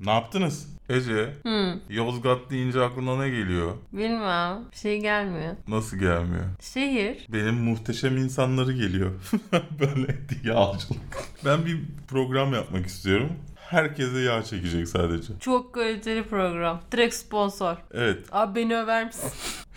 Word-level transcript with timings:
Ne 0.00 0.10
yaptınız? 0.10 0.68
Ece, 0.88 1.32
Hı. 1.46 1.74
Yozgat 1.88 2.50
deyince 2.50 2.82
aklına 2.82 3.16
ne 3.22 3.28
geliyor? 3.30 3.72
Bilmem. 3.92 4.58
Bir 4.72 4.76
şey 4.76 5.00
gelmiyor. 5.00 5.56
Nasıl 5.68 5.96
gelmiyor? 5.96 6.44
Şehir. 6.60 7.26
Benim 7.28 7.54
muhteşem 7.54 8.16
insanları 8.16 8.72
geliyor. 8.72 9.10
Böyle 9.80 10.16
yağcılık. 10.44 11.00
Ben 11.44 11.66
bir 11.66 11.78
program 12.08 12.52
yapmak 12.54 12.86
istiyorum. 12.86 13.32
Herkese 13.56 14.18
yağ 14.20 14.42
çekecek 14.42 14.88
sadece. 14.88 15.32
Çok 15.40 15.74
kaliteli 15.74 16.22
program. 16.24 16.80
Direkt 16.92 17.14
sponsor. 17.14 17.76
Evet. 17.94 18.18
Abi 18.32 18.60
beni 18.60 18.76
över 18.76 19.06
misin? 19.06 19.30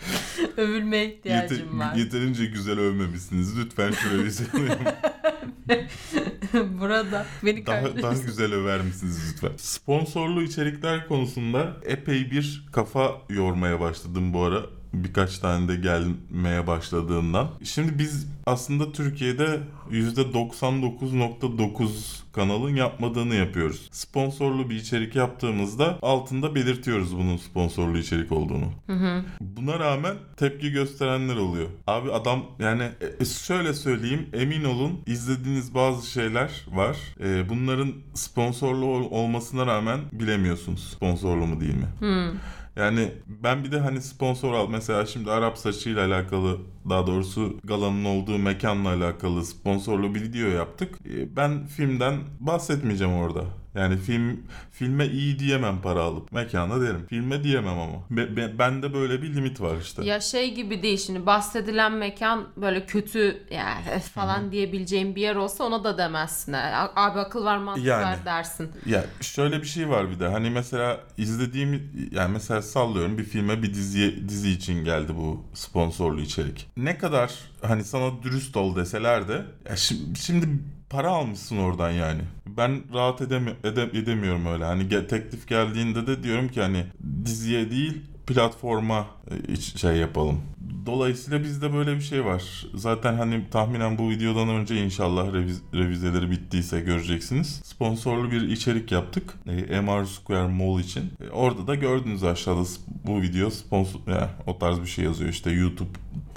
Övülmeye 0.56 1.14
ihtiyacım 1.14 1.58
Yete- 1.58 1.78
var. 1.78 1.94
yeterince 1.94 2.46
güzel 2.46 2.78
övmemişsiniz. 2.78 3.58
Lütfen 3.58 3.90
şöyle 3.92 4.24
bir 4.24 4.30
şey 4.30 4.46
Burada 6.80 7.26
beni 7.44 7.66
daha, 7.66 8.02
daha 8.02 8.12
güzel 8.12 8.54
över 8.54 8.80
misiniz 8.80 9.32
lütfen? 9.32 9.52
Sponsorlu 9.56 10.42
içerikler 10.42 11.08
konusunda 11.08 11.76
epey 11.84 12.30
bir 12.30 12.66
kafa 12.72 13.22
yormaya 13.28 13.80
başladım 13.80 14.32
bu 14.32 14.42
ara. 14.42 14.62
Birkaç 14.94 15.38
tane 15.38 15.68
de 15.68 15.76
gelmeye 15.76 16.66
başladığından. 16.66 17.48
Şimdi 17.64 17.98
biz 17.98 18.26
aslında 18.46 18.92
Türkiye'de 18.92 19.60
%99.9 19.90 21.88
kanalın 22.32 22.76
yapmadığını 22.76 23.34
yapıyoruz. 23.34 23.88
Sponsorlu 23.92 24.70
bir 24.70 24.74
içerik 24.74 25.16
yaptığımızda 25.16 25.98
altında 26.02 26.54
belirtiyoruz 26.54 27.16
bunun 27.18 27.36
sponsorlu 27.36 27.98
içerik 27.98 28.32
olduğunu. 28.32 28.72
Hı 28.86 28.92
hı. 28.92 29.22
Buna 29.40 29.78
rağmen 29.78 30.14
tepki 30.36 30.70
gösterenler 30.72 31.36
oluyor. 31.36 31.68
Abi 31.86 32.12
adam 32.12 32.42
yani 32.58 32.88
e, 33.20 33.24
şöyle 33.24 33.74
söyleyeyim 33.74 34.26
emin 34.32 34.64
olun 34.64 35.00
izlediğiniz 35.06 35.74
bazı 35.74 36.10
şeyler 36.10 36.50
var. 36.72 36.96
E, 37.20 37.48
bunların 37.48 37.92
sponsorlu 38.14 38.84
ol- 38.86 39.10
olmasına 39.10 39.66
rağmen 39.66 40.00
bilemiyorsunuz 40.12 40.92
sponsorlu 40.96 41.46
mu 41.46 41.60
değil 41.60 41.74
mi? 41.74 41.88
Hı. 42.00 42.32
Yani 42.80 43.12
ben 43.26 43.64
bir 43.64 43.72
de 43.72 43.80
hani 43.80 44.00
sponsor 44.02 44.54
al 44.54 44.68
mesela 44.70 45.06
şimdi 45.06 45.30
Arap 45.30 45.58
saçıyla 45.58 46.06
alakalı 46.06 46.58
daha 46.88 47.06
doğrusu 47.06 47.58
galanın 47.64 48.04
olduğu 48.04 48.38
mekanla 48.38 48.88
alakalı 48.88 49.44
sponsorlu 49.44 50.14
bir 50.14 50.22
video 50.22 50.48
yaptık. 50.48 50.98
E, 51.06 51.36
Ben 51.36 51.66
filmden 51.66 52.20
bahsetmeyeceğim 52.40 53.14
orada. 53.14 53.44
Yani 53.74 53.96
film 53.96 54.42
filme 54.72 55.06
iyi 55.06 55.38
diyemem 55.38 55.80
para 55.82 56.00
alıp 56.02 56.32
mekana 56.32 56.80
derim. 56.80 57.06
Filme 57.08 57.44
diyemem 57.44 57.78
ama. 57.78 57.92
Be, 58.10 58.36
be- 58.36 58.58
bende 58.58 58.94
böyle 58.94 59.22
bir 59.22 59.34
limit 59.34 59.60
var 59.60 59.76
işte. 59.82 60.04
Ya 60.04 60.20
şey 60.20 60.54
gibi 60.54 60.82
değil 60.82 60.98
şimdi 60.98 61.26
bahsedilen 61.26 61.92
mekan 61.92 62.48
böyle 62.56 62.86
kötü 62.86 63.42
yani 63.50 64.00
falan 64.14 64.52
diyebileceğim 64.52 65.14
bir 65.16 65.20
yer 65.20 65.36
olsa 65.36 65.64
ona 65.64 65.84
da 65.84 65.98
demezsin. 65.98 66.52
A- 66.52 66.92
Abi 66.96 67.18
akıl 67.20 67.44
var 67.44 67.58
mantık 67.58 67.84
Yani. 67.84 68.02
var 68.04 68.24
dersin. 68.24 68.70
Ya 68.86 69.04
şöyle 69.20 69.62
bir 69.62 69.66
şey 69.66 69.88
var 69.88 70.10
bir 70.10 70.20
de 70.20 70.28
hani 70.28 70.50
mesela 70.50 71.00
izlediğim 71.16 71.90
yani 72.12 72.32
mesela 72.32 72.62
sallıyorum 72.62 73.18
bir 73.18 73.24
filme 73.24 73.62
bir 73.62 73.74
diziye 73.74 74.28
dizi 74.28 74.50
için 74.50 74.84
geldi 74.84 75.12
bu 75.16 75.44
sponsorlu 75.54 76.20
içerik. 76.20 76.70
Ne 76.76 76.98
kadar 76.98 77.32
hani 77.62 77.84
sana 77.84 78.22
dürüst 78.22 78.56
ol 78.56 78.76
deseler 78.76 79.28
de 79.28 79.44
ya 79.70 79.76
şimdi, 79.76 80.18
şimdi 80.18 80.46
para 80.90 81.10
almışsın 81.10 81.56
oradan 81.56 81.90
yani. 81.90 82.20
Ben 82.46 82.80
rahat 82.94 83.20
edemi 83.20 83.50
ede- 83.64 83.98
edemiyorum 83.98 84.46
öyle. 84.46 84.64
Hani 84.64 84.82
ge- 84.82 85.06
teklif 85.06 85.48
geldiğinde 85.48 86.06
de 86.06 86.22
diyorum 86.22 86.48
ki 86.48 86.60
hani 86.60 86.84
diziye 87.24 87.70
değil 87.70 88.02
platforma 88.26 89.06
e, 89.48 89.56
şey 89.56 89.96
yapalım. 89.96 90.40
Dolayısıyla 90.86 91.42
bizde 91.42 91.72
böyle 91.74 91.94
bir 91.96 92.00
şey 92.00 92.24
var. 92.24 92.66
Zaten 92.74 93.14
hani 93.14 93.50
tahminen 93.50 93.98
bu 93.98 94.10
videodan 94.10 94.48
önce 94.48 94.84
inşallah 94.84 95.26
reviz- 95.26 95.62
revizeleri 95.74 96.30
bittiyse 96.30 96.80
göreceksiniz. 96.80 97.60
Sponsorlu 97.64 98.30
bir 98.30 98.42
içerik 98.48 98.92
yaptık. 98.92 99.34
E, 99.46 99.80
MR 99.80 100.04
Square 100.04 100.48
Mall 100.48 100.80
için. 100.80 101.12
E, 101.26 101.28
orada 101.30 101.66
da 101.66 101.74
gördünüz 101.74 102.24
aşağıda 102.24 102.62
bu 103.06 103.22
video 103.22 103.50
sponsor 103.50 104.00
yani 104.06 104.30
o 104.46 104.58
tarz 104.58 104.80
bir 104.80 104.86
şey 104.86 105.04
yazıyor 105.04 105.30
işte 105.30 105.50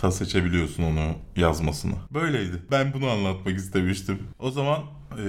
YouTube'ta 0.03 0.11
seçebiliyorsun 0.11 0.83
onu 0.83 1.15
yazmasını. 1.35 1.93
Böyleydi. 2.13 2.61
Ben 2.71 2.93
bunu 2.93 3.09
anlatmak 3.09 3.57
istemiştim. 3.57 4.19
O 4.39 4.51
zaman 4.51 4.79
e, 5.13 5.25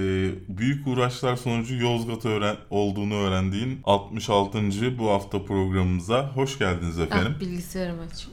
büyük 0.49 0.87
uğraşlar 0.87 1.35
sonucu 1.35 1.75
Yozgat 1.75 2.25
öğren 2.25 2.55
olduğunu 2.69 3.13
öğrendiğin 3.13 3.79
66. 3.83 4.57
bu 4.99 5.09
hafta 5.09 5.45
programımıza 5.45 6.31
hoş 6.35 6.59
geldiniz 6.59 6.99
efendim. 6.99 7.33
Ah, 7.37 7.41
bilgisayarım 7.41 7.99
açık. 7.99 8.29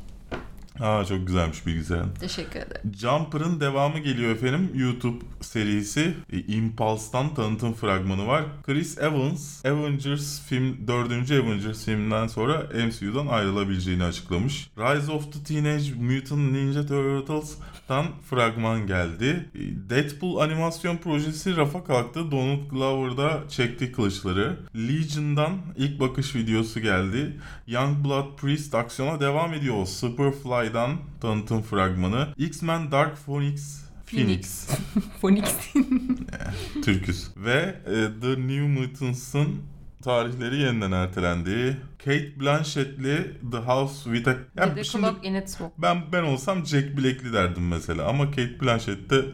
Aa 0.81 1.05
çok 1.05 1.27
güzelmiş 1.27 1.67
bilgisayarın. 1.67 2.15
Teşekkür 2.21 2.61
ederim. 2.61 2.93
Jumper'ın 2.99 3.61
devamı 3.61 3.99
geliyor 3.99 4.31
efendim. 4.31 4.71
YouTube 4.75 5.25
serisi 5.41 6.15
e, 6.33 6.41
Impulse'tan 6.41 7.35
tanıtım 7.35 7.73
fragmanı 7.75 8.27
var. 8.27 8.45
Chris 8.67 8.99
Evans, 8.99 9.65
Avengers 9.65 10.47
film 10.47 10.89
4. 10.89 11.31
Avengers 11.31 11.85
filminden 11.85 12.27
sonra 12.27 12.63
MCU'dan 12.87 13.27
ayrılabileceğini 13.27 14.05
açıklamış. 14.05 14.71
Rise 14.79 15.13
of 15.13 15.33
the 15.33 15.43
Teenage 15.45 15.95
Mutant 15.95 16.53
Ninja 16.53 16.87
Turtles'tan 16.87 18.07
fragman 18.31 18.87
geldi. 18.87 19.49
E, 19.55 19.91
Deadpool 19.91 20.37
animasyon 20.37 20.97
projesi 20.97 21.57
rafa 21.57 21.85
kalktı. 21.85 22.31
Donald 22.31 22.71
Glover'da 22.71 23.41
çekti 23.49 23.93
kılıçları. 23.93 24.57
Legion'dan 24.77 25.53
ilk 25.77 26.01
bakış 26.01 26.35
videosu 26.35 26.81
geldi. 26.81 27.41
Youngblood 27.67 28.37
Priest 28.37 28.75
aksiyona 28.75 29.21
devam 29.21 29.55
ediyor. 29.55 29.75
Superfly'dan 30.63 30.97
tanıtım 31.21 31.63
fragmanı. 31.63 32.29
X-Men 32.37 32.93
Dark 32.93 33.27
Phoenix 33.27 33.83
Phoenix. 34.07 34.69
Phoenix. 35.21 35.57
Türküs. 36.85 37.29
Ve 37.37 37.75
e, 37.87 38.21
The 38.21 38.31
New 38.31 38.69
Mutants'ın 38.69 39.49
tarihleri 40.03 40.57
yeniden 40.57 40.93
ertelendi. 40.93 41.77
Kate 41.99 42.41
Blanchett'li 42.41 43.41
The 43.53 43.57
House 43.59 44.05
with 44.05 44.29
a... 44.29 44.35
Yani 44.57 44.77
de 44.77 44.85
şimdi 44.85 45.07
Clock 45.07 45.27
in 45.27 45.35
its 45.35 45.61
ben 45.79 46.03
ben 46.13 46.23
olsam 46.23 46.67
Jack 46.67 46.97
Black'li 46.97 47.33
derdim 47.33 47.69
mesela 47.69 48.09
ama 48.09 48.27
Kate 48.27 48.61
Blanchett 48.61 49.11
de 49.11 49.25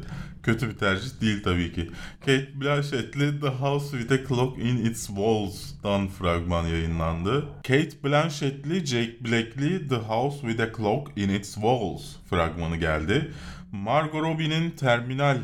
kötü 0.49 0.69
bir 0.69 0.75
tercih 0.75 1.21
değil 1.21 1.43
tabii 1.43 1.73
ki. 1.73 1.91
Kate 2.21 2.61
Blanchett'li 2.61 3.41
The 3.41 3.49
House 3.49 3.99
with 3.99 4.13
a 4.13 4.29
Clock 4.29 4.59
in 4.59 4.77
Its 4.77 5.07
Walls'dan 5.07 6.09
fragman 6.09 6.67
yayınlandı. 6.67 7.45
Kate 7.63 8.05
Blanchett'li 8.05 8.87
Jack 8.87 9.25
Black'li 9.25 9.89
The 9.89 9.97
House 9.97 10.41
with 10.41 10.61
a 10.61 10.73
Clock 10.77 11.11
in 11.17 11.29
Its 11.29 11.55
Walls 11.55 12.03
fragmanı 12.31 12.77
geldi. 12.77 13.33
Margot 13.73 14.23
Robbie'nin 14.23 14.71
Terminal 14.71 15.39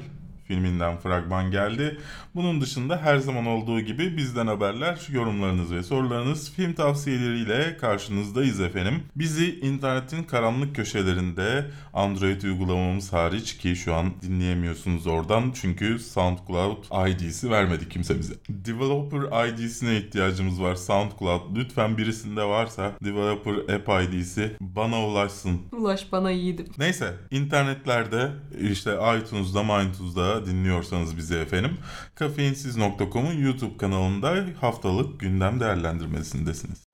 filminden 0.54 0.96
fragman 0.96 1.50
geldi. 1.50 1.98
Bunun 2.34 2.60
dışında 2.60 2.96
her 2.96 3.16
zaman 3.16 3.46
olduğu 3.46 3.80
gibi 3.80 4.16
bizden 4.16 4.46
haberler, 4.46 5.08
yorumlarınız 5.12 5.72
ve 5.72 5.82
sorularınız 5.82 6.52
film 6.52 6.72
tavsiyeleriyle 6.72 7.76
karşınızdayız 7.76 8.60
efendim. 8.60 9.02
Bizi 9.16 9.60
internetin 9.60 10.22
karanlık 10.22 10.76
köşelerinde 10.76 11.70
Android 11.94 12.42
uygulamamız 12.42 13.12
hariç 13.12 13.58
ki 13.58 13.76
şu 13.76 13.94
an 13.94 14.12
dinleyemiyorsunuz 14.22 15.06
oradan 15.06 15.52
çünkü 15.54 15.98
SoundCloud 15.98 16.84
ID'si 17.08 17.50
vermedi 17.50 17.88
kimse 17.88 18.18
bize. 18.18 18.34
Developer 18.48 19.48
ID'sine 19.48 19.96
ihtiyacımız 19.96 20.62
var 20.62 20.74
SoundCloud. 20.74 21.56
Lütfen 21.56 21.98
birisinde 21.98 22.44
varsa 22.44 22.92
Developer 23.04 23.74
App 23.74 23.88
ID'si 24.04 24.56
bana 24.60 25.06
ulaşsın. 25.06 25.62
Ulaş 25.72 26.12
bana 26.12 26.30
yiğidim. 26.30 26.66
Neyse 26.78 27.14
internetlerde 27.30 28.30
işte 28.70 28.98
iTunes'da 29.18 29.62
MindTunes'da 29.62 30.43
dinliyorsanız 30.46 31.16
bizi 31.16 31.34
efendim 31.34 31.78
kafeinsiz.com'un 32.14 33.32
YouTube 33.32 33.76
kanalında 33.76 34.46
haftalık 34.60 35.20
gündem 35.20 35.60
değerlendirmesindesiniz. 35.60 36.84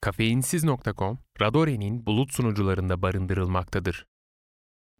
Kafeinsiz.com, 0.00 1.18
Radore'nin 1.40 2.06
bulut 2.06 2.32
sunucularında 2.32 3.02
barındırılmaktadır. 3.02 4.06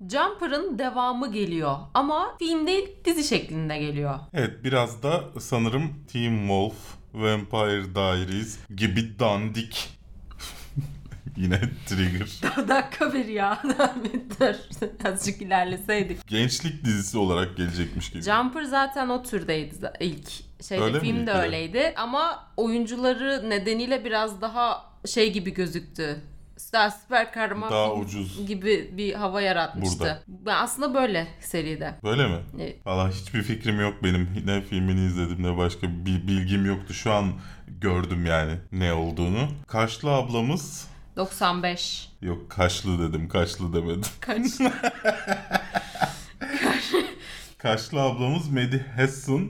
Jumper'ın 0.00 0.78
devamı 0.78 1.32
geliyor 1.32 1.76
ama 1.94 2.36
film 2.38 2.66
değil 2.66 2.88
dizi 3.04 3.24
şeklinde 3.24 3.78
geliyor. 3.78 4.18
Evet 4.32 4.64
biraz 4.64 5.02
da 5.02 5.24
sanırım 5.40 6.04
Teen 6.12 6.38
Wolf, 6.38 6.97
Vampire 7.14 7.94
Diaries 7.94 8.58
gibi 8.76 9.19
dandik 9.19 9.88
Yine 11.37 11.60
trigger. 11.87 12.28
dakika 12.69 13.12
bir 13.12 13.25
ya. 13.26 13.62
Dur. 14.40 14.55
Azıcık 15.05 15.43
ilerleseydik. 15.43 16.26
Gençlik 16.28 16.84
dizisi 16.84 17.19
olarak 17.19 17.56
gelecekmiş 17.56 18.10
gibi. 18.10 18.22
Jumper 18.22 18.62
zaten 18.62 19.08
o 19.08 19.22
türdeydi 19.22 19.93
ilk 20.00 20.28
şeyde 20.62 20.82
Öyle 20.82 20.99
mi 20.99 21.00
film 21.00 21.26
de? 21.26 21.32
öyleydi 21.32 21.94
ama 21.96 22.46
oyuncuları 22.56 23.50
nedeniyle 23.50 24.04
biraz 24.04 24.40
daha 24.40 24.84
şey 25.06 25.32
gibi 25.32 25.54
gözüktü. 25.54 26.20
Daha 26.72 26.90
süper 26.90 27.32
kahraman 27.32 27.70
Daha 27.70 27.93
ucuz. 27.94 28.46
gibi 28.46 28.90
bir 28.96 29.14
hava 29.14 29.40
yaratmıştı. 29.40 29.99
Burada. 30.00 30.22
Ben 30.28 30.56
aslında 30.56 30.94
böyle 30.94 31.26
seride. 31.40 31.94
Böyle 32.05 32.26
mi? 32.28 32.38
Evet. 32.60 32.87
Valla 32.87 33.10
hiçbir 33.10 33.43
fikrim 33.43 33.81
yok 33.81 33.94
benim. 34.02 34.28
Ne 34.44 34.60
filmini 34.62 35.06
izledim 35.06 35.43
ne 35.43 35.56
başka 35.56 35.88
bir 35.88 36.28
bilgim 36.28 36.66
yoktu. 36.66 36.94
Şu 36.94 37.12
an 37.12 37.32
gördüm 37.66 38.26
yani 38.26 38.52
ne 38.72 38.93
olduğunu. 38.93 39.49
Kaşlı 39.66 40.10
ablamız 40.10 40.88
95. 41.16 42.08
Yok 42.22 42.50
kaşlı 42.50 42.99
dedim 43.08 43.28
kaşlı 43.28 43.72
demedim. 43.75 44.02
Kaç? 44.20 44.44
Kaşlı 47.58 48.00
ablamız 48.00 48.50
Medi 48.50 48.87
Hassan. 48.96 49.49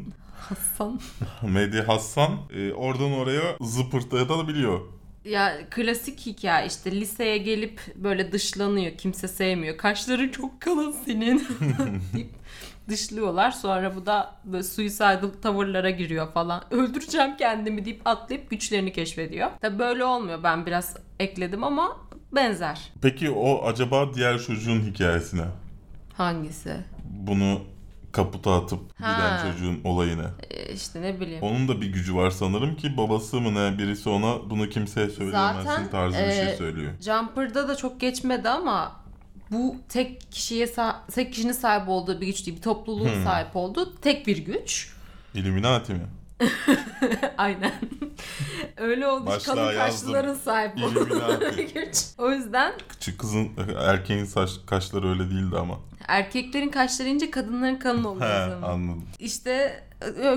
Hasan. 0.48 1.00
Medi 1.42 1.82
Hassan 1.82 2.30
e, 2.54 2.72
oradan 2.72 3.12
oraya 3.12 3.56
zıpırtayabiliyor. 3.60 4.80
Ya 5.24 5.58
klasik 5.70 6.26
hikaye 6.26 6.66
işte 6.66 6.92
liseye 7.00 7.38
gelip 7.38 7.80
böyle 7.96 8.32
dışlanıyor. 8.32 8.96
Kimse 8.96 9.28
sevmiyor. 9.28 9.76
Kaşların 9.76 10.28
çok 10.28 10.60
kalın 10.60 10.92
senin 11.04 11.38
deyip 12.14 12.30
dışlıyorlar. 12.88 13.50
Sonra 13.50 13.96
bu 13.96 14.06
da 14.06 14.34
böyle 14.44 14.62
suicidal 14.62 15.20
tavırlara 15.42 15.90
giriyor 15.90 16.32
falan. 16.32 16.62
Öldüreceğim 16.70 17.36
kendimi 17.36 17.84
deyip 17.84 18.00
atlayıp 18.04 18.50
güçlerini 18.50 18.92
keşfediyor. 18.92 19.50
Tabi 19.60 19.78
böyle 19.78 20.04
olmuyor. 20.04 20.42
Ben 20.42 20.66
biraz 20.66 20.96
ekledim 21.20 21.64
ama 21.64 21.96
benzer. 22.32 22.92
Peki 23.02 23.30
o 23.30 23.66
acaba 23.66 24.14
diğer 24.14 24.38
çocuğun 24.38 24.80
hikayesine? 24.80 25.44
Hangisi? 26.14 26.76
Bunu 27.04 27.60
kaputa 28.24 28.62
atıp 28.62 28.80
Ha. 29.00 29.14
giden 29.14 29.52
çocuğun 29.52 29.80
olayını. 29.84 30.30
Ee, 30.50 30.72
işte 30.72 31.02
ne 31.02 31.20
bileyim. 31.20 31.42
Onun 31.42 31.68
da 31.68 31.80
bir 31.80 31.86
gücü 31.92 32.14
var 32.16 32.30
sanırım 32.30 32.76
ki 32.76 32.96
babası 32.96 33.40
mı 33.40 33.54
ne 33.54 33.78
birisi 33.78 34.08
ona 34.08 34.50
bunu 34.50 34.68
kimseye 34.68 35.08
söyleyemezsin 35.10 35.68
Zaten, 35.70 35.90
tarzı 35.90 36.18
bir 36.18 36.30
şey 36.32 36.52
e, 36.52 36.56
söylüyor. 36.56 36.92
Jumper'da 37.00 37.68
da 37.68 37.76
çok 37.76 38.00
geçmedi 38.00 38.48
ama 38.48 38.96
bu 39.50 39.76
tek 39.88 40.32
kişiye 40.32 40.66
tek 41.14 41.32
kişinin 41.32 41.52
sahip 41.52 41.88
olduğu 41.88 42.20
bir 42.20 42.26
güç 42.26 42.46
değil. 42.46 42.56
Bir 42.56 42.62
topluluğun 42.62 43.14
Hmm. 43.14 43.24
sahip 43.24 43.56
olduğu 43.56 43.94
tek 44.00 44.26
bir 44.26 44.38
güç. 44.38 44.92
Illuminati 45.34 45.92
mi? 45.94 46.06
Aynen. 47.38 47.72
Öyle 48.76 49.06
olmuş. 49.06 49.26
Başlığa 49.28 49.72
yazdım. 49.72 49.78
kaşlıların 50.12 50.34
sahip. 50.34 50.72
O 52.18 52.30
yüzden 52.30 52.72
Küçük 52.88 53.20
kızın 53.20 53.48
erkeğin 53.78 54.24
saç 54.24 54.50
kaşları 54.66 55.08
öyle 55.10 55.30
değildi 55.30 55.56
ama. 55.58 55.74
erkeklerin 56.08 56.68
kaşları 56.68 57.08
ince 57.08 57.30
kadınların 57.30 57.76
kalın 57.76 58.02
He 58.04 58.08
oluyor. 58.08 58.48
zaman. 58.50 58.68
anladım. 58.70 59.04
İşte 59.18 59.84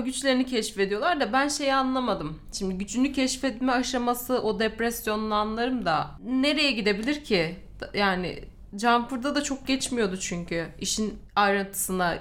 güçlerini 0.04 0.46
keşfediyorlar 0.46 1.20
da 1.20 1.32
ben 1.32 1.48
şeyi 1.48 1.74
anlamadım. 1.74 2.38
Şimdi 2.52 2.78
gücünü 2.78 3.12
keşfetme 3.12 3.72
aşaması 3.72 4.42
o 4.42 4.58
depresyonunu 4.60 5.34
anlarım 5.34 5.84
da 5.84 6.10
nereye 6.24 6.70
gidebilir 6.72 7.24
ki? 7.24 7.56
Yani 7.94 8.44
Jumper'da 8.80 9.34
da 9.34 9.42
çok 9.42 9.66
geçmiyordu 9.66 10.16
çünkü. 10.16 10.66
İşin 10.80 11.18
ayrıntısına, 11.36 12.18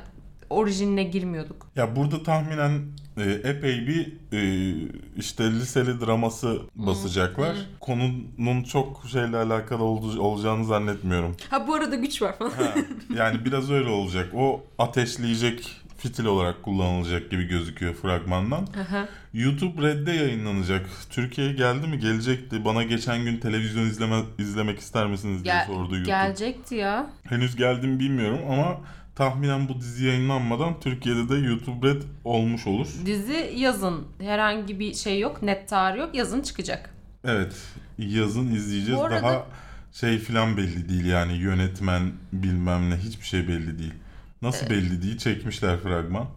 orijinine 0.50 1.04
girmiyorduk. 1.04 1.68
Ya 1.75 1.95
burada 1.95 2.24
tahminen 2.24 2.81
e, 3.17 3.31
epey 3.31 3.87
bir 3.87 4.13
e, 4.33 4.73
işte 5.17 5.51
liseli 5.51 6.01
draması 6.01 6.59
basacaklar. 6.75 7.55
Konunun 7.79 8.63
çok 8.63 9.03
şeyle 9.11 9.37
alakalı 9.37 9.83
olduğu, 9.83 10.21
olacağını 10.21 10.65
zannetmiyorum. 10.65 11.35
Ha 11.49 11.67
bu 11.67 11.73
arada 11.73 11.95
güç 11.95 12.21
var 12.21 12.37
falan. 12.37 12.49
Ha, 12.51 12.73
yani 13.15 13.45
biraz 13.45 13.71
öyle 13.71 13.89
olacak. 13.89 14.29
O 14.35 14.63
ateşleyecek 14.79 15.81
fitil 15.97 16.25
olarak 16.25 16.63
kullanılacak 16.63 17.31
gibi 17.31 17.43
gözüküyor 17.47 17.93
fragmandan. 17.93 18.67
Aha. 18.81 19.07
YouTube 19.33 19.81
Red'de 19.87 20.11
yayınlanacak. 20.11 20.89
Türkiye'ye 21.09 21.53
geldi 21.53 21.87
mi? 21.87 21.99
Gelecekti. 21.99 22.65
Bana 22.65 22.83
geçen 22.83 23.23
gün 23.23 23.37
televizyon 23.37 23.83
izleme, 23.83 24.21
izlemek 24.37 24.79
ister 24.79 25.07
misiniz 25.07 25.43
diye 25.43 25.53
Gel- 25.53 25.65
sordu 25.67 25.95
YouTube. 25.95 26.05
gelecekti 26.05 26.75
ya. 26.75 27.09
Henüz 27.23 27.55
geldi 27.55 27.87
mi 27.87 27.99
bilmiyorum 27.99 28.39
ama 28.51 28.77
tahminen 29.21 29.69
bu 29.69 29.79
dizi 29.79 30.06
yayınlanmadan 30.06 30.79
Türkiye'de 30.79 31.29
de 31.29 31.35
YouTube 31.35 31.88
Red 31.88 32.01
olmuş 32.23 32.68
olur. 32.68 32.88
Dizi 33.06 33.53
yazın. 33.57 34.07
Herhangi 34.19 34.79
bir 34.79 34.94
şey 34.94 35.19
yok. 35.19 35.41
Net 35.41 35.69
tarih 35.69 36.00
yok. 36.00 36.15
Yazın 36.15 36.41
çıkacak. 36.41 36.89
Evet. 37.25 37.53
Yazın 37.97 38.51
izleyeceğiz. 38.51 39.00
Bu 39.00 39.06
arada- 39.06 39.21
Daha 39.21 39.45
şey 39.91 40.19
filan 40.19 40.57
belli 40.57 40.89
değil 40.89 41.06
yani 41.06 41.33
yönetmen 41.33 42.12
bilmem 42.33 42.89
ne 42.89 42.95
hiçbir 42.97 43.25
şey 43.25 43.47
belli 43.47 43.79
değil. 43.79 43.94
Nasıl 44.41 44.69
belli 44.69 45.01
değil? 45.01 45.18
Çekmişler 45.18 45.79
fragman. 45.79 46.27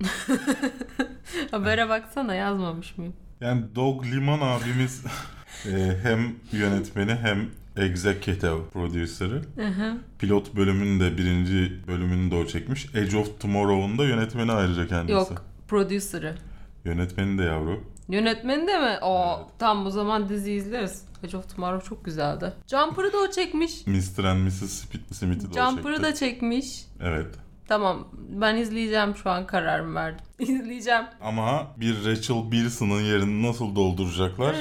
Habere 1.50 1.88
baksana 1.88 2.34
yazmamış 2.34 2.98
mıyım? 2.98 3.14
Yani 3.40 3.62
Dog 3.74 4.06
Liman 4.06 4.40
abimiz 4.40 5.04
e, 5.66 5.96
hem 6.02 6.34
yönetmeni 6.52 7.14
hem 7.14 7.50
executive 7.76 8.68
producer'ı. 8.72 9.42
Pilot 10.18 10.56
bölümünün 10.56 11.00
de 11.00 11.18
birinci 11.18 11.86
bölümünü 11.88 12.30
de 12.30 12.34
o 12.34 12.46
çekmiş. 12.46 12.86
Edge 12.94 13.16
of 13.16 13.40
Tomorrow'un 13.40 13.98
da 13.98 14.04
yönetmeni 14.04 14.52
ayrıca 14.52 14.86
kendisi. 14.86 15.12
Yok. 15.12 15.44
Producer'ı. 15.68 16.34
Yönetmeni 16.84 17.38
de 17.38 17.42
yavru. 17.42 17.84
Yönetmeni 18.08 18.66
de 18.66 18.78
mi? 18.78 18.98
O 19.02 19.36
Evet. 19.38 19.46
tam 19.58 19.86
o 19.86 19.90
zaman 19.90 20.28
dizi 20.28 20.52
izleriz. 20.52 21.04
Edge 21.22 21.36
of 21.36 21.54
Tomorrow 21.56 21.88
çok 21.88 22.04
güzeldi. 22.04 22.52
Jumper'ı 22.66 23.12
da 23.12 23.16
o 23.18 23.30
çekmiş. 23.30 23.86
Mr. 23.86 24.24
and 24.24 24.38
Mrs. 24.46 24.84
Smith- 24.84 25.14
Smith'i 25.14 25.54
de 25.54 25.60
o 25.60 25.70
Jumper'ı 25.70 26.02
da 26.02 26.14
çekmiş. 26.14 26.84
Evet. 27.00 27.26
Tamam 27.68 28.08
ben 28.28 28.56
izleyeceğim 28.56 29.16
şu 29.16 29.30
an 29.30 29.46
kararımı 29.46 29.94
verdim. 29.94 30.24
İzleyeceğim. 30.38 31.02
Ama 31.20 31.66
bir 31.76 32.04
Rachel 32.04 32.50
Bilson'ın 32.50 33.00
yerini 33.00 33.42
nasıl 33.48 33.76
dolduracaklar? 33.76 34.56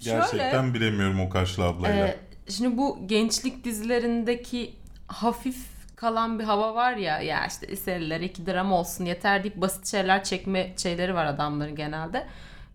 Gerçekten 0.00 0.74
bilemiyorum 0.74 1.20
o 1.20 1.28
Kaşlı 1.30 1.64
ablayla. 1.64 2.06
Ee, 2.06 2.16
şimdi 2.48 2.76
bu 2.76 2.98
gençlik 3.06 3.64
dizilerindeki 3.64 4.74
hafif 5.06 5.56
kalan 5.96 6.38
bir 6.38 6.44
hava 6.44 6.74
var 6.74 6.96
ya 6.96 7.20
ya 7.20 7.46
işte 7.46 7.68
liseliler 7.68 8.20
iki 8.20 8.46
dram 8.46 8.72
olsun 8.72 9.04
yeter 9.04 9.42
deyip 9.44 9.56
basit 9.56 9.86
şeyler 9.86 10.24
çekme 10.24 10.72
şeyleri 10.76 11.14
var 11.14 11.26
adamların 11.26 11.76
genelde. 11.76 12.26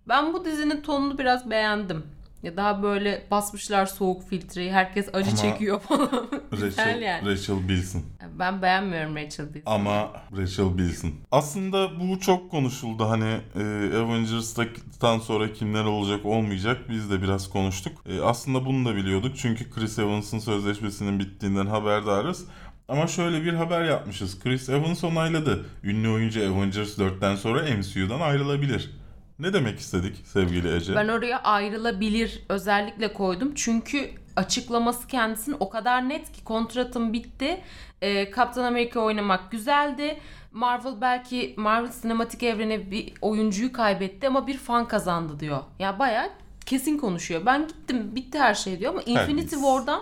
Ben 0.08 0.34
bu 0.34 0.46
dizinin 0.46 0.82
tonunu 0.82 1.18
biraz 1.18 1.50
beğendim. 1.50 2.04
Ya 2.44 2.58
daha 2.58 2.84
böyle 2.84 3.28
basmışlar 3.32 3.86
soğuk 3.86 4.30
filtreyi. 4.30 4.72
Herkes 4.72 5.10
acı 5.14 5.30
Ama 5.30 5.38
çekiyor 5.38 5.80
falan. 5.80 6.10
Rachel, 6.62 7.02
yani. 7.02 7.30
Rachel 7.30 7.70
Bilson. 7.70 8.02
Ben 8.40 8.62
beğenmiyorum 8.62 9.16
Rachel 9.16 9.54
Bilson'ı. 9.54 9.74
Ama 9.74 10.12
Rachel 10.38 10.78
Bilson. 10.78 11.12
Aslında 11.32 12.00
bu 12.00 12.20
çok 12.20 12.52
konuşuldu. 12.52 13.10
Hani 13.10 13.38
e, 13.56 13.62
Avengers'tan 13.98 15.20
sonra 15.20 15.54
kimler 15.54 15.84
olacak 15.84 16.26
olmayacak 16.26 16.78
biz 16.90 17.12
de 17.12 17.22
biraz 17.22 17.50
konuştuk. 17.50 18.04
E, 18.10 18.22
aslında 18.22 18.66
bunu 18.66 18.86
da 18.86 18.96
biliyorduk. 18.96 19.38
Çünkü 19.38 19.70
Chris 19.70 20.00
Evans'ın 20.00 20.40
sözleşmesinin 20.40 21.20
bittiğinden 21.20 21.66
haberdarız. 21.66 22.46
Ama 22.88 23.08
şöyle 23.08 23.44
bir 23.44 23.54
haber 23.54 23.84
yapmışız. 23.84 24.40
Chris 24.40 24.70
Evans 24.70 25.04
onayladı. 25.04 25.66
Ünlü 25.84 26.10
oyuncu 26.10 26.40
Avengers 26.42 26.98
4'ten 26.98 27.36
sonra 27.36 27.64
MCU'dan 27.78 28.20
ayrılabilir. 28.20 29.01
Ne 29.42 29.54
demek 29.54 29.80
istedik 29.80 30.16
sevgili 30.26 30.76
Ece? 30.76 30.96
Ben 30.96 31.08
oraya 31.08 31.44
ayrılabilir 31.44 32.44
özellikle 32.50 33.14
koydum. 33.14 33.52
Çünkü 33.56 34.10
açıklaması 34.36 35.08
kendisinin 35.08 35.58
o 35.60 35.70
kadar 35.70 36.10
net 36.10 36.32
ki 36.32 36.44
kontratım 36.44 37.14
bitti. 37.14 37.62
Ee, 38.02 38.32
Kaptan 38.32 38.64
Amerika 38.64 39.00
oynamak 39.00 39.52
güzeldi. 39.52 40.18
Marvel 40.52 41.02
belki 41.02 41.54
Marvel 41.58 41.92
sinematik 41.92 42.44
evrene 42.44 42.92
bir 42.92 43.14
oyuncuyu 43.22 43.74
kaybetti 43.74 44.28
ama 44.28 44.48
bir 44.48 44.58
fan 44.58 44.88
kazandı 44.88 45.40
diyor. 45.40 45.60
Ya 45.80 46.00
bayağı 46.00 46.30
kesin 46.66 46.98
konuşuyor. 46.98 47.46
Ben 47.46 47.68
gittim 47.68 48.16
bitti 48.16 48.40
her 48.40 48.54
şey 48.54 48.80
diyor 48.80 48.92
ama 48.92 49.02
Infinity. 49.02 49.56
War'dan 49.56 50.02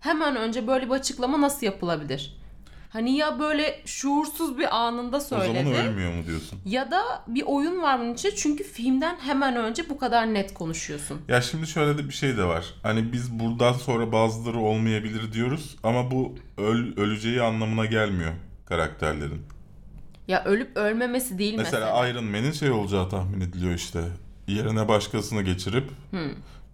hemen 0.00 0.36
önce 0.36 0.66
böyle 0.66 0.86
bir 0.86 0.94
açıklama 0.94 1.40
nasıl 1.40 1.66
yapılabilir? 1.66 2.36
Hani 2.88 3.16
ya 3.16 3.38
böyle 3.38 3.82
şuursuz 3.84 4.58
bir 4.58 4.76
anında 4.76 5.16
o 5.16 5.20
söyledi. 5.20 5.64
zaman 5.64 5.86
ölmüyor 5.86 6.12
mu 6.14 6.26
diyorsun? 6.26 6.58
Ya 6.64 6.90
da 6.90 7.02
bir 7.28 7.42
oyun 7.46 7.82
var 7.82 8.00
bunun 8.00 8.14
içinde 8.14 8.36
çünkü 8.36 8.64
filmden 8.64 9.16
hemen 9.20 9.56
önce 9.56 9.88
bu 9.88 9.98
kadar 9.98 10.34
net 10.34 10.54
konuşuyorsun. 10.54 11.20
Ya 11.28 11.40
şimdi 11.40 11.66
şöyle 11.66 11.98
de 11.98 12.08
bir 12.08 12.14
şey 12.14 12.36
de 12.36 12.44
var. 12.44 12.64
Hani 12.82 13.12
biz 13.12 13.32
buradan 13.38 13.72
sonra 13.72 14.12
bazıları 14.12 14.58
olmayabilir 14.58 15.32
diyoruz 15.32 15.76
ama 15.82 16.10
bu 16.10 16.34
öl, 16.58 16.96
öleceği 16.96 17.42
anlamına 17.42 17.84
gelmiyor 17.84 18.32
karakterlerin. 18.66 19.42
Ya 20.28 20.44
ölüp 20.44 20.76
ölmemesi 20.76 21.38
değil 21.38 21.54
mesela. 21.56 21.86
Mesela 21.86 22.08
Iron 22.08 22.24
Man'in 22.24 22.52
şey 22.52 22.70
olacağı 22.70 23.08
tahmin 23.08 23.40
ediliyor 23.40 23.74
işte. 23.74 24.00
Yerine 24.48 24.88
başkasını 24.88 25.42
geçirip 25.42 25.90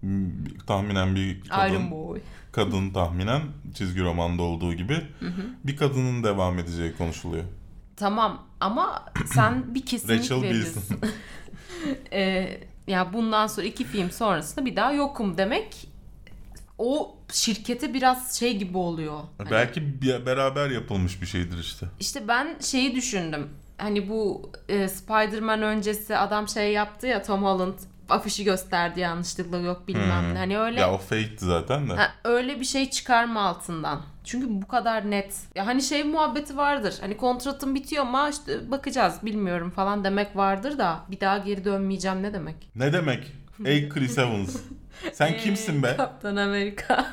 m- 0.03 0.31
tahminen 0.67 1.15
bir 1.15 1.41
kadın, 1.41 1.75
Iron 1.75 1.91
Boy. 1.91 2.21
Kadın 2.53 2.91
tahminen 2.91 3.43
çizgi 3.75 4.01
romanda 4.01 4.43
olduğu 4.43 4.75
gibi 4.75 5.01
bir 5.65 5.77
kadının 5.77 6.25
devam 6.25 6.59
edeceği 6.59 6.97
konuşuluyor. 6.97 7.45
Tamam 7.97 8.47
ama 8.61 9.05
sen 9.27 9.75
bir 9.75 9.83
kesinlik 9.87 10.21
Rachel 10.21 10.43
veriyorsun. 10.43 10.83
Bilson. 10.83 11.09
Ee, 12.13 12.61
ya 12.87 13.13
bundan 13.13 13.47
sonra 13.47 13.67
iki 13.67 13.85
film 13.85 14.11
sonrasında 14.11 14.65
bir 14.67 14.77
daha 14.77 14.93
yokum 14.93 15.39
demek 15.39 15.89
o 16.79 17.17
şirkete 17.33 17.95
biraz 17.95 18.39
şey 18.39 18.57
gibi 18.59 18.79
oluyor. 18.79 19.21
Hani 19.39 19.51
Belki 19.51 20.03
bir, 20.03 20.27
beraber 20.27 20.71
yapılmış 20.71 21.23
bir 21.23 21.27
şeydir 21.27 21.59
işte. 21.59 21.87
İşte 22.01 22.29
ben 22.29 22.57
şeyi 22.61 22.95
düşündüm. 22.95 23.49
Hani 23.79 24.09
bu 24.09 24.51
e, 24.69 24.89
Spider-Man 24.89 25.63
öncesi 25.63 26.17
adam 26.17 26.49
şey 26.49 26.73
yaptı 26.73 27.07
ya 27.07 27.23
Tom 27.23 27.43
Holland 27.43 27.79
afişi 28.13 28.45
gösterdi 28.45 29.01
yanlışlıkla 29.01 29.59
yok 29.59 29.89
bilmem 29.89 30.35
ne. 30.35 30.39
Hani 30.39 30.59
öyle 30.59 30.81
Ya 30.81 30.93
o 30.93 30.99
fake'ti 30.99 31.45
zaten 31.45 31.91
de. 31.91 31.95
Ha, 31.95 32.09
öyle 32.25 32.61
bir 32.61 32.65
şey 32.65 32.91
çıkarma 32.91 33.41
altından. 33.41 34.03
Çünkü 34.25 34.47
bu 34.63 34.69
kadar 34.69 35.11
net. 35.11 35.37
Ya 35.55 35.67
hani 35.67 35.83
şey 35.83 36.05
muhabbeti 36.05 36.57
vardır. 36.57 36.95
Hani 37.01 37.17
kontratım 37.17 37.75
bitiyor 37.75 38.07
ama 38.07 38.29
işte 38.29 38.71
bakacağız 38.71 39.15
bilmiyorum 39.23 39.71
falan 39.71 40.05
demek 40.05 40.37
vardır 40.37 40.79
da 40.79 41.01
bir 41.11 41.21
daha 41.21 41.39
geri 41.39 41.65
dönmeyeceğim 41.65 42.23
ne 42.23 42.33
demek? 42.33 42.57
Ne 42.77 42.93
demek? 42.93 43.33
Ey 43.65 43.89
Chris 43.89 44.19
Evans. 44.19 44.57
Sen 45.13 45.37
kimsin 45.45 45.83
be? 45.83 45.95
Kaptan 45.97 46.37
Amerika. 46.37 47.07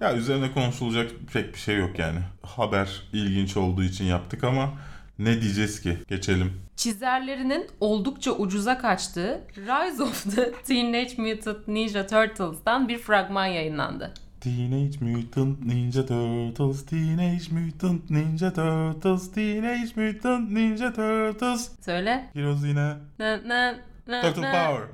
Ya 0.00 0.14
üzerine 0.14 0.52
konuşulacak 0.52 1.10
pek 1.32 1.54
bir 1.54 1.58
şey 1.58 1.78
yok 1.78 1.98
yani. 1.98 2.18
Haber 2.42 3.02
ilginç 3.12 3.56
olduğu 3.56 3.82
için 3.82 4.04
yaptık 4.04 4.44
ama 4.44 4.70
ne 5.18 5.40
diyeceğiz 5.40 5.80
ki? 5.80 5.98
Geçelim. 6.08 6.52
Çizerlerinin 6.76 7.66
oldukça 7.80 8.32
ucuza 8.32 8.78
kaçtığı 8.78 9.40
Rise 9.56 10.02
of 10.02 10.36
the 10.36 10.52
Teenage 10.52 11.14
Mutant 11.18 11.68
Ninja 11.68 12.06
Turtles'tan 12.06 12.88
bir 12.88 12.98
fragman 12.98 13.46
yayınlandı. 13.46 14.14
Teenage 14.40 14.98
Mutant 15.00 15.64
Ninja 15.64 16.06
Turtles, 16.06 16.86
Teenage 16.86 17.44
Mutant 17.50 18.10
Ninja 18.10 18.52
Turtles, 18.52 19.32
Teenage 19.32 19.90
Mutant 19.96 20.50
Ninja 20.50 20.92
Turtles. 20.92 21.70
Söyle. 21.80 22.30
Heroes 22.34 22.62
yine. 22.64 22.96
Na, 23.18 23.48
na, 23.48 23.74
na, 24.06 24.22
Turtle 24.22 24.42
na. 24.42 24.52
Power. 24.52 24.88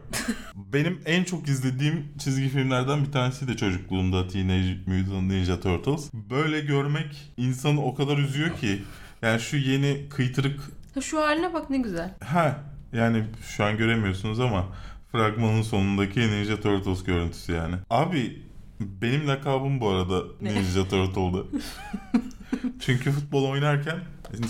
Benim 0.72 1.00
en 1.06 1.24
çok 1.24 1.48
izlediğim 1.48 2.08
çizgi 2.18 2.48
filmlerden 2.48 3.04
bir 3.04 3.12
tanesi 3.12 3.48
de 3.48 3.56
çocukluğumda 3.56 4.28
Teenage 4.28 4.76
Mutant 4.86 5.30
Ninja 5.30 5.60
Turtles. 5.60 6.10
Böyle 6.14 6.60
görmek 6.60 7.32
insanı 7.36 7.84
o 7.84 7.94
kadar 7.94 8.18
üzüyor 8.18 8.56
ki. 8.56 8.82
Yani 9.22 9.40
şu 9.40 9.56
yeni 9.56 10.08
kıytırık 10.08 10.60
Ha, 10.94 11.00
Şu 11.00 11.20
haline 11.20 11.54
bak 11.54 11.70
ne 11.70 11.78
güzel. 11.78 12.14
Ha 12.24 12.60
yani 12.92 13.24
şu 13.42 13.64
an 13.64 13.76
göremiyorsunuz 13.76 14.40
ama 14.40 14.66
fragmanın 15.12 15.62
sonundaki 15.62 16.20
Ninja 16.20 16.60
Turtles 16.60 17.04
görüntüsü 17.04 17.52
yani. 17.52 17.74
Abi 17.90 18.42
benim 18.80 19.28
lakabım 19.28 19.80
bu 19.80 19.88
arada 19.88 20.22
Ninja 20.40 20.88
Turtle'dı. 20.88 21.46
Çünkü 22.80 23.10
futbol 23.10 23.50
oynarken 23.50 23.98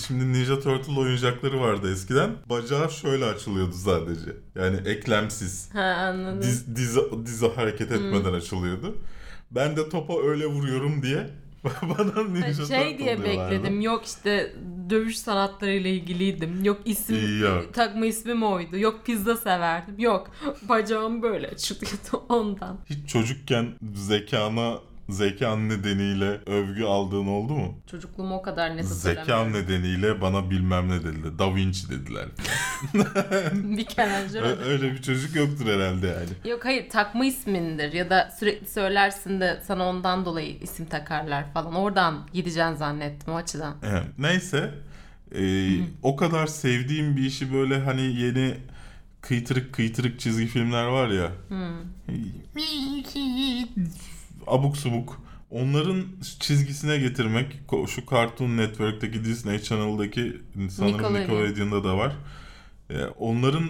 şimdi 0.07 0.33
Ninja 0.33 0.61
Turtle 0.61 1.00
oyuncakları 1.00 1.61
vardı 1.61 1.93
eskiden. 1.93 2.31
Bacağı 2.47 2.91
şöyle 2.91 3.25
açılıyordu 3.25 3.73
sadece. 3.73 4.31
Yani 4.55 4.77
eklemsiz. 4.89 5.75
Ha 5.75 5.83
anladım. 5.83 6.43
Diz, 6.43 6.77
diz, 6.77 6.97
diz 7.27 7.43
hareket 7.43 7.93
etmeden 7.93 8.33
açılıyordu. 8.33 8.99
Ben 9.50 9.77
de 9.77 9.89
topa 9.89 10.23
öyle 10.23 10.47
vuruyorum 10.47 11.03
diye 11.03 11.31
bana 11.83 12.23
Ninja 12.29 12.47
Ha, 12.47 12.52
Turtle 12.52 12.67
şey 12.67 12.99
diye 12.99 13.25
bekledim. 13.25 13.81
Yok 13.81 14.05
işte 14.05 14.57
dövüş 14.90 15.19
sanatlarıyla 15.19 15.90
ilgiliydim. 15.90 16.64
Yok 16.64 16.81
isim 16.85 17.40
Yok. 17.43 17.75
takma 17.75 18.07
ismim 18.07 18.43
oydu. 18.43 18.79
Yok 18.79 19.00
pizza 19.07 19.37
severdim. 19.37 19.95
Yok 19.99 20.31
bacağım 20.69 21.23
böyle 21.23 21.49
açılıyordu 21.49 22.25
ondan. 22.29 22.79
Hiç 22.90 23.09
çocukken 23.12 23.67
zekana 23.95 24.79
zekan 25.12 25.69
nedeniyle 25.69 26.40
övgü 26.47 26.85
aldığın 26.85 27.26
oldu 27.26 27.52
mu? 27.52 27.79
Çocukluğumu 27.90 28.35
o 28.35 28.43
kadar 28.43 28.76
net 28.76 28.85
hatırlamıyorum. 28.90 29.52
nedeniyle 29.52 30.21
bana 30.21 30.50
bilmem 30.50 30.88
ne 30.88 31.05
dediler. 31.05 31.38
Da 31.38 31.55
Vinci 31.55 31.88
dediler. 31.90 32.25
bir 33.76 33.85
kere 33.85 34.38
Ö- 34.40 34.64
öyle 34.64 34.93
bir 34.93 35.02
çocuk 35.02 35.37
yoktur 35.37 35.67
herhalde 35.67 36.07
yani. 36.07 36.50
Yok 36.52 36.64
hayır 36.64 36.88
takma 36.90 37.25
ismindir 37.25 37.93
ya 37.93 38.11
da 38.11 38.31
sürekli 38.38 38.69
söylersin 38.69 39.40
de 39.40 39.61
sana 39.67 39.88
ondan 39.88 40.25
dolayı 40.25 40.57
isim 40.61 40.87
takarlar 40.87 41.52
falan. 41.52 41.75
Oradan 41.75 42.29
gideceksin 42.33 42.75
zannettim 42.75 43.33
o 43.33 43.37
açıdan. 43.37 43.75
Evet, 43.83 44.05
Neyse. 44.19 44.75
e, 45.35 45.69
o 46.02 46.17
kadar 46.17 46.47
sevdiğim 46.47 47.17
bir 47.17 47.23
işi 47.23 47.52
böyle 47.55 47.81
hani 47.81 48.02
yeni 48.02 48.55
kıytırık 49.21 49.73
kıytırık 49.73 50.21
çizgi 50.21 50.47
filmler 50.47 50.85
var 50.85 51.09
ya. 51.09 51.31
Abuk 54.47 54.76
subuk. 54.76 55.23
Onların 55.50 56.04
çizgisine 56.40 56.99
getirmek 56.99 57.61
şu 57.88 58.06
Cartoon 58.11 58.56
Network'teki 58.56 59.25
Disney 59.25 59.59
Channel'daki 59.62 60.37
sanırım 60.70 60.94
Nickelodeon. 60.94 61.20
Nickelodeon'da 61.20 61.85
da 61.85 61.99
var. 61.99 62.12
E, 62.90 63.04
onların 63.04 63.64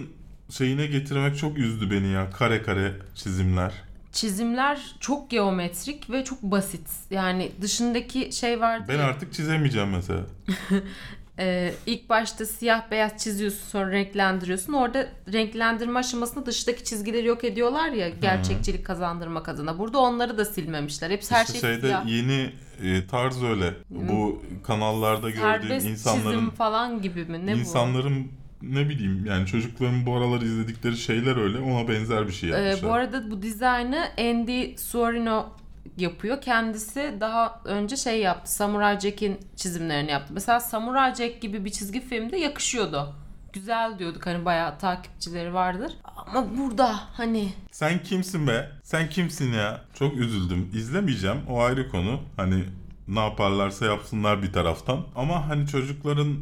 şeyine 0.49 0.87
getirmek 0.87 1.37
çok 1.37 1.57
üzdü 1.57 1.91
beni 1.91 2.07
ya. 2.07 2.29
Kare 2.29 2.63
kare 2.63 2.93
çizimler. 3.15 3.73
Çizimler 4.11 4.95
çok 4.99 5.29
geometrik 5.29 6.09
ve 6.09 6.23
çok 6.23 6.41
basit. 6.43 6.87
Yani 7.09 7.51
dışındaki 7.61 8.31
şey 8.31 8.61
vardı 8.61 8.85
Ben 8.87 8.99
artık 8.99 9.33
çizemeyeceğim 9.33 9.89
mesela. 9.89 10.21
e, 11.41 11.73
ilk 11.85 12.09
başta 12.09 12.45
siyah 12.45 12.91
beyaz 12.91 13.17
çiziyorsun 13.17 13.67
sonra 13.69 13.91
renklendiriyorsun. 13.91 14.73
Orada 14.73 15.07
renklendirme 15.33 15.99
aşamasında 15.99 16.45
dıştaki 16.45 16.83
çizgileri 16.83 17.27
yok 17.27 17.43
ediyorlar 17.43 17.89
ya 17.89 18.09
gerçekçilik 18.09 18.85
kazandırmak 18.85 19.49
adına. 19.49 19.79
Burada 19.79 19.99
onları 19.99 20.37
da 20.37 20.45
silmemişler. 20.45 21.09
Hepsi 21.09 21.35
her 21.35 21.45
işte 21.45 21.59
şey 21.59 21.61
şeyde 21.73 21.87
siyah. 21.87 22.05
yeni 22.05 22.49
e, 22.83 23.07
tarz 23.07 23.43
öyle. 23.43 23.73
Bu 23.89 24.41
kanallarda 24.63 25.29
gördüğüm 25.29 25.71
insanların 25.89 26.31
çizim 26.39 26.49
falan 26.49 27.01
gibi 27.01 27.25
mi? 27.25 27.45
Ne 27.45 27.53
bu? 27.55 27.57
insanların 27.57 28.27
ne 28.61 28.89
bileyim 28.89 29.25
yani 29.25 29.47
çocukların 29.47 30.05
bu 30.05 30.15
aralar 30.17 30.41
izledikleri 30.41 30.97
şeyler 30.97 31.37
öyle 31.37 31.59
ona 31.59 31.87
benzer 31.87 32.27
bir 32.27 32.31
şey 32.33 32.49
Ee, 32.49 32.53
yapmışlar. 32.53 32.89
bu 32.89 32.93
arada 32.93 33.31
bu 33.31 33.41
dizaynı 33.41 34.05
Andy 34.19 34.77
Suarino 34.77 35.49
yapıyor. 35.97 36.41
Kendisi 36.41 37.17
daha 37.19 37.61
önce 37.65 37.97
şey 37.97 38.21
yaptı. 38.21 38.51
Samurai 38.51 38.99
Jack'in 38.99 39.39
çizimlerini 39.55 40.11
yaptı. 40.11 40.33
Mesela 40.33 40.59
Samurai 40.59 41.15
Jack 41.15 41.41
gibi 41.41 41.65
bir 41.65 41.69
çizgi 41.69 42.01
filmde 42.01 42.37
yakışıyordu. 42.37 43.15
Güzel 43.53 43.99
diyorduk 43.99 44.25
hani 44.25 44.45
bayağı 44.45 44.77
takipçileri 44.79 45.53
vardır. 45.53 45.91
Ama 46.03 46.57
burada 46.57 46.95
hani 47.13 47.53
Sen 47.71 48.03
kimsin 48.03 48.47
be? 48.47 48.71
Sen 48.83 49.09
kimsin 49.09 49.53
ya? 49.53 49.81
Çok 49.93 50.17
üzüldüm. 50.17 50.69
İzlemeyeceğim. 50.73 51.37
O 51.49 51.61
ayrı 51.61 51.89
konu. 51.89 52.19
Hani 52.37 52.63
ne 53.07 53.19
yaparlarsa 53.19 53.85
yapsınlar 53.85 54.43
bir 54.43 54.53
taraftan. 54.53 55.05
Ama 55.15 55.49
hani 55.49 55.67
çocukların 55.67 56.37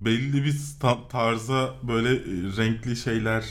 belli 0.00 0.44
bir 0.44 0.56
tarza 1.08 1.74
böyle 1.82 2.08
e, 2.14 2.56
renkli 2.56 2.96
şeyler 2.96 3.44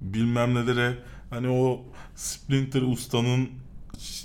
bilmem 0.00 0.54
nelere 0.54 0.94
hani 1.30 1.48
o 1.48 1.80
Splinter 2.14 2.82
ustanın 2.82 3.48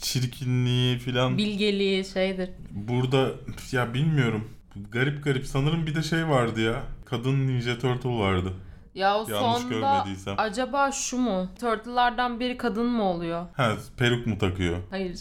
çirkinliği 0.01 0.97
filan 0.97 1.37
bilgeliği 1.37 2.05
şeydir. 2.05 2.49
burada 2.71 3.31
ya 3.71 3.93
bilmiyorum. 3.93 4.49
Garip 4.91 5.23
garip 5.23 5.45
sanırım 5.45 5.87
bir 5.87 5.95
de 5.95 6.03
şey 6.03 6.27
vardı 6.27 6.61
ya. 6.61 6.83
Kadın 7.05 7.47
Ninja 7.47 7.79
Turtle 7.79 8.09
vardı. 8.09 8.53
Ya 8.95 9.17
o 9.17 9.29
Yanlış 9.29 9.61
sonda 9.61 10.05
acaba 10.37 10.91
şu 10.91 11.17
mu? 11.17 11.49
Turtle'lardan 11.59 12.39
biri 12.39 12.57
kadın 12.57 12.85
mı 12.85 13.03
oluyor? 13.03 13.45
Ha 13.53 13.71
peruk 13.97 14.27
mu 14.27 14.37
takıyor? 14.37 14.77
Hayır. 14.89 15.19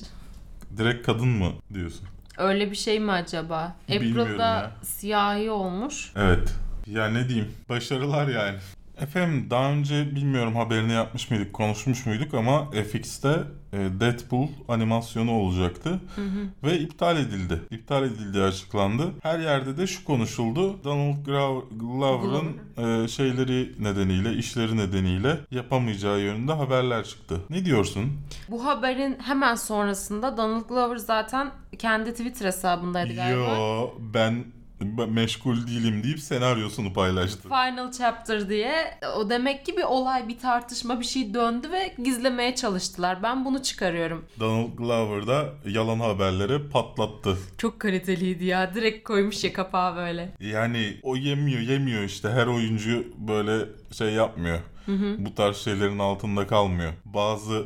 Direkt 0.77 1.07
kadın 1.07 1.29
mı 1.29 1.53
diyorsun? 1.75 2.09
Öyle 2.39 2.71
bir 2.71 2.77
şey 2.77 3.01
mi 3.01 3.13
acaba? 3.13 3.77
April'da 3.89 4.43
ya. 4.43 4.73
siyahi 4.83 5.51
olmuş. 5.51 6.13
Evet. 6.17 6.55
Ya 6.87 7.09
ne 7.09 7.29
diyeyim? 7.29 7.53
Başarılar 7.69 8.29
yani. 8.29 8.59
Efendim 9.01 9.47
daha 9.51 9.73
önce 9.73 10.15
bilmiyorum 10.17 10.57
haberini 10.57 10.93
yapmış 10.93 11.31
mıydık, 11.31 11.53
konuşmuş 11.53 12.07
muyduk 12.07 12.35
ama 12.35 12.71
FX'te 12.71 13.39
Deadpool 13.73 14.49
animasyonu 14.69 15.33
olacaktı 15.33 16.01
ve 16.65 16.79
iptal 16.79 17.17
edildi. 17.17 17.61
İptal 17.71 18.03
edildiği 18.05 18.45
açıklandı. 18.45 19.13
Her 19.23 19.39
yerde 19.39 19.77
de 19.77 19.87
şu 19.87 20.05
konuşuldu. 20.05 20.85
Donald 20.85 21.27
Glover'ın 21.71 22.57
e, 23.05 23.09
şeyleri 23.09 23.73
nedeniyle, 23.79 24.33
işleri 24.33 24.77
nedeniyle 24.77 25.41
yapamayacağı 25.51 26.21
yönünde 26.21 26.53
haberler 26.53 27.05
çıktı. 27.05 27.41
Ne 27.51 27.65
diyorsun? 27.65 28.13
Bu 28.49 28.65
haberin 28.65 29.19
hemen 29.23 29.55
sonrasında 29.55 30.37
Donald 30.37 30.69
Glover 30.69 30.97
zaten 30.97 31.51
kendi 31.79 32.11
Twitter 32.11 32.47
hesabındaydı 32.47 33.15
galiba. 33.15 33.57
Yo 33.57 33.91
ben 34.15 34.45
meşgul 35.09 35.67
değilim 35.67 36.03
deyip 36.03 36.21
senaryosunu 36.21 36.93
paylaştı. 36.93 37.43
Final 37.43 37.93
Chapter 37.93 38.49
diye 38.49 38.99
o 39.17 39.31
demek 39.31 39.67
ki 39.67 39.77
bir 39.77 39.83
olay, 39.83 40.29
bir 40.29 40.39
tartışma, 40.39 41.01
bir 41.01 41.05
şey 41.05 41.35
döndü 41.35 41.71
ve 41.73 41.95
gizlemeye 42.05 42.55
çalıştılar. 42.55 43.23
Ben 43.23 43.45
bunu 43.45 43.63
çıkarıyorum. 43.63 44.25
Donald 44.41 44.79
Glover 44.79 45.27
da 45.27 45.45
yalan 45.67 46.01
haberleri 46.01 46.69
patlattı. 46.69 47.39
Çok 47.59 47.81
kaliteliydi 47.81 48.45
ya. 48.45 48.75
Direkt 48.75 49.09
koymuş 49.09 49.45
ya 49.45 49.53
kapağı 49.53 49.97
böyle. 49.97 50.33
Yani 50.41 50.97
o 51.03 51.17
yemiyor 51.17 51.61
yemiyor 51.61 52.03
işte 52.03 52.29
her 52.31 52.47
oyuncu 52.47 53.05
böyle 53.19 53.69
şey 53.93 54.11
yapmıyor. 54.11 54.59
Bu 55.19 55.35
tarz 55.35 55.57
şeylerin 55.57 55.99
altında 55.99 56.47
kalmıyor. 56.47 56.93
Bazı 57.05 57.65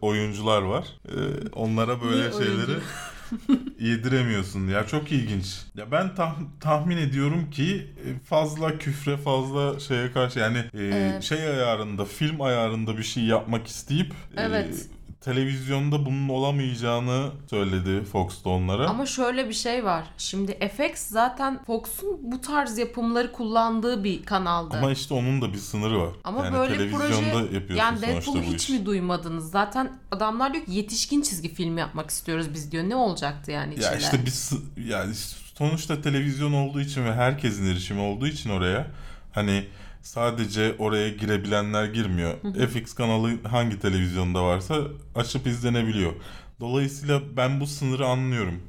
oyuncular 0.00 0.62
var. 0.62 0.86
Ee, 1.08 1.48
onlara 1.52 2.02
böyle 2.02 2.20
Niye 2.20 2.32
şeyleri? 2.32 2.78
yediremiyorsun. 3.80 4.68
Ya 4.68 4.86
çok 4.86 5.12
ilginç. 5.12 5.60
Ya 5.76 5.90
ben 5.92 6.06
tah- 6.06 6.44
tahmin 6.60 6.96
ediyorum 6.96 7.50
ki 7.50 7.86
e, 8.06 8.18
fazla 8.24 8.78
küfre 8.78 9.16
fazla 9.16 9.80
şeye 9.80 10.12
karşı 10.12 10.38
yani 10.38 10.58
e, 10.58 10.84
Evet. 10.84 11.22
şey 11.22 11.38
ayarında 11.48 12.04
film 12.04 12.40
ayarında 12.40 12.98
bir 12.98 13.02
şey 13.02 13.24
yapmak 13.24 13.66
isteyip 13.66 14.10
e, 14.36 14.42
Evet. 14.42 14.86
Televizyonda 15.24 16.06
bunun 16.06 16.28
olamayacağını 16.28 17.30
söyledi 17.50 18.04
Fox 18.04 18.44
da 18.44 18.48
onlara. 18.48 18.88
Ama 18.88 19.06
şöyle 19.06 19.48
bir 19.48 19.54
şey 19.54 19.84
var. 19.84 20.04
Şimdi 20.18 20.68
FX 20.76 21.06
zaten 21.06 21.64
Fox'un 21.66 22.18
bu 22.22 22.40
tarz 22.40 22.78
yapımları 22.78 23.32
kullandığı 23.32 24.04
bir 24.04 24.24
kanaldı. 24.24 24.76
Ama 24.76 24.92
işte 24.92 25.14
onun 25.14 25.42
da 25.42 25.52
bir 25.52 25.58
sınırı 25.58 26.00
var. 26.00 26.10
Ama 26.24 26.44
yani 26.44 26.54
böyle 26.54 26.76
televizyonda 26.76 27.10
proje 27.10 27.54
yapıyorsun 27.54 27.74
yani 27.74 28.02
Deadpool'u 28.02 28.42
hiç 28.42 28.68
mi 28.70 28.86
duymadınız? 28.86 29.50
Zaten 29.50 29.92
adamlar 30.10 30.54
diyor 30.54 30.64
ki 30.64 30.72
yetişkin 30.72 31.22
çizgi 31.22 31.54
film 31.54 31.78
yapmak 31.78 32.10
istiyoruz 32.10 32.46
biz 32.54 32.72
diyor. 32.72 32.84
Ne 32.84 32.96
olacaktı 32.96 33.50
yani 33.50 33.74
içinde? 33.74 33.86
Ya 33.86 33.96
işte 33.96 34.26
biz 34.26 34.52
yani 34.86 35.14
sonuçta 35.58 36.02
televizyon 36.02 36.52
olduğu 36.52 36.80
için 36.80 37.04
ve 37.04 37.14
herkesin 37.14 37.66
erişimi 37.66 38.00
olduğu 38.00 38.26
için 38.26 38.50
oraya 38.50 38.86
hani 39.32 39.64
sadece 40.08 40.74
oraya 40.78 41.08
girebilenler 41.08 41.84
girmiyor. 41.84 42.34
FX 42.68 42.94
kanalı 42.94 43.42
hangi 43.42 43.80
televizyonda 43.80 44.44
varsa 44.44 44.76
açıp 45.14 45.46
izlenebiliyor. 45.46 46.12
Dolayısıyla 46.60 47.20
ben 47.36 47.60
bu 47.60 47.66
sınırı 47.66 48.06
anlıyorum. 48.06 48.62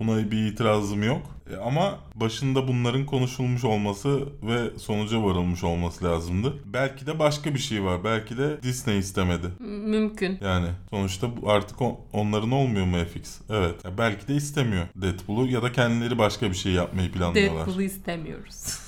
Buna 0.00 0.30
bir 0.30 0.46
itirazım 0.46 1.02
yok. 1.02 1.22
E, 1.52 1.56
ama 1.56 1.98
başında 2.14 2.68
bunların 2.68 3.06
konuşulmuş 3.06 3.64
olması 3.64 4.20
ve 4.42 4.78
sonuca 4.78 5.22
varılmış 5.24 5.64
olması 5.64 6.04
lazımdı. 6.04 6.54
Belki 6.72 7.06
de 7.06 7.18
başka 7.18 7.54
bir 7.54 7.58
şey 7.58 7.84
var. 7.84 8.04
Belki 8.04 8.38
de 8.38 8.62
Disney 8.62 8.98
istemedi. 8.98 9.46
Mümkün. 9.86 10.38
Yani 10.40 10.66
sonuçta 10.90 11.36
bu 11.42 11.50
artık 11.50 11.82
o- 11.82 12.00
onların 12.12 12.50
olmuyor 12.50 12.86
mu 12.86 12.96
FX? 13.04 13.38
Evet. 13.50 13.84
Ya 13.84 13.98
belki 13.98 14.28
de 14.28 14.34
istemiyor 14.34 14.86
Deadpool'u 14.96 15.46
ya 15.46 15.62
da 15.62 15.72
kendileri 15.72 16.18
başka 16.18 16.50
bir 16.50 16.56
şey 16.56 16.72
yapmayı 16.72 17.12
planlıyorlar. 17.12 17.66
Deadpool'u 17.66 17.82
istemiyoruz. 17.82 18.78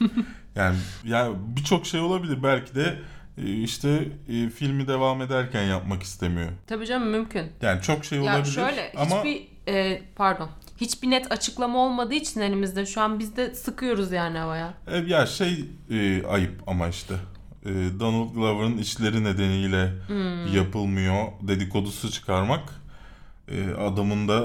Yani 0.56 0.76
ya 1.04 1.28
birçok 1.56 1.86
şey 1.86 2.00
olabilir. 2.00 2.42
Belki 2.42 2.74
de 2.74 2.98
e, 3.38 3.42
işte 3.52 4.08
e, 4.28 4.48
filmi 4.50 4.88
devam 4.88 5.22
ederken 5.22 5.62
yapmak 5.62 6.02
istemiyor. 6.02 6.48
Tabii 6.66 6.86
canım 6.86 7.08
mümkün. 7.08 7.46
Yani 7.62 7.82
çok 7.82 8.04
şey 8.04 8.18
Ya 8.18 8.24
olabilir. 8.24 8.52
şöyle 8.54 8.92
ama 8.96 9.16
hiçbir 9.24 9.48
e, 9.72 10.02
pardon 10.16 10.48
hiçbir 10.80 11.10
net 11.10 11.32
açıklama 11.32 11.78
olmadığı 11.78 12.14
için 12.14 12.40
elimizde 12.40 12.86
şu 12.86 13.00
an 13.00 13.18
biz 13.18 13.36
de 13.36 13.54
sıkıyoruz 13.54 14.12
yani 14.12 14.38
havaya. 14.38 14.74
E, 14.86 14.96
ya 14.98 15.26
şey 15.26 15.64
e, 15.90 16.26
ayıp 16.26 16.62
ama 16.66 16.88
işte. 16.88 17.14
E, 17.66 17.70
Donald 18.00 18.34
Glover'ın 18.34 18.78
işleri 18.78 19.24
nedeniyle 19.24 19.92
Hmm. 20.06 20.54
yapılmıyor 20.56 21.24
dedikodusu 21.42 22.10
çıkarmak 22.10 22.62
adamın 23.78 24.28
da 24.28 24.44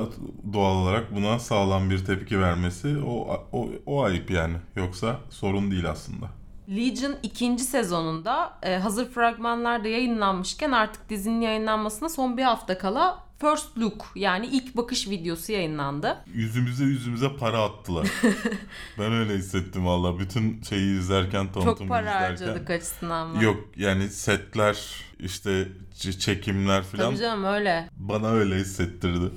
doğal 0.53 0.75
olarak 0.75 1.15
buna 1.15 1.39
sağlam 1.39 1.89
bir 1.89 2.05
tepki 2.05 2.39
vermesi 2.39 2.97
o, 3.05 3.45
o, 3.51 3.69
o 3.85 4.03
ayıp 4.03 4.31
yani. 4.31 4.57
Yoksa 4.75 5.17
sorun 5.29 5.71
değil 5.71 5.89
aslında. 5.89 6.25
Legion 6.69 7.15
ikinci 7.23 7.63
sezonunda 7.63 8.53
e, 8.63 8.75
hazır 8.77 9.09
fragmanlar 9.09 9.83
da 9.83 9.87
yayınlanmışken 9.87 10.71
artık 10.71 11.09
dizinin 11.09 11.41
yayınlanmasına 11.41 12.09
son 12.09 12.37
bir 12.37 12.43
hafta 12.43 12.77
kala 12.77 13.28
First 13.41 13.77
Look 13.77 14.05
yani 14.15 14.47
ilk 14.47 14.77
bakış 14.77 15.09
videosu 15.09 15.51
yayınlandı. 15.51 16.17
Yüzümüze 16.33 16.83
yüzümüze 16.83 17.35
para 17.39 17.63
attılar. 17.63 18.07
ben 18.99 19.11
öyle 19.13 19.37
hissettim 19.37 19.85
valla. 19.85 20.19
Bütün 20.19 20.61
şeyi 20.61 20.99
izlerken, 20.99 21.51
tanıtımı 21.51 21.77
Çok 21.77 21.87
para 21.87 22.01
izlerken. 22.01 22.29
harcadık 22.29 22.69
açısından 22.69 23.27
mı? 23.29 23.43
Yok 23.43 23.57
yani 23.75 24.09
setler, 24.09 25.05
işte 25.19 25.67
çekimler 26.19 26.83
falan 26.83 27.05
Tabii 27.09 27.17
canım 27.19 27.43
öyle. 27.43 27.89
bana 27.97 28.29
öyle 28.31 28.55
hissettirdi. 28.55 29.31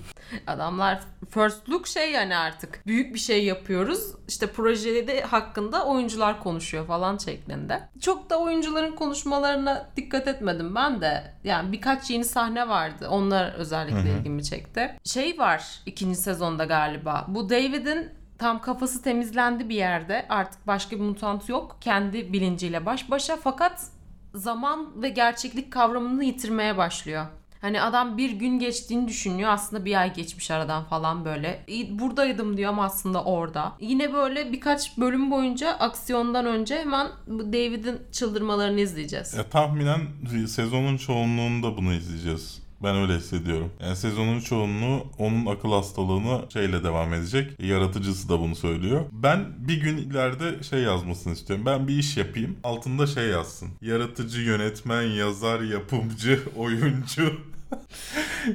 Adamlar 0.47 1.01
first 1.31 1.69
look 1.69 1.87
şey 1.87 2.13
yani 2.13 2.37
artık. 2.37 2.87
Büyük 2.87 3.15
bir 3.15 3.19
şey 3.19 3.45
yapıyoruz. 3.45 4.15
İşte 4.29 4.47
projede 4.47 5.21
hakkında 5.21 5.87
oyuncular 5.87 6.41
konuşuyor 6.41 6.87
falan 6.87 7.19
şeklinde. 7.19 7.89
Çok 8.01 8.31
da 8.31 8.41
oyuncuların 8.41 8.97
konuşmalarına 8.97 9.89
dikkat 9.97 10.29
etmedim 10.29 10.75
ben 10.75 11.01
de. 11.01 11.35
Yani 11.45 11.73
birkaç 11.73 12.11
yeni 12.11 12.25
sahne 12.25 12.69
vardı. 12.69 13.09
Onlar 13.11 13.53
özellikle 13.53 14.19
ilgimi 14.19 14.45
çekti. 14.45 14.97
Şey 15.05 15.39
var 15.39 15.81
ikinci 15.87 16.19
sezonda 16.19 16.65
galiba. 16.65 17.25
Bu 17.29 17.51
David'in 17.51 18.11
tam 18.39 18.61
kafası 18.61 19.03
temizlendi 19.03 19.69
bir 19.69 19.75
yerde. 19.75 20.27
Artık 20.29 20.67
başka 20.67 20.97
bir 20.97 21.03
mutant 21.03 21.49
yok. 21.49 21.77
Kendi 21.81 22.33
bilinciyle 22.33 22.87
baş 22.87 23.11
başa 23.11 23.37
fakat 23.37 23.87
zaman 24.35 25.03
ve 25.03 25.09
gerçeklik 25.09 25.73
kavramını 25.73 26.25
yitirmeye 26.25 26.77
başlıyor. 26.77 27.27
Hani 27.63 27.83
adam 27.83 28.19
bir 28.19 28.31
gün 28.31 28.59
geçtiğini 28.59 29.09
düşünüyor 29.09 29.51
aslında 29.51 29.85
bir 29.85 30.01
ay 30.01 30.15
geçmiş 30.15 30.51
aradan 30.51 30.85
falan 30.85 31.25
böyle. 31.25 31.65
Buradaydım 31.91 32.57
diyor 32.57 32.71
ama 32.71 32.85
aslında 32.85 33.25
orada. 33.25 33.73
Yine 33.81 34.13
böyle 34.13 34.53
birkaç 34.53 34.99
bölüm 34.99 35.31
boyunca 35.31 35.71
aksiyondan 35.71 36.47
önce 36.47 36.79
hemen 36.79 37.07
David'in 37.29 38.01
çıldırmalarını 38.13 38.81
izleyeceğiz. 38.81 39.35
Ya, 39.35 39.51
tahminen 39.51 40.01
sezonun 40.49 40.97
çoğunluğunda 40.97 41.77
bunu 41.77 41.93
izleyeceğiz. 41.93 42.63
Ben 42.83 42.97
öyle 42.97 43.17
hissediyorum. 43.17 43.71
Yani 43.81 43.97
sezonun 43.97 44.41
çoğunluğu 44.41 45.07
onun 45.19 45.47
akıl 45.47 45.73
hastalığına 45.73 46.41
şeyle 46.53 46.85
devam 46.85 47.15
edecek. 47.15 47.61
Yaratıcısı 47.61 48.29
da 48.29 48.41
bunu 48.41 48.57
söylüyor. 48.57 49.05
Ben 49.13 49.45
bir 49.59 49.81
gün 49.81 49.97
ileride 49.97 50.63
şey 50.63 50.81
yazmasını 50.81 51.33
istiyorum. 51.33 51.67
Ben 51.67 51.89
bir 51.89 51.99
iş 51.99 52.17
yapayım. 52.17 52.57
Altında 52.65 53.07
şey 53.07 53.29
yazsın. 53.29 53.69
Yaratıcı, 53.83 54.41
yönetmen, 54.41 55.03
yazar, 55.03 55.61
yapımcı, 55.61 56.43
oyuncu. 56.57 57.52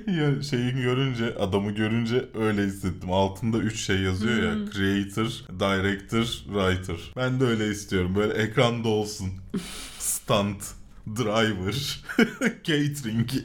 Ya 0.08 0.44
şeyi 0.44 0.72
görünce, 0.72 1.36
adamı 1.36 1.72
görünce 1.72 2.26
öyle 2.40 2.64
hissettim. 2.64 3.12
Altında 3.12 3.58
üç 3.58 3.80
şey 3.80 4.00
yazıyor 4.00 4.44
ya. 4.44 4.72
Creator, 4.72 5.26
Director, 5.60 6.24
Writer. 6.24 7.14
Ben 7.18 7.40
de 7.40 7.46
öyle 7.46 7.68
istiyorum. 7.70 8.16
Böyle 8.16 8.34
ekranda 8.34 8.88
olsun. 8.88 9.28
Stunt, 10.00 10.64
Driver, 11.08 12.04
Catering. 12.64 13.30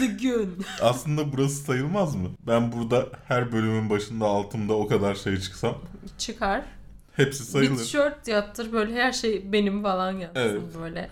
The 0.00 0.06
gün. 0.06 0.64
Aslında 0.82 1.32
burası 1.32 1.54
sayılmaz 1.54 2.16
mı? 2.16 2.28
Ben 2.46 2.72
burada 2.72 3.06
her 3.28 3.52
bölümün 3.52 3.90
başında 3.90 4.24
altımda 4.26 4.72
o 4.74 4.86
kadar 4.86 5.14
şey 5.14 5.36
çıksam 5.40 5.78
Çıkar. 6.18 6.62
hepsi 7.16 7.40
Bir 7.40 7.46
sayılır. 7.48 7.76
tişört 7.76 8.28
yaptır 8.28 8.72
böyle 8.72 8.94
her 8.94 9.12
şey 9.12 9.52
benim 9.52 9.82
falan 9.82 10.12
yazsın 10.12 10.40
Evet. 10.40 10.60
böyle. 10.82 11.10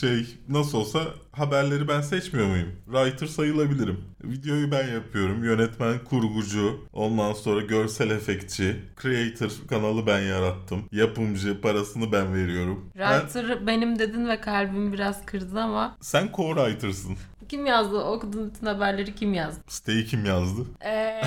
Şey 0.00 0.26
nasıl 0.48 0.78
olsa 0.78 1.00
haberleri 1.32 1.88
ben 1.88 2.00
seçmiyor 2.00 2.46
muyum? 2.48 2.68
Writer 2.84 3.26
sayılabilirim. 3.26 4.04
Videoyu 4.24 4.70
ben 4.70 4.88
yapıyorum. 4.88 5.44
Yönetmen, 5.44 5.98
kurgucu, 6.04 6.80
ondan 6.92 7.32
sonra 7.32 7.60
görsel 7.60 8.10
efektçi, 8.10 8.76
creator 9.02 9.50
kanalı 9.68 10.06
ben 10.06 10.20
yarattım. 10.20 10.84
Yapımcı, 10.92 11.60
parasını 11.60 12.12
ben 12.12 12.34
veriyorum. 12.34 12.90
Ben, 12.98 13.20
Writer 13.20 13.66
benim 13.66 13.98
dedin 13.98 14.28
ve 14.28 14.40
kalbimi 14.40 14.92
biraz 14.92 15.26
kırdın 15.26 15.56
ama 15.56 15.96
sen 16.00 16.26
co-writer'sın. 16.32 17.16
kim 17.48 17.66
yazdı? 17.66 17.98
Okuduğun 17.98 18.50
bütün 18.54 18.66
haberleri 18.66 19.14
kim 19.14 19.34
yazdı? 19.34 19.60
Siteyi 19.68 20.06
kim 20.06 20.24
yazdı? 20.24 20.66
Eee 20.84 21.22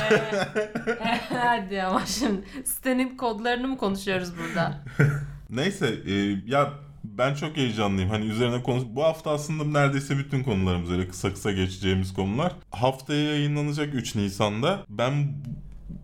hadi 1.30 1.82
ama 1.84 2.06
şimdi 2.06 2.42
sitenin 2.66 3.18
kodlarını 3.18 3.68
mı 3.68 3.78
konuşuyoruz 3.78 4.30
burada? 4.38 4.84
Neyse 5.50 5.96
e, 6.08 6.14
ya 6.46 6.74
ben 7.18 7.36
çok 7.36 7.58
heyecanlıyım. 7.58 8.10
Hani 8.10 8.26
üzerine 8.26 8.64
konuş... 8.64 8.84
Bu 8.88 9.04
hafta 9.04 9.32
aslında 9.32 9.80
neredeyse 9.80 10.18
bütün 10.18 10.44
konularımız 10.44 10.92
öyle 10.92 11.08
kısa 11.08 11.34
kısa 11.34 11.52
geçeceğimiz 11.52 12.14
konular. 12.14 12.52
Haftaya 12.72 13.24
yayınlanacak 13.24 13.94
3 13.96 14.16
Nisan'da. 14.16 14.86
Ben 14.90 15.28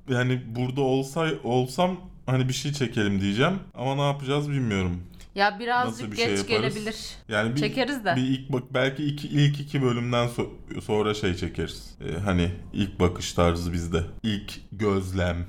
yani 0.09 0.41
burada 0.55 0.81
olsay 0.81 1.33
olsam 1.43 1.97
hani 2.25 2.47
bir 2.47 2.53
şey 2.53 2.73
çekelim 2.73 3.21
diyeceğim. 3.21 3.53
Ama 3.75 3.95
ne 3.95 4.01
yapacağız 4.01 4.49
bilmiyorum. 4.49 5.03
Ya 5.35 5.59
birazcık 5.59 5.99
Nasıl 5.99 6.11
bir 6.11 6.17
şey 6.17 6.27
geç 6.27 6.37
yaparız? 6.51 6.73
gelebilir. 6.75 6.95
Yani 7.29 7.55
bir, 7.55 7.59
Çekeriz 7.59 8.05
de. 8.05 8.15
bir 8.15 8.21
ilk 8.21 8.51
bak 8.51 8.63
belki 8.73 9.05
iki, 9.05 9.27
ilk 9.27 9.59
iki 9.59 9.81
bölümden 9.81 10.27
so- 10.27 10.81
sonra 10.81 11.13
şey 11.13 11.35
çekeriz. 11.35 11.95
E, 12.09 12.19
hani 12.19 12.51
ilk 12.73 12.99
bakış 12.99 13.33
tarzı 13.33 13.73
bizde. 13.73 14.03
İlk 14.23 14.53
gözlem. 14.71 15.45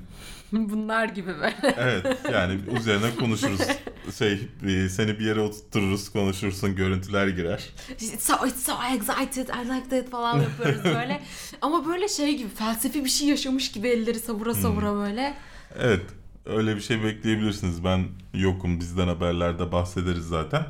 Bunlar 0.69 1.05
gibi 1.05 1.35
böyle. 1.35 1.75
Evet 1.77 2.17
yani 2.33 2.59
üzerine 2.79 3.15
konuşuruz. 3.19 3.61
Şey 4.17 4.47
e, 4.67 4.89
seni 4.89 5.19
bir 5.19 5.25
yere 5.25 5.39
oturturuz 5.39 6.09
konuşursun 6.09 6.75
görüntüler 6.75 7.27
girer. 7.27 7.69
It's 7.91 8.23
so, 8.23 8.47
it's 8.47 8.65
so 8.65 8.73
excited, 8.95 9.47
I 9.47 9.69
like 9.69 9.89
that 9.89 10.09
falan 10.11 10.41
yapıyoruz 10.41 10.83
böyle. 10.99 11.21
Ama 11.61 11.85
böyle 11.85 12.07
şey 12.07 12.37
gibi 12.37 12.49
felsefi 12.49 13.05
bir 13.05 13.09
şey 13.09 13.27
yaşamış 13.27 13.71
gibi 13.71 13.87
elleri 13.87 14.19
savura 14.19 14.53
savura 14.53 14.93
böyle. 14.95 15.33
Evet 15.79 16.05
öyle 16.45 16.75
bir 16.75 16.81
şey 16.81 17.03
bekleyebilirsiniz. 17.03 17.83
Ben 17.83 18.05
yokum 18.33 18.79
bizden 18.79 19.07
haberlerde 19.07 19.71
bahsederiz 19.71 20.27
zaten. 20.27 20.65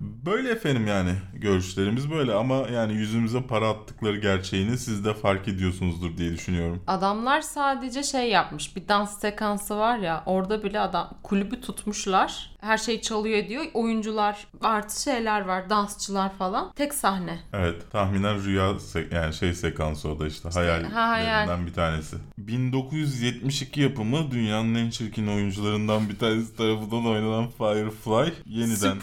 Böyle 0.00 0.50
efendim 0.50 0.86
yani 0.86 1.12
görüşlerimiz 1.34 2.10
böyle 2.10 2.34
ama 2.34 2.56
yani 2.56 2.92
yüzümüze 2.92 3.42
para 3.42 3.68
attıkları 3.68 4.16
gerçeğini 4.16 4.78
siz 4.78 5.04
de 5.04 5.14
fark 5.14 5.48
ediyorsunuzdur 5.48 6.16
diye 6.16 6.32
düşünüyorum. 6.32 6.82
Adamlar 6.86 7.40
sadece 7.40 8.02
şey 8.02 8.30
yapmış. 8.30 8.76
Bir 8.76 8.88
dans 8.88 9.20
sekansı 9.20 9.76
var 9.76 9.98
ya 9.98 10.22
orada 10.26 10.64
bile 10.64 10.80
adam 10.80 11.10
kulübü 11.22 11.60
tutmuşlar. 11.60 12.50
Her 12.60 12.78
şey 12.78 13.00
çalıyor 13.00 13.38
ediyor. 13.38 13.64
Oyuncular 13.74 14.46
artı 14.60 15.02
şeyler 15.02 15.40
var. 15.40 15.70
Dansçılar 15.70 16.34
falan. 16.34 16.72
Tek 16.72 16.94
sahne. 16.94 17.38
Evet 17.52 17.90
tahminen 17.92 18.44
rüya 18.44 18.70
se- 18.70 19.14
yani 19.14 19.34
şey 19.34 19.54
sekansı 19.54 20.08
o 20.08 20.18
da 20.18 20.26
işte, 20.26 20.48
hayallerinden 20.48 20.94
ha, 20.94 21.08
hayal. 21.08 21.66
bir 21.66 21.72
tanesi. 21.72 22.16
1972 22.38 23.80
yapımı 23.80 24.30
dünyanın 24.30 24.74
en 24.74 24.90
çirkin 24.90 25.26
oyuncularından 25.26 26.08
bir 26.08 26.18
tanesi 26.18 26.56
tarafından 26.56 27.06
oynanan 27.06 27.48
Firefly 27.48 28.32
yeniden. 28.46 28.96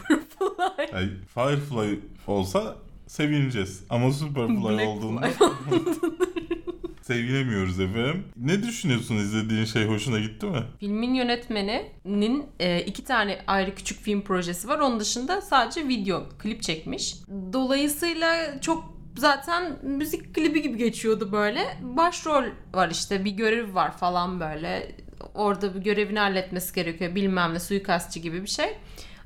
Superfly. 0.58 0.96
Yani 0.96 1.10
Firefly 1.34 2.00
olsa 2.28 2.76
sevineceğiz 3.08 3.84
ama 3.90 4.12
Superfly 4.12 4.64
Black 4.64 4.88
olduğunda 4.88 5.30
sevinemiyoruz 7.02 7.80
efendim. 7.80 8.24
Ne 8.38 8.64
düşünüyorsun 8.64 9.16
izlediğin 9.16 9.66
şey 9.66 9.86
hoşuna 9.86 10.20
gitti 10.20 10.46
mi? 10.46 10.64
Filmin 10.80 11.14
yönetmeninin 11.14 12.46
e, 12.60 12.82
iki 12.82 13.04
tane 13.04 13.40
ayrı 13.48 13.76
küçük 13.76 14.00
film 14.02 14.22
projesi 14.22 14.68
var. 14.68 14.80
Onun 14.80 15.00
dışında 15.00 15.42
sadece 15.42 15.88
video 15.88 16.24
klip 16.40 16.62
çekmiş. 16.64 17.16
Dolayısıyla 17.54 18.62
çok 18.62 18.94
zaten 19.18 19.80
müzik 19.84 20.36
klibi 20.36 20.62
gibi 20.62 20.78
geçiyordu 20.78 21.32
böyle. 21.32 21.78
Başrol 21.82 22.44
var 22.74 22.90
işte 22.90 23.26
bir 23.26 23.32
görev 23.32 23.74
var 23.76 23.98
falan 23.98 24.40
böyle. 24.40 24.96
Orada 25.34 25.76
bir 25.76 25.80
görevini 25.80 26.20
halletmesi 26.20 26.76
gerekiyor 26.76 27.16
bilmem 27.16 27.54
ne 27.54 27.60
suikastçı 27.60 28.20
gibi 28.20 28.42
bir 28.42 28.48
şey. 28.48 28.78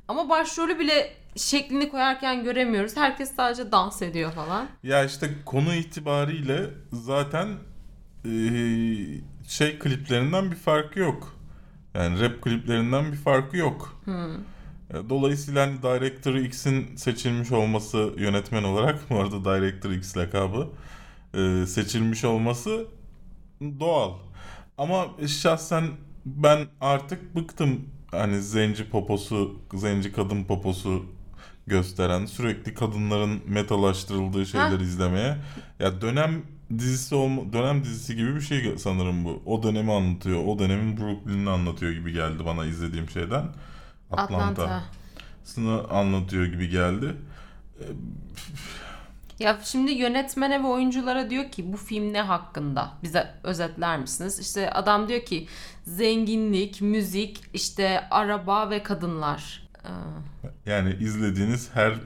Ama 0.07 0.29
başrolü 0.29 0.79
bile 0.79 1.13
şeklini 1.35 1.89
koyarken 1.89 2.43
göremiyoruz. 2.43 2.97
Herkes 2.97 3.35
sadece 3.35 3.71
dans 3.71 4.01
ediyor 4.01 4.31
falan. 4.31 4.67
Ya 4.83 5.03
işte 5.05 5.29
konu 5.45 5.73
itibariyle 5.75 6.69
zaten 6.91 7.47
eee, 8.25 9.21
şey 9.47 9.79
kliplerinden 9.79 10.51
bir 10.51 10.55
farkı 10.55 10.99
yok. 10.99 11.35
Yani 11.93 12.21
rap 12.21 12.41
kliplerinden 12.41 13.11
bir 13.11 13.17
farkı 13.17 13.57
yok. 13.57 14.01
E, 14.93 15.09
Dolayısıyla 15.09 15.67
hani 15.67 15.81
Director 15.81 16.33
X'in 16.35 16.95
seçilmiş 16.95 17.51
olması 17.51 18.13
yönetmen 18.17 18.63
olarak 18.63 18.99
bu 19.09 19.19
arada 19.19 19.45
Director 19.45 19.91
X 19.91 20.17
lakabı 20.17 20.67
e, 21.33 21.65
seçilmiş 21.65 22.23
olması 22.23 22.85
doğal. 23.79 24.13
Ama 24.77 25.05
şahsen 25.27 25.83
ben 26.25 26.67
artık 26.81 27.35
bıktım 27.35 27.81
hani 28.11 28.41
zenci 28.41 28.89
poposu, 28.89 29.59
zenci 29.73 30.11
kadın 30.13 30.43
poposu 30.43 31.05
gösteren 31.71 32.25
sürekli 32.25 32.73
kadınların 32.73 33.41
metalaştırıldığı 33.47 34.45
şeyler 34.45 34.79
izlemeye. 34.79 35.37
Ya 35.79 36.01
dönem 36.01 36.41
dizisi 36.77 37.15
olma, 37.15 37.53
dönem 37.53 37.83
dizisi 37.83 38.15
gibi 38.15 38.35
bir 38.35 38.41
şey 38.41 38.77
sanırım 38.77 39.25
bu. 39.25 39.41
O 39.45 39.63
dönemi 39.63 39.93
anlatıyor. 39.93 40.43
O 40.47 40.59
dönemin 40.59 40.97
Brooklyn'ini 40.97 41.49
anlatıyor 41.49 41.91
gibi 41.91 42.13
geldi 42.13 42.45
bana 42.45 42.65
izlediğim 42.65 43.09
şeyden. 43.09 43.45
Atlanta. 44.11 44.63
Atlanta. 44.63 45.93
Anlatıyor 45.95 46.45
gibi 46.45 46.69
geldi. 46.69 47.15
Ya 49.39 49.59
şimdi 49.63 49.91
yönetmene 49.91 50.63
ve 50.63 50.67
oyunculara 50.67 51.29
diyor 51.29 51.51
ki 51.51 51.73
bu 51.73 51.77
film 51.77 52.13
ne 52.13 52.21
hakkında? 52.21 52.91
Bize 53.03 53.27
özetler 53.43 53.99
misiniz? 53.99 54.39
İşte 54.39 54.71
adam 54.71 55.07
diyor 55.07 55.25
ki 55.25 55.47
zenginlik, 55.83 56.81
müzik, 56.81 57.41
işte 57.53 58.07
araba 58.11 58.69
ve 58.69 58.83
kadınlar. 58.83 59.70
Yani 60.65 60.95
izlediğiniz 60.99 61.69
her 61.73 61.91
e, 61.91 61.97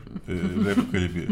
rap 0.65 0.91
klibi. 0.91 1.27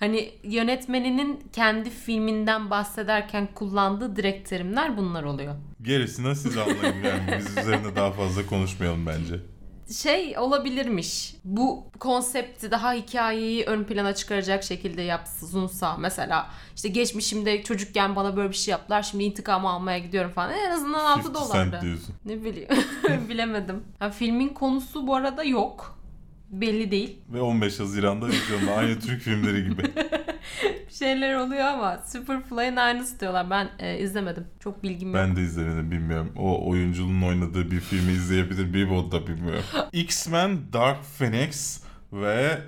Hani 0.00 0.32
yönetmeninin 0.42 1.44
kendi 1.52 1.90
filminden 1.90 2.70
bahsederken 2.70 3.48
kullandığı 3.54 4.16
direkt 4.16 4.48
terimler 4.48 4.96
bunlar 4.96 5.22
oluyor. 5.22 5.54
Gerisini 5.82 6.36
siz 6.36 6.58
anlayın 6.58 7.04
yani 7.04 7.38
biz 7.38 7.50
üzerine 7.50 7.96
daha 7.96 8.12
fazla 8.12 8.46
konuşmayalım 8.46 9.06
bence. 9.06 9.40
Şey 9.96 10.38
olabilirmiş. 10.38 11.34
Bu 11.44 11.86
konsepti 11.98 12.70
daha 12.70 12.92
hikayeyi 12.92 13.64
ön 13.64 13.84
plana 13.84 14.14
çıkaracak 14.14 14.64
şekilde 14.64 15.02
yapsınsa 15.02 15.96
mesela 15.96 16.50
işte 16.76 16.88
geçmişimde 16.88 17.62
çocukken 17.62 18.16
bana 18.16 18.36
böyle 18.36 18.48
bir 18.50 18.56
şey 18.56 18.72
yaptılar 18.72 19.02
şimdi 19.02 19.24
intikam 19.24 19.66
almaya 19.66 19.98
gidiyorum 19.98 20.30
falan. 20.30 20.52
En 20.52 20.70
azından 20.70 21.04
6 21.04 21.20
50 21.28 21.34
dolardı. 21.34 21.80
Ne 22.24 22.44
bileyim. 22.44 22.68
Bilemedim. 23.28 23.82
Ha, 23.98 24.10
filmin 24.10 24.48
konusu 24.48 25.06
bu 25.06 25.14
arada 25.14 25.44
yok. 25.44 25.98
Belli 26.52 26.90
değil. 26.90 27.18
Ve 27.28 27.40
15 27.40 27.80
Haziran'da 27.80 28.26
vizyonda 28.26 28.72
aynı 28.72 29.00
Türk 29.00 29.22
filmleri 29.22 29.64
gibi. 29.64 29.82
Bir 30.88 30.92
şeyler 30.94 31.34
oluyor 31.34 31.64
ama 31.64 31.98
Superfly'ın 32.06 32.76
aynısı 32.76 33.20
diyorlar. 33.20 33.50
Ben 33.50 33.68
e, 33.78 33.98
izlemedim. 33.98 34.46
Çok 34.60 34.82
bilgim 34.82 35.08
yok. 35.08 35.16
Ben 35.16 35.36
de 35.36 35.42
izlemedim 35.42 35.90
bilmiyorum. 35.90 36.32
O 36.36 36.68
oyuncunun 36.68 37.22
oynadığı 37.22 37.70
bir 37.70 37.80
filmi 37.80 38.12
izleyebilir 38.12 38.74
bir 38.74 38.90
o 38.90 39.12
da 39.12 39.26
bilmiyorum. 39.26 39.64
X-Men 39.92 40.58
Dark 40.72 40.98
Phoenix 41.18 41.82
ve 42.12 42.58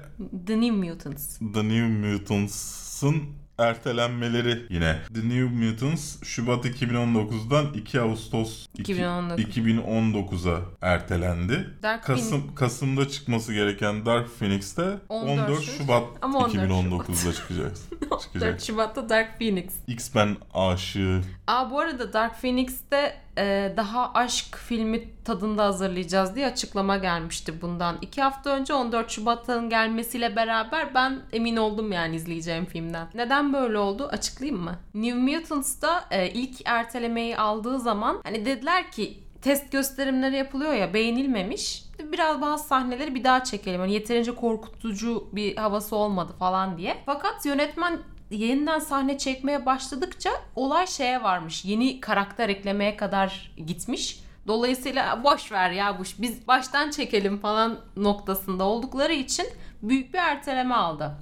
The 0.47 0.61
New 0.61 0.77
Mutants. 0.91 1.39
The 1.39 1.69
New 1.69 1.89
Mutants'ın 1.89 3.23
ertelenmeleri 3.59 4.67
yine. 4.71 4.97
The 5.15 5.21
New 5.21 5.45
Mutants 5.67 6.23
Şubat 6.23 6.65
2019'dan 6.65 7.67
2 7.75 8.01
Ağustos 8.01 8.67
iki- 8.75 8.93
2019. 8.93 9.45
2019'a 9.45 10.61
ertelendi. 10.83 11.71
Dark 11.83 12.05
Kasım 12.05 12.55
Kasım'da 12.55 13.09
çıkması 13.09 13.55
gereken 13.55 14.07
Dark 14.07 14.39
Phoenix'te 14.39 14.97
14 15.09 15.51
14, 15.51 15.63
Şubat. 15.63 15.79
Şubat 15.79 16.03
Ama 16.23 16.39
14 16.39 16.55
2019'da 16.55 17.33
çıkacak. 17.33 17.73
4 18.11 18.21
çıkacak. 18.23 18.61
Şubat'ta 18.61 19.09
Dark 19.09 19.39
Phoenix. 19.39 19.65
X-Men 19.87 20.37
aşığı 20.55 21.21
Aa 21.47 21.71
bu 21.71 21.81
arada 21.81 22.13
Dark 22.13 22.41
Phoenix'te 22.41 23.17
e, 23.39 23.75
daha 23.77 24.13
aşk 24.13 24.57
filmi 24.57 25.25
tadında 25.25 25.65
hazırlayacağız 25.65 26.35
diye 26.35 26.47
açıklama 26.47 26.97
gelmişti 26.97 27.63
bundan. 27.63 27.97
iki 28.03 28.23
hafta 28.23 28.51
önce 28.51 28.75
14 28.75 29.11
Şubat'ın 29.11 29.71
gelmesiyle 29.71 30.37
beraber 30.37 30.95
ben 30.95 31.21
emin 31.33 31.57
oldum 31.57 31.93
yani 31.93 32.17
izleyeceğim 32.17 32.65
filmden. 32.65 33.09
Neden 33.15 33.44
böyle 33.53 33.79
oldu? 33.79 34.09
Açıklayayım 34.13 34.63
mı? 34.63 34.79
New 34.95 35.19
Mutants'da 35.19 36.05
e, 36.11 36.31
ilk 36.31 36.61
ertelemeyi 36.65 37.39
aldığı 37.39 37.81
zaman 37.81 38.21
hani 38.25 38.47
dediler 38.47 38.91
ki 38.91 39.25
test 39.43 39.73
gösterimleri 39.73 40.37
yapılıyor 40.37 40.73
ya 40.73 40.95
beğenilmemiş. 40.95 41.85
Biraz 42.13 42.41
bazı 42.41 42.65
sahneleri 42.65 43.15
bir 43.15 43.25
daha 43.25 43.45
çekelim. 43.45 43.81
Hani 43.81 43.93
yeterince 43.93 44.35
korkutucu 44.35 45.29
bir 45.33 45.57
havası 45.57 45.97
olmadı 45.97 46.33
falan 46.39 46.79
diye. 46.79 46.97
Fakat 47.07 47.47
yönetmen 47.47 47.99
yeniden 48.31 48.79
sahne 48.79 49.19
çekmeye 49.19 49.67
başladıkça 49.67 50.31
olay 50.57 50.87
şeye 50.87 51.23
varmış. 51.23 51.65
Yeni 51.65 52.01
karakter 52.01 52.49
eklemeye 52.49 52.97
kadar 52.97 53.55
gitmiş. 53.67 54.25
Dolayısıyla 54.47 55.25
boş 55.25 55.53
ver 55.53 55.71
ya 55.71 55.99
bu 55.99 56.03
biz 56.19 56.49
baştan 56.49 56.91
çekelim 56.91 57.39
falan 57.39 57.79
noktasında 57.97 58.65
oldukları 58.65 59.13
için 59.13 59.47
büyük 59.83 60.15
bir 60.15 60.19
erteleme 60.19 60.75
aldı. 60.75 61.13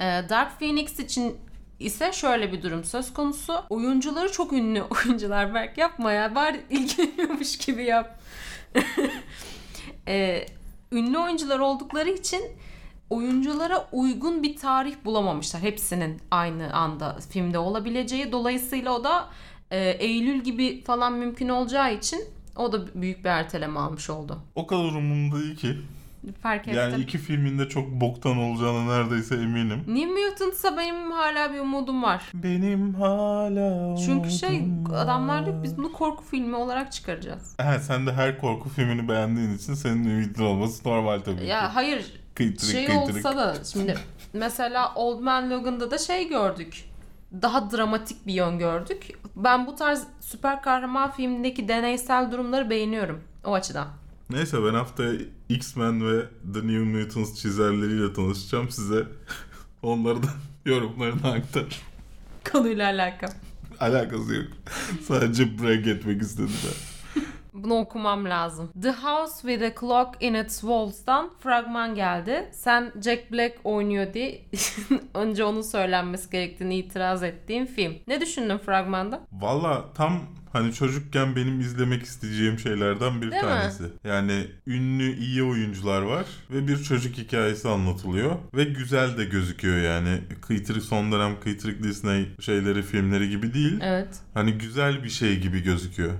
Ee, 0.00 0.04
Dark 0.28 0.58
Phoenix 0.58 0.98
için 1.00 1.36
ise 1.78 2.12
şöyle 2.12 2.52
bir 2.52 2.62
durum 2.62 2.84
söz 2.84 3.12
konusu. 3.12 3.54
Oyuncuları 3.70 4.32
çok 4.32 4.52
ünlü 4.52 4.82
oyuncular. 5.06 5.54
Berk 5.54 5.78
yapma 5.78 6.12
ya. 6.12 6.34
Bari 6.34 6.60
ilgileniyormuş 6.70 7.58
gibi 7.58 7.84
yap. 7.84 8.20
Ee, 10.08 10.46
ünlü 10.92 11.18
oyuncular 11.18 11.58
oldukları 11.58 12.10
için 12.10 12.42
oyunculara 13.10 13.88
uygun 13.92 14.42
bir 14.42 14.56
tarih 14.56 14.94
bulamamışlar. 15.04 15.62
Hepsinin 15.62 16.20
aynı 16.30 16.72
anda 16.74 17.16
filmde 17.30 17.58
olabileceği. 17.58 18.32
Dolayısıyla 18.32 18.92
o 18.92 19.04
da 19.04 19.28
e, 19.70 19.90
Eylül 19.90 20.40
gibi 20.42 20.84
falan 20.84 21.12
mümkün 21.12 21.48
olacağı 21.48 21.94
için 21.94 22.24
o 22.56 22.72
da 22.72 23.02
büyük 23.02 23.24
bir 23.24 23.28
erteleme 23.28 23.80
almış 23.80 24.10
oldu. 24.10 24.38
o 24.54 24.66
kadar 24.66 24.84
umurumda 24.84 25.36
değil 25.40 25.56
ki. 25.56 25.76
Fark 26.32 26.68
ettim. 26.68 26.80
Yani 26.80 27.02
iki 27.02 27.18
filmin 27.18 27.58
de 27.58 27.68
çok 27.68 27.88
boktan 27.88 28.36
olacağına 28.38 28.98
neredeyse 28.98 29.34
eminim. 29.34 29.84
New 29.86 30.06
Mutants'a 30.06 30.76
benim 30.76 31.10
hala 31.12 31.52
bir 31.52 31.58
umudum 31.58 32.02
var. 32.02 32.22
Benim 32.34 32.94
hala 32.94 33.96
Çünkü 33.96 34.30
şey 34.30 34.64
adamlar 34.94 35.46
diyor 35.46 35.62
biz 35.62 35.76
bunu 35.76 35.92
korku 35.92 36.24
filmi 36.24 36.56
olarak 36.56 36.92
çıkaracağız. 36.92 37.56
He, 37.60 37.78
sen 37.78 38.06
de 38.06 38.12
her 38.12 38.38
korku 38.40 38.68
filmini 38.68 39.08
beğendiğin 39.08 39.56
için 39.56 39.74
senin 39.74 40.04
ümidin 40.04 40.42
olması 40.42 40.88
normal 40.88 41.20
tabii 41.20 41.38
ki. 41.38 41.44
Ya 41.46 41.74
hayır 41.74 42.12
Kıytırık 42.34 42.72
şey 42.72 42.86
kıytırık. 42.86 43.16
olsa 43.16 43.36
da 43.36 43.56
şimdi 43.72 43.94
mesela 44.32 44.92
Old 44.94 45.20
Man 45.20 45.50
Logan'da 45.50 45.90
da 45.90 45.98
şey 45.98 46.28
gördük. 46.28 46.84
Daha 47.42 47.70
dramatik 47.70 48.26
bir 48.26 48.32
yön 48.32 48.58
gördük. 48.58 49.18
Ben 49.36 49.66
bu 49.66 49.74
tarz 49.76 50.04
süper 50.20 50.62
kahraman 50.62 51.10
filmindeki 51.10 51.68
deneysel 51.68 52.32
durumları 52.32 52.70
beğeniyorum 52.70 53.20
o 53.44 53.54
açıdan. 53.54 53.86
Neyse 54.30 54.64
ben 54.64 54.74
haftaya 54.74 55.12
X-Men 55.48 56.06
ve 56.06 56.24
The 56.54 56.58
New 56.58 56.78
Mutants 56.78 57.40
çizerleriyle 57.40 58.12
tanışacağım 58.12 58.70
size. 58.70 59.06
Onları 59.82 60.22
da 60.22 60.26
yorumlarını 60.64 61.32
aktar. 61.32 61.82
Konuyla 62.52 62.86
alakalı. 62.86 63.30
Alakası 63.80 64.34
yok. 64.34 64.46
Sadece 65.02 65.58
brag 65.58 65.86
etmek 65.86 66.22
istedim 66.22 66.52
ben. 66.64 66.98
Bunu 67.62 67.74
okumam 67.74 68.24
lazım. 68.24 68.70
The 68.82 68.92
House 68.92 69.40
with 69.40 69.62
a 69.62 69.80
Clock 69.80 70.16
in 70.20 70.34
its 70.34 70.60
Walls'tan 70.60 71.30
fragman 71.40 71.94
geldi. 71.94 72.48
Sen 72.52 72.92
Jack 73.04 73.32
Black 73.32 73.56
oynuyor 73.64 74.14
diye 74.14 74.42
önce 75.14 75.44
onun 75.44 75.62
söylenmesi 75.62 76.30
gerektiğini 76.30 76.76
itiraz 76.78 77.22
ettiğim 77.22 77.66
film. 77.66 77.94
Ne 78.06 78.20
düşündün 78.20 78.58
fragmanda? 78.58 79.20
Valla 79.32 79.84
tam 79.94 80.20
hani 80.52 80.74
çocukken 80.74 81.36
benim 81.36 81.60
izlemek 81.60 82.02
isteyeceğim 82.02 82.58
şeylerden 82.58 83.16
bir 83.22 83.30
Değil 83.30 83.42
mi? 83.42 83.48
tanesi. 83.48 83.84
Yani 84.04 84.46
ünlü 84.66 85.16
iyi 85.16 85.42
oyuncular 85.42 86.02
var 86.02 86.26
ve 86.50 86.68
bir 86.68 86.82
çocuk 86.82 87.18
hikayesi 87.18 87.68
anlatılıyor 87.68 88.36
ve 88.54 88.64
güzel 88.64 89.18
de 89.18 89.24
gözüküyor 89.24 89.78
yani. 89.78 90.20
Kıytırık 90.40 90.82
son 90.82 91.12
dönem 91.12 91.40
kıytırık 91.40 91.82
Disney 91.82 92.26
şeyleri 92.40 92.82
filmleri 92.82 93.28
gibi 93.30 93.54
değil. 93.54 93.78
Evet. 93.82 94.08
Hani 94.34 94.52
güzel 94.52 95.04
bir 95.04 95.08
şey 95.08 95.40
gibi 95.40 95.62
gözüküyor 95.62 96.12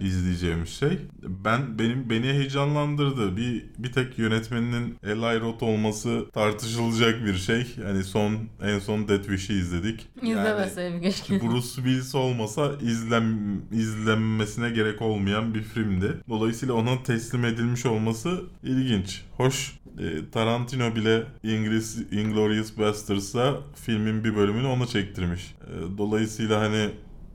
izleyeceğimiz 0.00 0.68
şey. 0.68 0.98
Ben 1.44 1.78
benim 1.78 2.10
beni 2.10 2.26
heyecanlandırdı. 2.26 3.36
Bir 3.36 3.64
bir 3.78 3.92
tek 3.92 4.18
yönetmeninin 4.18 4.96
Eli 5.02 5.40
Roth 5.40 5.62
olması 5.62 6.26
tartışılacak 6.34 7.26
bir 7.26 7.34
şey. 7.34 7.76
Hani 7.84 8.04
son 8.04 8.38
en 8.62 8.78
son 8.78 9.08
Death 9.08 9.22
Wish'i 9.26 9.54
izledik. 9.54 10.08
İzlemeseydim 10.22 11.00
keşke. 11.00 11.40
Bruce 11.40 11.68
Willis 11.68 12.14
olmasa 12.14 12.72
izlen 12.82 13.60
izlenmesine 13.72 14.70
gerek 14.70 15.02
olmayan 15.02 15.54
bir 15.54 15.62
filmdi. 15.62 16.12
Dolayısıyla 16.28 16.74
ona 16.74 17.02
teslim 17.02 17.44
edilmiş 17.44 17.86
olması 17.86 18.40
ilginç. 18.62 19.24
Hoş 19.36 19.72
e, 19.98 20.30
Tarantino 20.32 20.94
bile 20.96 21.22
İngiliz 21.42 22.12
Inglourious 22.12 22.78
Basterds'a 22.78 23.54
filmin 23.74 24.24
bir 24.24 24.36
bölümünü 24.36 24.66
ona 24.66 24.86
çektirmiş. 24.86 25.54
E, 25.66 25.98
Dolayısıyla 25.98 26.60
hani 26.60 26.90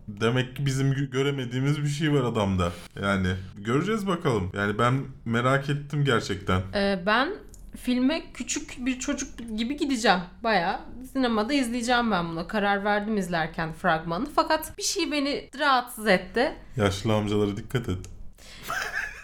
demek 0.08 0.56
ki 0.56 0.66
bizim 0.66 0.92
gö- 0.94 1.10
göremediğimiz 1.12 1.84
bir 1.84 1.88
şey 1.88 2.14
var 2.14 2.24
adamda. 2.24 2.72
Yani 3.04 3.28
göreceğiz 3.58 4.08
bakalım. 4.08 4.52
Yani 4.56 4.80
ben 4.80 4.94
merak 5.26 5.70
ettim 5.70 6.04
gerçekten. 6.06 6.62
Ee, 6.76 7.04
ben 7.06 7.30
filme 7.78 8.24
küçük 8.34 8.86
bir 8.86 9.00
çocuk 9.00 9.58
gibi 9.58 9.78
gideceğim. 9.78 10.20
Bayağı 10.44 10.80
sinemada 11.14 11.54
izleyeceğim 11.54 12.12
ben 12.12 12.30
bunu. 12.30 12.48
Karar 12.48 12.84
verdim 12.84 13.18
izlerken 13.18 13.74
fragmanı. 13.74 14.26
Fakat 14.36 14.78
bir 14.78 14.84
şey 14.84 15.12
beni 15.12 15.50
rahatsız 15.60 16.08
etti. 16.08 16.54
Yaşlı 16.78 17.14
amcalara 17.14 17.58
dikkat 17.58 17.90
et. 17.90 17.98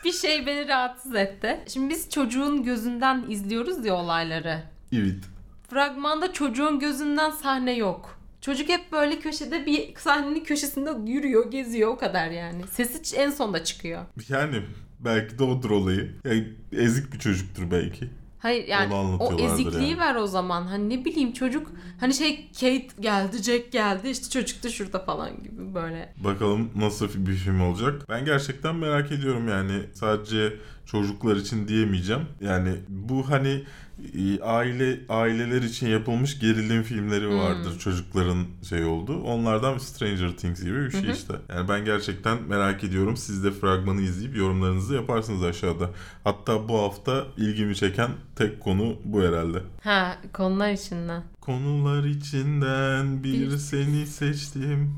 Bir 0.05 0.11
şey 0.11 0.45
beni 0.45 0.67
rahatsız 0.67 1.15
etti. 1.15 1.59
Şimdi 1.67 1.89
biz 1.89 2.09
çocuğun 2.09 2.63
gözünden 2.63 3.25
izliyoruz 3.29 3.85
ya 3.85 3.95
olayları. 3.95 4.63
Evet. 4.93 5.23
Fragmanda 5.69 6.33
çocuğun 6.33 6.79
gözünden 6.79 7.31
sahne 7.31 7.73
yok. 7.73 8.19
Çocuk 8.41 8.69
hep 8.69 8.91
böyle 8.91 9.19
köşede 9.19 9.65
bir 9.65 9.95
sahnenin 9.97 10.43
köşesinde 10.43 11.11
yürüyor, 11.11 11.51
geziyor 11.51 11.89
o 11.89 11.97
kadar 11.97 12.29
yani. 12.29 12.67
Sesi 12.71 13.15
en 13.15 13.29
sonda 13.29 13.63
çıkıyor. 13.63 14.01
Yani 14.29 14.61
belki 14.99 15.39
de 15.39 15.43
odur 15.43 15.69
olayı. 15.69 16.11
Yani 16.25 16.47
ezik 16.71 17.13
bir 17.13 17.19
çocuktur 17.19 17.71
belki. 17.71 18.09
Hayır 18.43 18.67
yani 18.67 18.93
o 19.19 19.39
ezikliği 19.39 19.89
yani. 19.89 19.99
ver 19.99 20.15
o 20.15 20.27
zaman. 20.27 20.61
Hani 20.61 20.89
ne 20.89 21.05
bileyim 21.05 21.33
çocuk 21.33 21.71
hani 21.99 22.13
şey 22.13 22.49
Kate 22.51 22.87
geldi, 22.99 23.43
Jack 23.43 23.71
geldi 23.71 24.09
işte 24.09 24.29
çocuk 24.29 24.63
da 24.63 24.69
şurada 24.69 24.99
falan 24.99 25.43
gibi 25.43 25.75
böyle. 25.75 26.13
Bakalım 26.17 26.69
nasıl 26.75 27.09
bir 27.15 27.33
film 27.33 27.61
olacak. 27.61 28.01
Ben 28.09 28.25
gerçekten 28.25 28.75
merak 28.75 29.11
ediyorum 29.11 29.47
yani. 29.47 29.81
Sadece 29.93 30.53
çocuklar 30.85 31.35
için 31.35 31.67
diyemeyeceğim. 31.67 32.21
Yani 32.41 32.75
bu 32.89 33.29
hani 33.29 33.63
aile 34.41 34.99
aileler 35.09 35.61
için 35.61 35.87
yapılmış 35.87 36.39
gerilim 36.39 36.83
filmleri 36.83 37.25
Hmm. 37.27 37.39
vardır. 37.39 37.79
Çocukların 37.79 38.45
şey 38.69 38.83
oldu. 38.85 39.21
Onlardan 39.23 39.77
Stranger 39.77 40.29
Things 40.37 40.63
gibi 40.63 40.85
bir 40.85 40.91
şey 40.91 41.11
işte. 41.11 41.33
Yani 41.49 41.69
ben 41.69 41.85
gerçekten 41.85 42.43
merak 42.43 42.83
ediyorum. 42.83 43.17
Siz 43.17 43.43
de 43.43 43.51
fragmanı 43.51 44.01
izleyip 44.01 44.37
yorumlarınızı 44.37 44.95
yaparsınız 44.95 45.43
aşağıda. 45.43 45.89
Hatta 46.23 46.69
bu 46.69 46.77
hafta 46.79 47.23
ilgimi 47.37 47.75
çeken 47.75 48.11
tek 48.35 48.59
konu 48.59 48.95
bu 49.05 49.21
herhalde. 49.21 49.57
Ha 49.83 50.17
konular 50.33 50.71
içinden. 50.71 51.23
Konular 51.45 52.03
içinden 52.03 53.23
bir 53.23 53.57
seni 53.57 54.07
seçtim. 54.07 54.97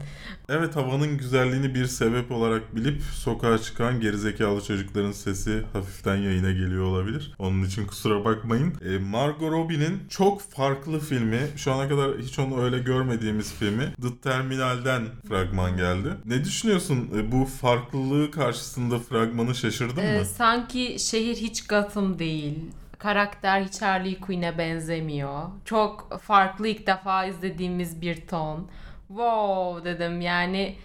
Evet 0.50 0.76
havanın 0.76 1.18
güzelliğini 1.18 1.76
bir 1.76 1.86
sebep 1.86 2.32
olarak 2.32 2.76
bilip 2.76 3.02
sokağa 3.02 3.58
çıkan 3.58 4.00
gerizekalı 4.02 4.62
çocukların 4.64 5.12
sesi 5.12 5.64
hafiften 5.74 6.16
yayına 6.16 6.52
geliyor 6.52 6.84
olabilir. 6.84 7.34
Onun 7.40 7.64
için 7.64 7.88
kusura 7.88 8.26
bakmayın. 8.26 8.74
E, 8.86 8.98
Margot 8.98 9.52
Robbie'nin 9.52 10.00
çok 10.10 10.42
farklı 10.42 11.00
filmi, 11.00 11.40
şu 11.56 11.72
ana 11.72 11.90
kadar 11.90 12.18
hiç 12.18 12.40
onu 12.40 12.64
öyle 12.64 12.80
görmediğimiz 12.80 13.54
filmi 13.54 13.94
The 14.02 14.18
Terminal'den 14.24 15.04
fragman 15.28 15.78
geldi. 15.78 16.10
Ne 16.26 16.44
düşünüyorsun? 16.46 17.10
E, 17.18 17.32
bu 17.32 17.46
farklılığı 17.46 18.32
karşısında 18.32 19.00
fragmanı 19.00 19.56
şaşırdın 19.56 20.02
Ee, 20.02 20.20
mı? 20.20 20.26
sanki 20.26 20.96
şehir 21.00 21.36
hiç 21.36 21.68
Gotham 21.68 22.20
değil. 22.20 22.60
Karakter 23.06 23.62
hiç 23.62 23.82
Harley 23.82 24.20
Quinn'e 24.20 24.58
benzemiyor. 24.58 25.42
Çok 25.66 26.20
farklı 26.22 26.68
ilk 26.68 26.88
defa 26.88 27.26
izlediğimiz 27.26 28.02
bir 28.02 28.28
ton. 28.28 28.70
Wow 29.08 29.92
dedim 29.92 30.22
yani. 30.22 30.76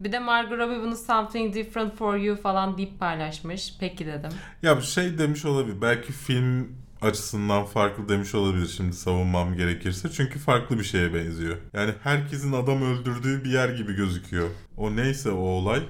Bir 0.00 0.12
de 0.12 0.18
Margot 0.18 0.58
Robbie 0.58 0.82
bunu 0.82 0.96
something 0.96 1.54
different 1.54 1.96
for 1.96 2.16
you 2.16 2.36
falan 2.36 2.78
deyip 2.78 2.98
paylaşmış. 2.98 3.74
Peki 3.80 4.06
dedim. 4.06 4.30
Ya 4.62 4.76
bir 4.76 4.82
şey 4.82 5.18
demiş 5.18 5.44
olabilir. 5.44 5.82
Belki 5.82 6.12
film 6.12 6.68
açısından 7.02 7.64
farklı 7.64 8.08
demiş 8.08 8.34
olabilir 8.34 8.68
şimdi 8.76 8.92
savunmam 8.92 9.56
gerekirse. 9.56 10.10
Çünkü 10.10 10.38
farklı 10.38 10.78
bir 10.78 10.84
şeye 10.84 11.14
benziyor. 11.14 11.56
Yani 11.72 11.92
herkesin 12.02 12.52
adam 12.52 12.82
öldürdüğü 12.82 13.44
bir 13.44 13.50
yer 13.50 13.68
gibi 13.68 13.92
gözüküyor. 13.92 14.48
O 14.76 14.96
neyse 14.96 15.30
o 15.30 15.42
olay. 15.42 15.82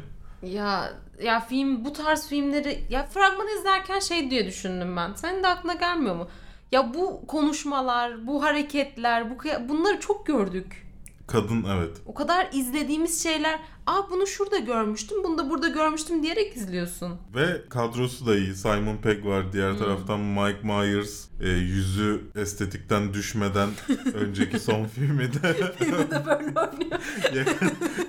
Ya 0.43 0.93
ya 1.23 1.41
film 1.41 1.85
bu 1.85 1.93
tarz 1.93 2.29
filmleri 2.29 2.85
ya 2.91 3.07
fragmanı 3.07 3.51
izlerken 3.51 3.99
şey 3.99 4.31
diye 4.31 4.47
düşündüm 4.47 4.97
ben. 4.97 5.15
Senin 5.15 5.43
de 5.43 5.49
aklına 5.49 5.75
gelmiyor 5.75 6.17
mu? 6.17 6.29
Ya 6.73 6.95
bu 6.95 7.27
konuşmalar, 7.27 8.27
bu 8.27 8.43
hareketler, 8.43 9.31
bu 9.31 9.35
bunları 9.69 10.01
çok 10.01 10.27
gördük. 10.27 10.87
Kadın 11.27 11.65
evet. 11.77 11.97
O 12.07 12.15
kadar 12.15 12.49
izlediğimiz 12.53 13.23
şeyler, 13.23 13.61
aa 13.87 14.11
bunu 14.11 14.27
şurada 14.27 14.59
görmüştüm, 14.59 15.25
bunu 15.25 15.39
da 15.39 15.51
burada 15.51 15.69
görmüştüm 15.69 16.23
diyerek 16.23 16.57
izliyorsun. 16.57 17.19
Ve 17.35 17.63
kadrosu 17.69 18.27
da 18.27 18.37
iyi. 18.37 18.55
Simon 18.55 18.97
Pegg 18.97 19.27
var. 19.27 19.45
Hmm. 19.45 19.53
Diğer 19.53 19.79
taraftan 19.79 20.21
Mike 20.21 20.61
Myers. 20.63 21.25
e, 21.41 21.49
yüzü 21.49 22.21
estetikten 22.37 23.15
düşmeden 23.15 23.69
önceki 24.15 24.59
son 24.59 24.85
filmi 24.85 25.33
de 25.33 25.73
Filmde 25.79 26.11
de 26.11 26.27
böyle 26.27 26.61
oynuyor. 26.61 27.01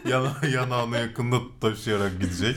yana, 0.10 0.32
yanağını 0.54 0.98
yakında 0.98 1.36
taşıyarak 1.62 2.22
gidecek. 2.22 2.56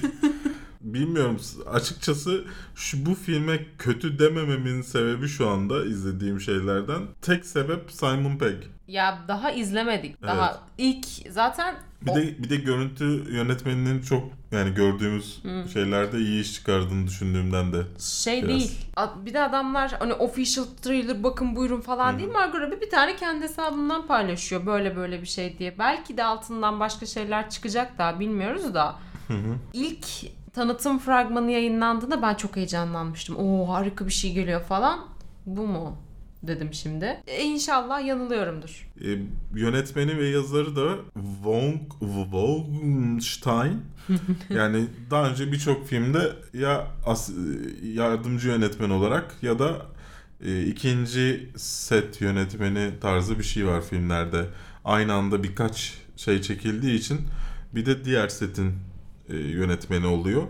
Bilmiyorum 0.94 1.40
açıkçası 1.72 2.44
şu 2.74 3.06
bu 3.06 3.14
filme 3.14 3.60
kötü 3.78 4.18
demememin 4.18 4.82
sebebi 4.82 5.28
şu 5.28 5.48
anda 5.48 5.84
izlediğim 5.84 6.40
şeylerden 6.40 7.02
tek 7.22 7.46
sebep 7.46 7.92
Simon 7.92 8.38
Pegg. 8.38 8.62
Ya 8.88 9.18
daha 9.28 9.50
izlemedik. 9.50 10.22
Daha 10.22 10.46
Evet. 10.50 10.60
ilk 10.78 11.06
zaten 11.32 11.74
Bir 12.02 12.10
o- 12.10 12.14
de 12.16 12.42
bir 12.42 12.50
de 12.50 12.56
görüntü 12.56 13.04
yönetmeninin 13.34 14.02
çok 14.02 14.24
yani 14.52 14.74
gördüğümüz 14.74 15.42
şeylerde 15.72 16.18
iyi 16.18 16.40
iş 16.42 16.54
çıkardığını 16.54 17.06
düşündüğümden 17.06 17.72
de. 17.72 17.82
şey 17.98 18.36
Biraz. 18.42 18.48
değil. 18.48 18.78
Bir 19.26 19.34
de 19.34 19.40
adamlar 19.42 19.92
hani 19.98 20.12
official 20.14 20.64
trailer 20.82 21.22
bakın 21.22 21.56
buyurun 21.56 21.80
falan 21.80 22.18
değil. 22.18 22.30
Margot 22.30 22.60
Robbie 22.60 22.80
bir 22.80 22.90
tane 22.90 23.16
kendi 23.16 23.44
hesabından 23.44 24.06
paylaşıyor 24.06 24.66
böyle 24.66 24.96
böyle 24.96 25.20
bir 25.22 25.26
şey 25.26 25.58
diye. 25.58 25.78
Belki 25.78 26.16
de 26.16 26.24
altından 26.24 26.80
başka 26.80 27.06
şeyler 27.06 27.50
çıkacak 27.50 27.98
daha 27.98 28.20
bilmiyoruz 28.20 28.74
da. 28.74 28.96
İlk 29.72 30.06
tanıtım 30.54 30.98
fragmanı 30.98 31.50
yayınlandığında 31.50 32.22
ben 32.22 32.34
çok 32.34 32.56
heyecanlanmıştım. 32.56 33.36
Oo 33.36 33.68
harika 33.68 34.06
bir 34.06 34.12
şey 34.12 34.32
geliyor 34.32 34.60
falan. 34.60 35.06
Bu 35.46 35.66
mu? 35.66 35.96
dedim 36.46 36.74
şimdi. 36.74 37.20
E, 37.26 37.42
inşallah 37.42 38.06
yanılıyorumdur. 38.06 38.88
E, 39.04 39.08
yönetmeni 39.54 40.18
ve 40.18 40.28
yazarı 40.28 40.76
da 40.76 40.96
Wong 41.14 41.80
Wolfenstein. 42.00 43.82
yani 44.50 44.86
daha 45.10 45.30
önce 45.30 45.52
birçok 45.52 45.86
filmde 45.86 46.32
ya 46.52 46.86
as- 47.06 47.30
yardımcı 47.82 48.48
yönetmen 48.48 48.90
olarak 48.90 49.34
ya 49.42 49.58
da 49.58 49.86
e, 50.44 50.62
ikinci 50.62 51.48
set 51.56 52.20
yönetmeni 52.20 52.90
tarzı 53.00 53.38
bir 53.38 53.44
şey 53.44 53.66
var 53.66 53.82
filmlerde. 53.82 54.44
Aynı 54.84 55.12
anda 55.12 55.42
birkaç 55.42 55.94
şey 56.16 56.42
çekildiği 56.42 56.98
için 56.98 57.20
bir 57.74 57.86
de 57.86 58.04
diğer 58.04 58.28
setin 58.28 58.72
e, 59.28 59.36
yönetmeni 59.36 60.06
oluyor. 60.06 60.42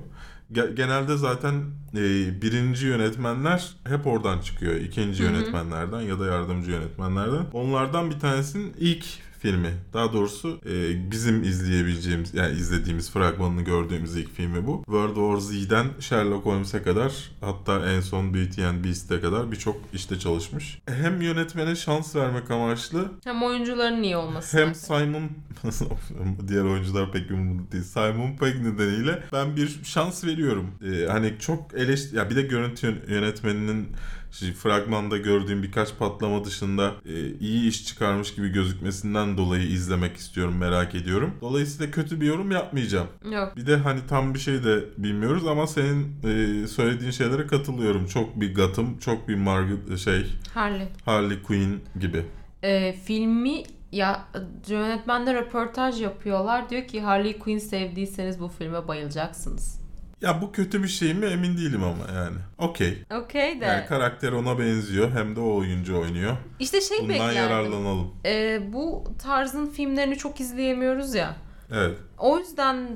Ge- 0.53 0.75
Genelde 0.75 1.17
zaten 1.17 1.55
e, 1.95 2.03
birinci 2.43 2.87
yönetmenler 2.87 3.77
hep 3.89 4.07
oradan 4.07 4.41
çıkıyor. 4.41 4.75
İkinci 4.75 5.23
yönetmenlerden 5.23 6.01
ya 6.01 6.21
da 6.21 6.27
yardımcı 6.27 6.71
yönetmenlerden. 6.71 7.47
Onlardan 7.53 8.11
bir 8.11 8.19
tanesinin 8.19 8.75
ilk 8.79 9.05
filmi. 9.45 9.71
Daha 9.93 10.13
doğrusu 10.13 10.61
e, 10.67 11.11
bizim 11.11 11.43
izleyebileceğimiz 11.43 12.35
yani 12.35 12.57
izlediğimiz 12.57 13.11
fragmanını 13.11 13.63
gördüğümüz 13.63 14.17
ilk 14.17 14.35
filmi 14.35 14.67
bu. 14.67 14.83
World 14.85 15.15
War 15.15 15.37
Z'den 15.37 15.87
Sherlock 16.01 16.47
Holmes'e 16.47 16.83
kadar 16.83 17.13
hatta 17.41 17.91
en 17.91 18.01
son 18.01 18.35
Beauty 18.35 18.65
and 18.65 18.85
Beast'e 18.85 19.21
kadar 19.21 19.53
birçok 19.53 19.77
işte 19.93 20.19
çalışmış. 20.19 20.79
Hem 20.87 21.23
yönetmene 21.23 21.77
şans 21.77 22.17
vermek 22.17 22.51
amaçlı 22.51 23.13
Hem 23.25 23.43
oyuncuların 23.43 24.03
iyi 24.03 24.17
olması. 24.17 24.59
hem. 24.59 24.75
Simon 24.75 25.31
diğer 26.49 26.63
oyuncular 26.65 27.13
pek 27.13 27.31
umurumda 27.31 27.73
değil. 27.73 27.85
Simon 27.85 28.37
Pegg 28.37 28.57
nedeniyle 28.57 29.23
ben 29.33 29.57
bir 29.57 29.81
şans 29.85 30.25
veriyorum. 30.25 30.67
Ee, 30.85 31.07
hani 31.07 31.35
çok 31.39 31.75
eleştir 31.75 32.17
ya 32.17 32.31
bir 32.31 32.37
de 32.37 32.43
görüntü 32.43 32.87
yön- 32.87 33.03
yönetmeninin 33.09 33.89
şey, 34.35 34.53
fragmanda 34.53 35.16
gördüğüm 35.16 35.62
birkaç 35.62 35.99
patlama 35.99 36.44
dışında 36.44 36.92
e, 37.07 37.31
iyi 37.40 37.68
iş 37.68 37.87
çıkarmış 37.87 38.35
gibi 38.35 38.49
gözükmesinden 38.49 39.37
dolayı 39.37 39.62
izlemek 39.62 40.16
istiyorum, 40.16 40.57
merak 40.59 40.94
ediyorum. 40.94 41.35
Dolayısıyla 41.40 41.90
kötü 41.90 42.20
bir 42.20 42.27
yorum 42.27 42.51
yapmayacağım. 42.51 43.07
Yok. 43.33 43.57
Bir 43.57 43.66
de 43.66 43.77
hani 43.77 44.01
tam 44.09 44.35
bir 44.35 44.38
şey 44.38 44.64
de 44.64 44.85
bilmiyoruz 44.99 45.47
ama 45.47 45.66
senin 45.66 46.16
e, 46.25 46.66
söylediğin 46.66 47.11
şeylere 47.11 47.47
katılıyorum. 47.47 48.07
Çok 48.07 48.40
bir 48.40 48.55
Gotham, 48.55 48.99
çok 48.99 49.29
bir 49.29 49.35
Margaret 49.35 49.99
şey 49.99 50.27
Harley. 50.55 50.88
Harley 51.05 51.42
Quinn 51.42 51.81
gibi. 52.01 52.23
Ee, 52.62 52.92
filmi 53.05 53.62
ya 53.92 54.25
yönetmenler 54.68 55.37
röportaj 55.37 56.03
yapıyorlar. 56.03 56.70
Diyor 56.70 56.87
ki 56.87 57.01
Harley 57.01 57.38
Quinn 57.38 57.59
sevdiyseniz 57.59 58.40
bu 58.40 58.49
filme 58.49 58.88
bayılacaksınız. 58.88 59.84
Ya 60.25 60.43
bu 60.43 60.53
kötü 60.53 60.83
bir 60.83 60.89
şey 60.89 61.15
mi 61.15 61.27
emin 61.27 61.57
değilim 61.57 61.85
ama 61.85 62.19
yani. 62.21 62.37
Okey. 62.59 63.03
Okey 63.13 63.61
de. 63.61 63.65
Yani 63.65 63.87
karakter 63.87 64.33
ona 64.33 64.59
benziyor 64.59 65.11
hem 65.11 65.37
de 65.37 65.41
o 65.41 65.55
oyuncu 65.57 66.01
oynuyor. 66.01 66.37
işte 66.61 66.81
şey 66.81 66.99
Bundan 66.99 67.15
beklerdim. 67.15 67.37
yararlanalım. 67.37 68.15
Ee, 68.27 68.61
bu 68.73 69.05
tarzın 69.23 69.67
filmlerini 69.67 70.17
çok 70.19 70.41
izleyemiyoruz 70.41 71.15
ya. 71.15 71.37
Evet. 71.73 71.99
O 72.19 72.39
yüzden 72.39 72.89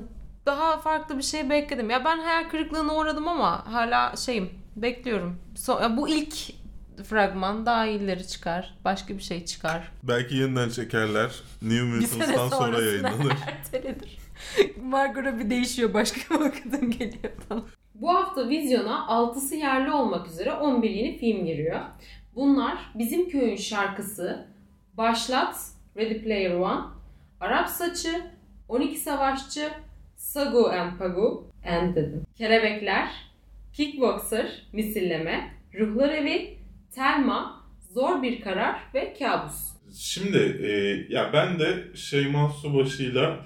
daha 0.45 0.77
farklı 0.77 1.17
bir 1.17 1.23
şey 1.23 1.49
bekledim. 1.49 1.89
Ya 1.89 2.05
ben 2.05 2.17
hayal 2.17 2.49
kırıklığına 2.49 2.95
uğradım 2.95 3.27
ama 3.27 3.73
hala 3.73 4.15
şeyim 4.15 4.49
bekliyorum. 4.75 5.39
So- 5.55 5.97
bu 5.97 6.09
ilk 6.09 6.35
fragman 7.03 7.65
daha 7.65 7.85
iyileri 7.85 8.27
çıkar. 8.27 8.77
Başka 8.85 9.17
bir 9.17 9.23
şey 9.23 9.45
çıkar. 9.45 9.91
Belki 10.03 10.35
yeniden 10.35 10.69
çekerler. 10.69 11.31
New 11.61 11.83
Mutants'tan 11.83 12.49
sonra 12.49 12.81
yayınlanır. 12.81 13.33
ertelenir. 13.47 14.17
Margot 14.83 15.25
Robbie 15.25 15.49
değişiyor. 15.49 15.93
Başka 15.93 16.35
bir 16.35 16.51
kadın 16.63 16.91
geliyor 16.91 17.33
falan. 17.49 17.65
Bu 17.95 18.09
hafta 18.15 18.49
vizyona 18.49 18.95
6'sı 19.09 19.55
yerli 19.55 19.91
olmak 19.91 20.27
üzere 20.27 20.53
11 20.53 20.89
yeni 20.89 21.17
film 21.17 21.45
giriyor. 21.45 21.79
Bunlar 22.35 22.77
Bizim 22.95 23.29
Köyün 23.29 23.55
şarkısı, 23.55 24.47
Başlat, 24.97 25.55
Ready 25.97 26.21
Player 26.21 26.51
One, 26.51 26.81
Arap 27.39 27.69
Saçı, 27.69 28.21
12 28.67 28.99
Savaşçı, 28.99 29.69
Sagu 30.15 30.69
and 30.69 30.97
Pagu, 30.99 31.51
and 31.65 31.95
dedim. 31.95 32.23
Kelebekler, 32.37 33.09
Kickboxer, 33.73 34.67
Misilleme, 34.73 35.53
Ruhlar 35.79 36.09
Evi, 36.09 36.57
Telma, 36.95 37.63
Zor 37.93 38.21
Bir 38.21 38.41
Karar 38.41 38.79
ve 38.93 39.13
Kabus. 39.19 39.69
Şimdi 39.97 40.37
e, 40.63 40.69
ya 41.13 41.33
ben 41.33 41.59
de 41.59 41.95
Şeyma 41.95 42.49
Subaşı'yla 42.49 43.39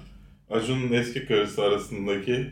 Acun'un 0.54 0.92
eski 0.92 1.26
karısı 1.26 1.62
arasındaki 1.62 2.46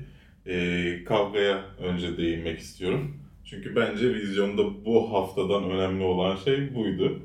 e, 0.46 1.04
kavgaya 1.04 1.64
önce 1.78 2.16
değinmek 2.16 2.58
istiyorum. 2.58 3.16
Çünkü 3.44 3.76
bence 3.76 4.14
vizyonda 4.14 4.84
bu 4.84 5.12
haftadan 5.12 5.70
önemli 5.70 6.04
olan 6.04 6.36
şey 6.36 6.74
buydu. 6.74 7.18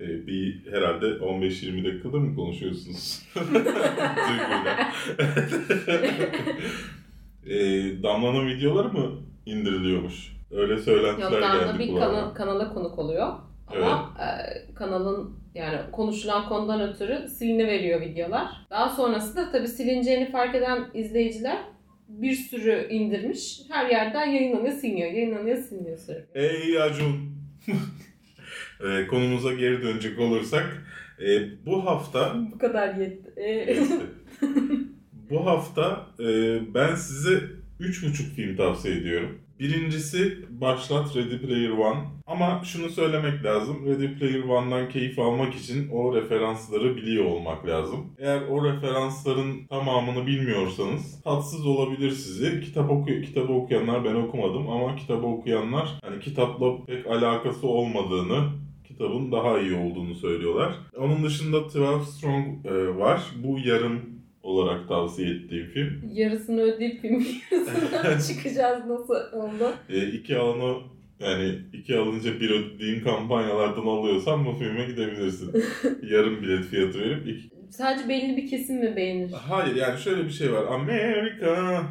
E, 0.00 0.26
bir 0.26 0.60
herhalde 0.72 1.06
15-20 1.06 1.84
dakikada 1.84 2.16
mı 2.16 2.34
konuşuyorsunuz? 2.36 3.22
Duyguyla. 3.36 4.92
e, 7.46 7.56
Damla'nın 8.02 8.46
videoları 8.46 8.88
mı 8.88 9.10
indiriliyormuş? 9.46 10.36
Öyle 10.50 10.78
söylentiler 10.78 11.30
Yok 11.32 11.40
geldi 11.40 11.42
Damla 11.68 11.78
bir 11.78 11.88
kulağıma. 11.88 12.20
kana- 12.20 12.34
kanala 12.34 12.74
konuk 12.74 12.98
oluyor. 12.98 13.28
Ama 13.68 14.14
e, 14.20 14.24
kanalın 14.74 15.30
yani 15.54 15.78
konuşulan 15.92 16.48
konudan 16.48 16.80
ötürü 16.80 17.28
siliniveriyor 17.28 18.00
videolar. 18.00 18.48
Daha 18.70 18.88
sonrasında 18.88 19.52
tabii 19.52 19.68
silineceğini 19.68 20.30
fark 20.30 20.54
eden 20.54 20.84
izleyiciler 20.94 21.58
bir 22.08 22.34
sürü 22.34 22.88
indirmiş. 22.90 23.60
Her 23.70 23.90
yerden 23.90 24.26
yayınlanıyor, 24.26 24.74
siliniyor, 24.74 25.12
yayınlanıyor, 25.12 25.56
siliniyor 25.56 25.98
sürekli. 25.98 26.40
Ey 26.40 26.82
Acun. 26.82 27.40
e, 28.80 29.06
konumuza 29.06 29.52
geri 29.52 29.82
dönecek 29.82 30.18
olursak 30.18 30.86
e, 31.20 31.64
bu 31.66 31.86
hafta 31.86 32.36
Bu 32.52 32.58
kadar 32.58 32.94
yetti. 32.94 33.30
E, 33.40 33.76
bu 35.30 35.46
hafta 35.46 36.06
e, 36.20 36.24
ben 36.74 36.94
size 36.94 37.30
3,5 37.80 38.12
film 38.12 38.56
tavsiye 38.56 38.96
ediyorum. 38.96 39.38
Birincisi 39.60 40.38
Başlat 40.50 41.16
Ready 41.16 41.38
Player 41.38 41.70
One. 41.70 41.98
Ama 42.26 42.62
şunu 42.64 42.88
söylemek 42.88 43.44
lazım. 43.44 43.86
Ready 43.86 44.14
Player 44.14 44.42
One'dan 44.42 44.88
keyif 44.88 45.18
almak 45.18 45.54
için 45.54 45.88
o 45.88 46.14
referansları 46.14 46.96
biliyor 46.96 47.24
olmak 47.24 47.66
lazım. 47.66 48.06
Eğer 48.18 48.42
o 48.48 48.64
referansların 48.64 49.66
tamamını 49.66 50.26
bilmiyorsanız 50.26 51.22
tatsız 51.22 51.66
olabilir 51.66 52.10
sizi. 52.10 52.60
Kitap 52.60 52.90
oku 52.90 53.06
kitabı 53.06 53.52
okuyanlar 53.52 54.04
ben 54.04 54.14
okumadım 54.14 54.70
ama 54.70 54.96
kitabı 54.96 55.26
okuyanlar 55.26 55.98
hani 56.04 56.20
kitapla 56.20 56.84
pek 56.86 57.06
alakası 57.06 57.66
olmadığını 57.66 58.50
kitabın 59.00 59.32
daha 59.32 59.58
iyi 59.58 59.74
olduğunu 59.74 60.14
söylüyorlar. 60.14 60.74
Onun 60.96 61.24
dışında 61.24 61.58
12 61.58 62.10
Strong 62.10 62.66
e, 62.66 62.96
var. 62.96 63.22
Bu 63.36 63.58
yarım 63.64 64.00
olarak 64.42 64.88
tavsiye 64.88 65.30
ettiğim 65.30 65.66
film. 65.66 66.02
yarısını 66.12 66.60
ödeyip 66.60 67.00
film 67.00 67.26
yarısından 67.50 68.18
çıkacağız 68.34 68.86
nasıl 68.86 69.14
oldu? 69.38 69.74
E, 69.88 70.06
iki 70.06 70.36
alanı 70.38 70.76
yani 71.20 71.54
iki 71.72 71.98
alınca 71.98 72.40
bir 72.40 72.50
ödediğin 72.50 73.00
kampanyalardan 73.00 73.86
alıyorsan 73.86 74.46
bu 74.46 74.52
filme 74.52 74.84
gidebilirsin. 74.86 75.52
Yarım 76.10 76.42
bilet 76.42 76.64
fiyatı 76.64 77.00
verip 77.00 77.28
iki... 77.28 77.50
Sadece 77.70 78.08
belli 78.08 78.36
bir 78.36 78.50
kesim 78.50 78.76
mi 78.76 78.96
beğenir? 78.96 79.32
Hayır 79.32 79.76
yani 79.76 79.98
şöyle 80.00 80.24
bir 80.24 80.30
şey 80.30 80.52
var. 80.52 80.64
Amerika 80.64 81.82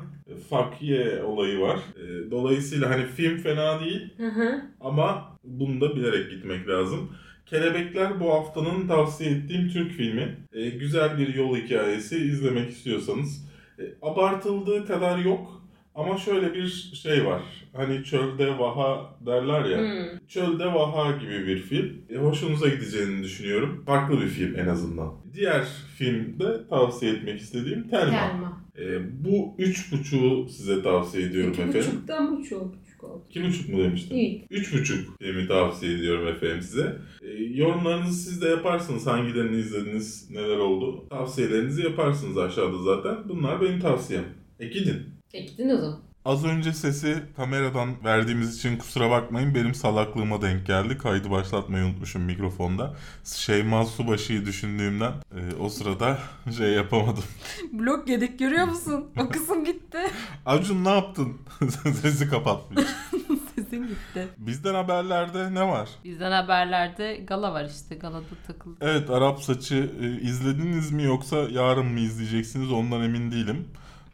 fuck 0.50 0.82
yeah 0.82 1.26
olayı 1.30 1.60
var. 1.60 1.80
E, 1.98 2.32
dolayısıyla 2.32 2.90
hani 2.90 3.06
film 3.06 3.38
fena 3.38 3.80
değil 3.80 4.14
Hı 4.18 4.28
hı. 4.28 4.62
ama 4.82 5.38
bunu 5.44 5.82
da 5.82 5.96
bilerek 5.96 6.32
gitmek 6.32 6.68
lazım. 6.68 7.12
Kelebekler 7.50 8.20
bu 8.20 8.34
haftanın 8.34 8.88
tavsiye 8.88 9.32
ettiğim 9.32 9.70
Türk 9.70 9.92
filmi. 9.92 10.38
E, 10.54 10.70
güzel 10.70 11.18
bir 11.18 11.34
yol 11.36 11.56
hikayesi 11.56 12.18
izlemek 12.18 12.70
istiyorsanız. 12.70 13.46
E, 13.80 13.84
abartıldığı 14.02 14.86
kadar 14.88 15.18
yok 15.18 15.62
ama 15.96 16.18
şöyle 16.18 16.54
bir 16.54 16.68
şey 17.04 17.26
var. 17.26 17.42
Hani 17.74 18.04
çölde 18.04 18.60
vaha 18.60 19.16
derler 19.26 19.66
ya. 19.66 19.78
Hmm. 19.78 20.28
Çölde 20.28 20.66
vaha 20.66 21.12
gibi 21.12 21.48
bir 21.48 21.58
film. 21.58 22.02
E, 22.10 22.18
hoşunuza 22.18 22.70
gideceğini 22.70 23.24
düşünüyorum. 23.24 23.84
Farklı 23.86 24.22
bir 24.22 24.28
film 24.28 24.60
en 24.60 24.68
azından. 24.68 25.14
Diğer 25.34 25.66
filmde 25.98 26.68
tavsiye 26.70 27.14
etmek 27.14 27.42
istediğim 27.42 27.90
Telma. 27.90 28.30
Telma. 28.30 28.66
E, 28.80 29.00
bu 29.26 29.56
üç 29.58 29.92
buçuğu 29.92 30.50
size 30.50 30.84
tavsiye 30.84 31.26
ediyorum 31.28 31.52
İki 31.52 31.62
efendim. 31.62 31.82
İki 31.82 31.92
buçuktan 31.92 32.32
mı 32.32 32.44
çok? 32.44 32.76
2,5 33.00 33.06
oldu. 33.06 33.24
2,5 33.36 33.72
mu 33.72 33.84
demiştim? 33.84 34.18
İlk. 34.18 34.52
3,5 34.52 35.06
demi 35.22 35.48
tavsiye 35.48 35.94
ediyorum 35.94 36.28
efendim 36.28 36.62
size. 36.62 36.98
E, 37.22 37.44
yorumlarınızı 37.44 38.24
siz 38.30 38.42
de 38.42 38.50
yaparsınız. 38.50 39.08
Hangilerini 39.08 39.58
izlediniz, 39.58 40.30
neler 40.32 40.58
oldu. 40.58 41.06
Tavsiyelerinizi 41.10 41.84
yaparsınız 41.84 42.38
aşağıda 42.38 42.78
zaten. 42.84 43.30
Bunlar 43.30 43.62
benim 43.62 43.80
tavsiyem. 43.80 44.26
E 44.60 44.68
gidin. 44.68 44.98
E 45.34 45.40
gidin 45.42 45.70
o 45.70 45.78
zaman. 45.78 46.09
Az 46.26 46.46
önce 46.46 46.74
sesi 46.74 47.24
kameradan 47.36 48.04
verdiğimiz 48.04 48.58
için 48.58 48.78
kusura 48.78 49.10
bakmayın. 49.12 49.56
Benim 49.56 49.76
salaklığıma 49.76 50.42
denk 50.42 50.66
geldi. 50.68 50.98
Kaydı 50.98 51.32
başlatmayı 51.32 51.86
unutmuşum 51.86 52.22
mikrofonda. 52.22 52.94
Şeyma 53.24 53.86
Subaşı'yı 53.86 54.46
düşündüğümden 54.46 55.12
e, 55.12 55.56
o 55.56 55.70
sırada 55.70 56.18
şey 56.58 56.70
yapamadım. 56.70 57.24
Blok 57.74 58.10
yedik 58.10 58.40
görüyor 58.40 58.66
musun? 58.68 59.06
O 59.20 59.30
kısım 59.30 59.66
gitti. 59.66 59.98
Acun 60.46 60.86
ne 60.86 60.90
yaptın? 60.90 61.38
Sesi 62.02 62.30
kapatmış. 62.30 62.86
Sesin 63.56 63.88
gitti. 63.88 64.28
Bizden 64.38 64.74
haberlerde 64.74 65.54
ne 65.54 65.68
var? 65.68 65.90
Bizden 66.04 66.32
haberlerde 66.32 67.16
gala 67.28 67.54
var 67.54 67.66
işte. 67.66 67.96
Galada 67.96 68.24
takıldı. 68.48 68.78
Evet 68.82 69.10
Arap 69.10 69.42
Saçı 69.42 69.92
e, 70.02 70.22
izlediniz 70.22 70.92
mi 70.92 71.04
yoksa 71.04 71.38
yarın 71.38 71.86
mı 71.86 72.00
izleyeceksiniz 72.00 72.72
ondan 72.72 73.02
emin 73.02 73.32
değilim. 73.32 73.68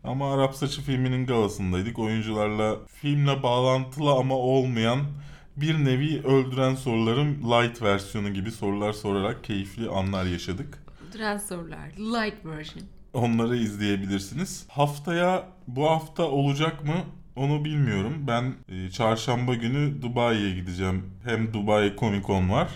Ama 0.07 0.33
Arap 0.33 0.55
Saçı 0.55 0.81
filminin 0.81 1.25
galasındaydık. 1.25 1.99
Oyuncularla 1.99 2.75
filmle 2.87 3.43
bağlantılı 3.43 4.11
ama 4.11 4.35
olmayan 4.35 4.99
bir 5.57 5.85
nevi 5.85 6.21
öldüren 6.23 6.75
soruların 6.75 7.35
light 7.35 7.81
versiyonu 7.81 8.33
gibi 8.33 8.51
sorular 8.51 8.93
sorarak 8.93 9.43
keyifli 9.43 9.89
anlar 9.89 10.25
yaşadık. 10.25 10.83
Duran 11.13 11.37
sorular. 11.37 11.87
Light 11.97 12.45
version. 12.45 12.83
Onları 13.13 13.57
izleyebilirsiniz. 13.57 14.65
Haftaya 14.69 15.43
bu 15.67 15.89
hafta 15.89 16.23
olacak 16.23 16.83
mı 16.83 16.95
onu 17.35 17.65
bilmiyorum. 17.65 18.13
Ben 18.27 18.53
e, 18.69 18.91
çarşamba 18.91 19.53
günü 19.53 20.01
Dubai'ye 20.01 20.55
gideceğim. 20.55 21.05
Hem 21.23 21.53
Dubai 21.53 21.93
Comic 21.99 22.27
Con 22.27 22.49
var 22.49 22.69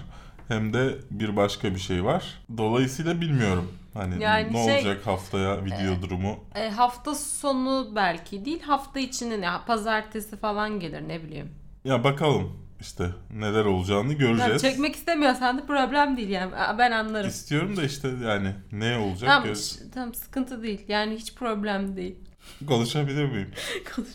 hem 0.48 0.74
de 0.74 0.96
bir 1.12 1.36
başka 1.36 1.76
bir 1.76 1.80
şey 1.80 2.04
var. 2.04 2.24
Dolayısıyla 2.58 3.22
bilmiyorum. 3.22 3.72
Hani 3.94 4.24
Yani 4.24 4.54
ne 4.54 4.66
şey- 4.66 4.76
olacak 4.76 5.08
haftaya 5.08 5.66
video 5.66 6.02
durumu. 6.02 6.40
E, 6.56 6.70
hafta 6.70 7.16
sonu 7.16 7.92
belki 7.96 8.46
değil. 8.46 8.62
Hafta 8.62 9.00
içinin 9.00 9.42
ya 9.42 9.62
pazartesi 9.68 10.38
falan 10.38 10.80
gelir 10.80 11.08
ne 11.08 11.24
bileyim. 11.24 11.50
Ya 11.86 12.04
bakalım 12.04 12.58
işte 12.80 13.10
neler 13.34 13.66
olacağını 13.66 14.14
göreceğiz. 14.14 14.62
çekmek 14.62 14.96
istemiyorsan 14.96 15.58
da 15.58 15.66
problem 15.66 16.18
değil 16.18 16.30
yani. 16.30 16.52
Ben 16.78 16.92
anlarım. 16.92 17.30
İstiyorum 17.30 17.78
da 17.78 17.84
işte 17.84 18.10
yani 18.24 18.56
ne 18.72 18.98
olacak 18.98 19.30
Tamam, 19.30 19.56
ş- 19.56 19.92
tamam 19.94 20.14
sıkıntı 20.14 20.64
değil. 20.64 20.82
Yani 20.88 21.16
hiç 21.16 21.36
problem 21.36 21.96
değil. 21.96 22.16
konuşabilir 22.68 23.26
miyim? 23.26 23.52
Konuş. 23.96 24.10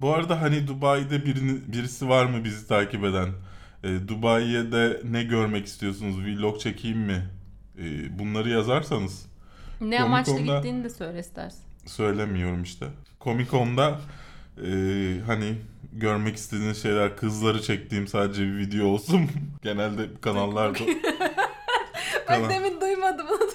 Bu 0.00 0.14
arada 0.14 0.40
hani 0.40 0.66
Dubai'de 0.66 1.24
birini, 1.24 1.72
birisi 1.72 2.08
var 2.08 2.26
mı 2.26 2.44
bizi 2.44 2.68
takip 2.68 3.04
eden? 3.04 3.28
E, 3.84 4.08
Dubai'ye 4.08 4.72
de 4.72 5.00
ne 5.04 5.22
görmek 5.22 5.66
istiyorsunuz? 5.66 6.16
Vlog 6.18 6.60
çekeyim 6.60 6.98
mi? 6.98 7.26
E, 7.78 8.18
bunları 8.18 8.48
yazarsanız 8.48 9.26
Ne 9.80 10.02
amaçla 10.02 10.38
gittiğini 10.40 10.84
de 10.84 10.90
söyle 10.90 11.18
istersen. 11.18 11.60
söylemiyorum 11.86 12.62
işte. 12.62 12.86
Comic 13.20 13.50
Con'da 13.50 14.00
e, 14.58 14.68
hani 15.26 15.54
görmek 15.92 16.36
istediğiniz 16.36 16.82
şeyler 16.82 17.16
kızları 17.16 17.62
çektiğim 17.62 18.06
sadece 18.08 18.42
bir 18.42 18.56
video 18.58 18.86
olsun. 18.86 19.30
Genelde 19.62 20.06
kanallarda 20.20 20.78
Ben 22.28 22.34
Tamam. 22.34 22.50
demin 22.50 22.80
duymadım 22.80 23.26
onu. 23.26 23.50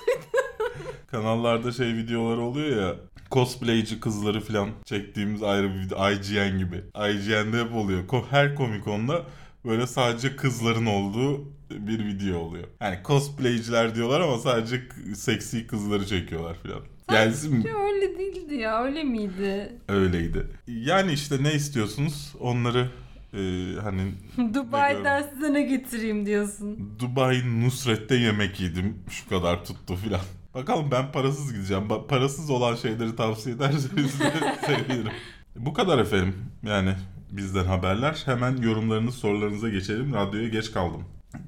kanallarda 1.11 1.71
şey 1.71 1.87
videolar 1.87 2.37
oluyor 2.37 2.81
ya 2.87 2.95
cosplayci 3.31 3.99
kızları 3.99 4.41
falan 4.41 4.69
çektiğimiz 4.85 5.43
ayrı 5.43 5.69
bir 5.75 5.79
video. 5.79 6.11
IGN 6.11 6.57
gibi. 6.57 6.77
IGN'de 6.95 7.63
hep 7.63 7.75
oluyor. 7.75 8.03
Her 8.29 8.55
Comic 8.55 8.83
Con'da 8.83 9.21
böyle 9.65 9.87
sadece 9.87 10.35
kızların 10.35 10.85
olduğu 10.85 11.45
bir 11.69 12.05
video 12.05 12.39
oluyor. 12.39 12.67
Yani 12.81 12.99
cosplayciler 13.05 13.95
diyorlar 13.95 14.21
ama 14.21 14.37
sadece 14.37 14.81
seksi 15.15 15.67
kızları 15.67 16.05
çekiyorlar 16.07 16.55
falan. 16.55 16.81
Gelsin 17.09 17.55
mi? 17.55 17.65
öyle 17.93 18.19
değildi 18.19 18.55
ya 18.55 18.83
öyle 18.83 19.03
miydi? 19.03 19.75
Öyleydi. 19.87 20.47
Yani 20.67 21.11
işte 21.13 21.43
ne 21.43 21.53
istiyorsunuz 21.53 22.33
onları 22.39 22.89
e, 23.33 23.39
hani 23.81 24.01
Dubai'den 24.53 25.23
size 25.33 25.53
ne 25.53 25.61
getireyim 25.61 26.25
diyorsun. 26.25 26.93
Dubai 26.99 27.61
Nusret'te 27.61 28.15
yemek 28.15 28.59
yedim. 28.59 28.97
Şu 29.09 29.29
kadar 29.29 29.65
tuttu 29.65 29.95
filan. 29.95 30.21
Bakalım 30.53 30.91
ben 30.91 31.11
parasız 31.11 31.53
gideceğim. 31.53 31.83
Ba- 31.83 32.07
parasız 32.07 32.49
olan 32.49 32.75
şeyleri 32.75 33.15
tavsiye 33.15 33.55
ederseniz 33.55 34.19
de 34.19 34.31
sevinirim. 34.65 35.11
Bu 35.55 35.73
kadar 35.73 35.99
efendim. 35.99 36.35
Yani 36.63 36.93
bizden 37.31 37.65
haberler. 37.65 38.21
Hemen 38.25 38.57
yorumlarınız, 38.57 39.15
sorularınıza 39.15 39.69
geçelim. 39.69 40.13
Radyoya 40.13 40.47
geç 40.47 40.71
kaldım. 40.71 41.03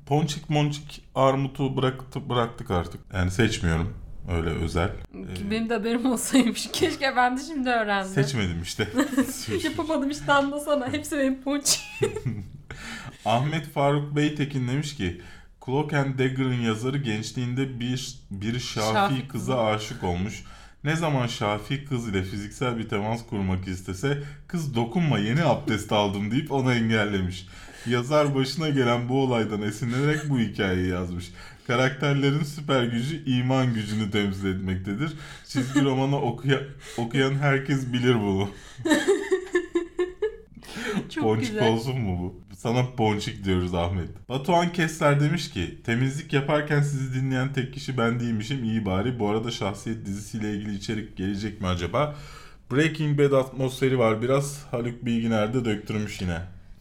Ponçik 0.05 0.49
monçik 0.49 1.03
armutu 1.15 1.77
bıraktık, 1.77 2.29
bıraktık 2.29 2.71
artık. 2.71 3.01
Yani 3.13 3.31
seçmiyorum 3.31 3.93
öyle 4.31 4.49
özel. 4.49 4.89
Ee, 4.89 5.51
Benim 5.51 5.69
de 5.69 5.73
haberim 5.73 6.05
olsaymış. 6.05 6.69
Keşke 6.73 7.15
ben 7.15 7.37
de 7.37 7.41
şimdi 7.47 7.69
öğrendim. 7.69 8.13
Seçmedim 8.13 8.61
işte. 8.61 8.87
Yapamadım 9.63 10.09
işte 10.09 10.33
anlasana. 10.33 10.91
Hepsi 10.91 11.17
benim 11.17 11.41
ponçik. 11.41 11.81
Ahmet 13.25 13.73
Faruk 13.73 14.15
Beytekin 14.15 14.67
demiş 14.67 14.95
ki 14.95 15.21
Cloak 15.65 15.93
and 15.93 16.19
Dagger'ın 16.19 16.61
yazarı 16.61 16.97
gençliğinde 16.97 17.79
bir 17.79 18.19
bir 18.31 18.59
Şafi, 18.59 18.93
Şafi 18.93 19.27
kıza 19.27 19.65
aşık 19.65 20.03
olmuş. 20.03 20.43
Ne 20.83 20.95
zaman 20.95 21.27
Şafi 21.27 21.85
kız 21.85 22.09
ile 22.09 22.23
fiziksel 22.23 22.77
bir 22.77 22.89
temas 22.89 23.25
kurmak 23.27 23.67
istese 23.67 24.23
kız 24.47 24.75
dokunma 24.75 25.19
yeni 25.19 25.43
abdest 25.43 25.91
aldım 25.91 26.31
deyip 26.31 26.51
onu 26.51 26.73
engellemiş. 26.73 27.47
Yazar 27.87 28.35
başına 28.35 28.69
gelen 28.69 29.09
bu 29.09 29.23
olaydan 29.23 29.61
esinlenerek 29.61 30.29
bu 30.29 30.39
hikayeyi 30.39 30.89
yazmış. 30.89 31.31
Karakterlerin 31.67 32.43
süper 32.43 32.83
gücü 32.83 33.23
iman 33.25 33.73
gücünü 33.73 34.11
temsil 34.11 34.45
etmektedir. 34.47 35.13
Çizgi 35.47 35.81
romanı 35.83 36.15
okuya- 36.15 36.67
okuyan 36.97 37.33
herkes 37.35 37.93
bilir 37.93 38.15
bunu. 38.15 38.49
Çok 41.09 41.23
Ponçik 41.23 41.47
güzel. 41.47 41.73
olsun 41.73 41.99
mu 42.01 42.19
bu? 42.21 42.55
Sana 42.55 42.85
ponçik 42.97 43.45
diyoruz 43.45 43.73
Ahmet. 43.75 44.29
Batuhan 44.29 44.71
Kesler 44.71 45.19
demiş 45.19 45.51
ki 45.51 45.81
temizlik 45.85 46.33
yaparken 46.33 46.81
sizi 46.81 47.13
dinleyen 47.21 47.53
tek 47.53 47.73
kişi 47.73 47.97
ben 47.97 48.19
değilmişim 48.19 48.63
iyi 48.63 48.85
bari. 48.85 49.19
Bu 49.19 49.29
arada 49.29 49.51
şahsiyet 49.51 50.05
dizisiyle 50.05 50.53
ilgili 50.53 50.75
içerik 50.75 51.17
gelecek 51.17 51.61
mi 51.61 51.67
acaba? 51.67 52.15
Breaking 52.71 53.19
Bad 53.19 53.31
atmosferi 53.31 53.99
var 53.99 54.21
biraz. 54.21 54.65
Haluk 54.71 55.05
Bilginer 55.05 55.53
de 55.53 55.65
döktürmüş 55.65 56.21
yine. 56.21 56.37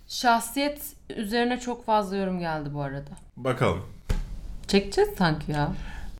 Şahsiyet 0.09 0.81
üzerine 1.17 1.61
çok 1.61 1.87
fazla 1.87 2.17
yorum 2.17 2.39
geldi 2.39 2.75
bu 2.75 2.83
arada. 2.83 3.11
Bakalım. 3.37 3.83
Çekeceğiz 4.69 5.11
sanki 5.19 5.53
ya. 5.53 5.73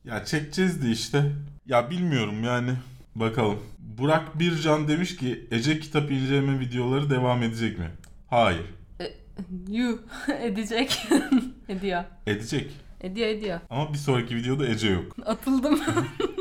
Ya 0.05 0.25
çekeceğiz 0.25 0.83
de 0.83 0.89
işte. 0.91 1.31
Ya 1.65 1.89
bilmiyorum 1.89 2.43
yani. 2.43 2.71
Bakalım. 3.15 3.59
Burak 3.97 4.39
Bircan 4.39 4.87
demiş 4.87 5.15
ki 5.15 5.47
Ece 5.51 5.79
kitap 5.79 6.11
inceleme 6.11 6.59
videoları 6.59 7.09
devam 7.09 7.43
edecek 7.43 7.79
mi? 7.79 7.91
Hayır. 8.29 8.65
Yuh 9.69 9.97
edecek. 10.41 11.07
Ediyor. 11.69 12.03
Edecek. 12.27 12.71
Ediyor 13.01 13.27
ediyor. 13.27 13.59
Ama 13.69 13.93
bir 13.93 13.97
sonraki 13.97 14.35
videoda 14.35 14.67
Ece 14.67 14.89
yok. 14.89 15.15
Atıldım. 15.25 15.79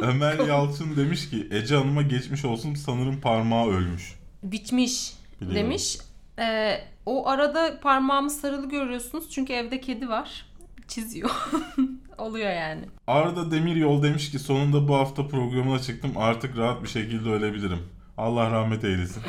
Ömer 0.03 0.38
Yalçın 0.38 0.96
demiş 0.96 1.30
ki 1.30 1.48
Ece 1.50 1.74
Hanım'a 1.76 2.03
geçmiş 2.03 2.44
olsun 2.44 2.74
sanırım 2.74 3.20
parmağı 3.20 3.68
ölmüş. 3.68 4.14
Biçmiş 4.42 5.12
Biliyorum. 5.40 5.57
demiş. 5.62 5.98
Ee, 6.38 6.78
o 7.07 7.28
arada 7.28 7.80
parmağımı 7.80 8.30
sarılı 8.30 8.68
görüyorsunuz 8.68 9.30
çünkü 9.30 9.53
evde 9.53 9.80
kedi 9.80 10.09
var. 10.09 10.46
Çiziyor. 10.93 11.30
Oluyor 12.18 12.51
yani. 12.51 12.84
Arda 13.07 13.51
Demiryol 13.51 14.03
demiş 14.03 14.30
ki 14.30 14.38
sonunda 14.38 14.88
bu 14.88 14.95
hafta 14.97 15.28
programına 15.28 15.78
çıktım 15.78 16.12
artık 16.16 16.57
rahat 16.59 16.82
bir 16.82 16.88
şekilde 16.88 17.28
ölebilirim. 17.30 17.78
Allah 18.18 18.51
rahmet 18.51 18.84
eylesin. 18.84 19.22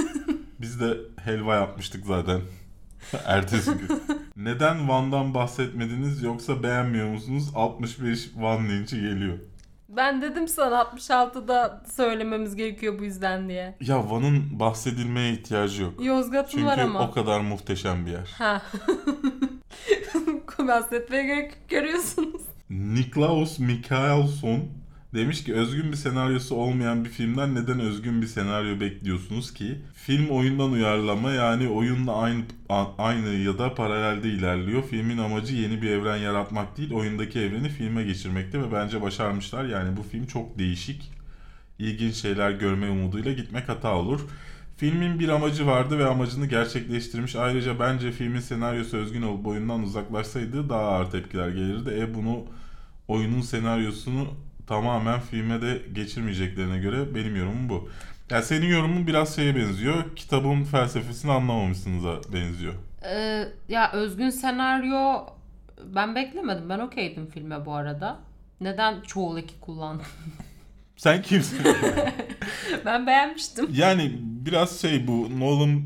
Biz 0.60 0.80
de 0.80 0.96
helva 1.24 1.54
yapmıştık 1.54 2.06
zaten. 2.06 2.40
Ertesi 3.24 3.70
gün. 3.70 4.02
Neden 4.36 4.88
Van'dan 4.88 5.34
bahsetmediniz 5.34 6.22
yoksa 6.22 6.62
beğenmiyor 6.62 7.08
musunuz? 7.08 7.50
65 7.54 8.30
Van 8.36 8.68
linçi 8.68 9.00
geliyor. 9.00 9.38
Ben 9.88 10.22
dedim 10.22 10.48
sana 10.48 10.74
66'da 10.82 11.82
söylememiz 11.96 12.56
gerekiyor 12.56 12.98
bu 12.98 13.04
yüzden 13.04 13.48
diye. 13.48 13.76
Ya 13.80 14.10
Van'ın 14.10 14.60
bahsedilmeye 14.60 15.32
ihtiyacı 15.32 15.82
yok. 15.82 16.04
Yozgat'ın 16.04 16.50
Çünkü 16.50 16.66
var 16.66 16.78
ama. 16.78 17.08
o 17.08 17.10
kadar 17.10 17.40
muhteşem 17.40 18.06
bir 18.06 18.10
yer. 18.10 18.30
Ha. 18.38 18.62
Bahsetmeye 20.68 21.26
gerek 21.26 21.52
görüyorsunuz. 21.68 22.42
Niklaus 22.70 23.58
Mikaelson 23.58 24.60
demiş 25.14 25.44
ki 25.44 25.54
özgün 25.54 25.92
bir 25.92 25.96
senaryosu 25.96 26.54
olmayan 26.54 27.04
bir 27.04 27.10
filmden 27.10 27.54
neden 27.54 27.80
özgün 27.80 28.22
bir 28.22 28.26
senaryo 28.26 28.80
bekliyorsunuz 28.80 29.54
ki? 29.54 29.78
Film 29.94 30.28
oyundan 30.28 30.72
uyarlama 30.72 31.30
yani 31.32 31.68
oyunla 31.68 32.16
aynı 32.16 32.42
aynı 32.98 33.28
ya 33.28 33.58
da 33.58 33.74
paralelde 33.74 34.28
ilerliyor. 34.28 34.82
Filmin 34.82 35.18
amacı 35.18 35.54
yeni 35.54 35.82
bir 35.82 35.90
evren 35.90 36.16
yaratmak 36.16 36.76
değil, 36.78 36.92
oyundaki 36.92 37.40
evreni 37.40 37.68
filme 37.68 38.04
geçirmekte 38.04 38.62
ve 38.62 38.72
bence 38.72 39.02
başarmışlar. 39.02 39.64
Yani 39.64 39.96
bu 39.96 40.02
film 40.02 40.26
çok 40.26 40.58
değişik. 40.58 41.12
İlginç 41.78 42.14
şeyler 42.14 42.50
görme 42.50 42.90
umuduyla 42.90 43.32
gitmek 43.32 43.68
hata 43.68 43.96
olur. 43.96 44.20
Filmin 44.82 45.18
bir 45.18 45.28
amacı 45.28 45.66
vardı 45.66 45.98
ve 45.98 46.06
amacını 46.06 46.46
gerçekleştirmiş. 46.46 47.36
Ayrıca 47.36 47.80
bence 47.80 48.12
filmin 48.12 48.40
senaryosu 48.40 48.96
özgün 48.96 49.22
olup 49.22 49.46
oyundan 49.46 49.82
uzaklaşsaydı 49.82 50.68
daha 50.68 50.82
ağır 50.82 51.10
tepkiler 51.10 51.48
gelirdi. 51.48 51.90
E 51.98 52.14
bunu 52.14 52.44
oyunun 53.08 53.40
senaryosunu 53.40 54.28
tamamen 54.66 55.20
filme 55.20 55.62
de 55.62 55.82
geçirmeyeceklerine 55.92 56.78
göre 56.78 57.14
benim 57.14 57.36
yorumum 57.36 57.68
bu. 57.68 57.88
Yani 58.30 58.44
senin 58.44 58.66
yorumun 58.66 59.06
biraz 59.06 59.36
şeye 59.36 59.56
benziyor. 59.56 60.16
Kitabın 60.16 60.64
felsefesini 60.64 61.32
anlamamışsınıza 61.32 62.20
benziyor. 62.32 62.74
Ee, 63.04 63.48
ya 63.68 63.92
özgün 63.92 64.30
senaryo 64.30 65.26
ben 65.84 66.14
beklemedim. 66.14 66.68
Ben 66.68 66.78
okeydim 66.78 67.26
filme 67.26 67.66
bu 67.66 67.74
arada. 67.74 68.18
Neden 68.60 69.00
çoğul 69.00 69.38
eki 69.38 69.60
kullandım? 69.60 70.06
Sen 71.02 71.22
kimsin? 71.22 71.58
ben 72.84 73.06
beğenmiştim. 73.06 73.68
yani 73.72 74.12
biraz 74.22 74.80
şey 74.80 75.06
bu 75.06 75.40
Nolan 75.40 75.82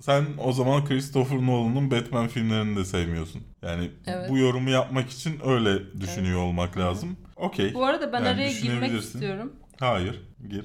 sen 0.00 0.24
o 0.38 0.52
zaman 0.52 0.84
Christopher 0.84 1.36
Nolan'ın 1.46 1.90
Batman 1.90 2.28
filmlerini 2.28 2.76
de 2.76 2.84
sevmiyorsun. 2.84 3.42
Yani 3.62 3.90
Evet. 4.06 4.30
bu 4.30 4.38
yorumu 4.38 4.70
yapmak 4.70 5.10
için 5.10 5.40
öyle 5.44 6.00
düşünüyor 6.00 6.40
olmak 6.40 6.78
lazım. 6.78 7.16
Okey. 7.36 7.74
Bu 7.74 7.84
arada 7.86 8.12
ben 8.12 8.18
Yani 8.18 8.28
araya 8.28 8.50
girmek 8.52 9.02
istiyorum. 9.02 9.52
Hayır. 9.80 10.22
Gir. 10.48 10.64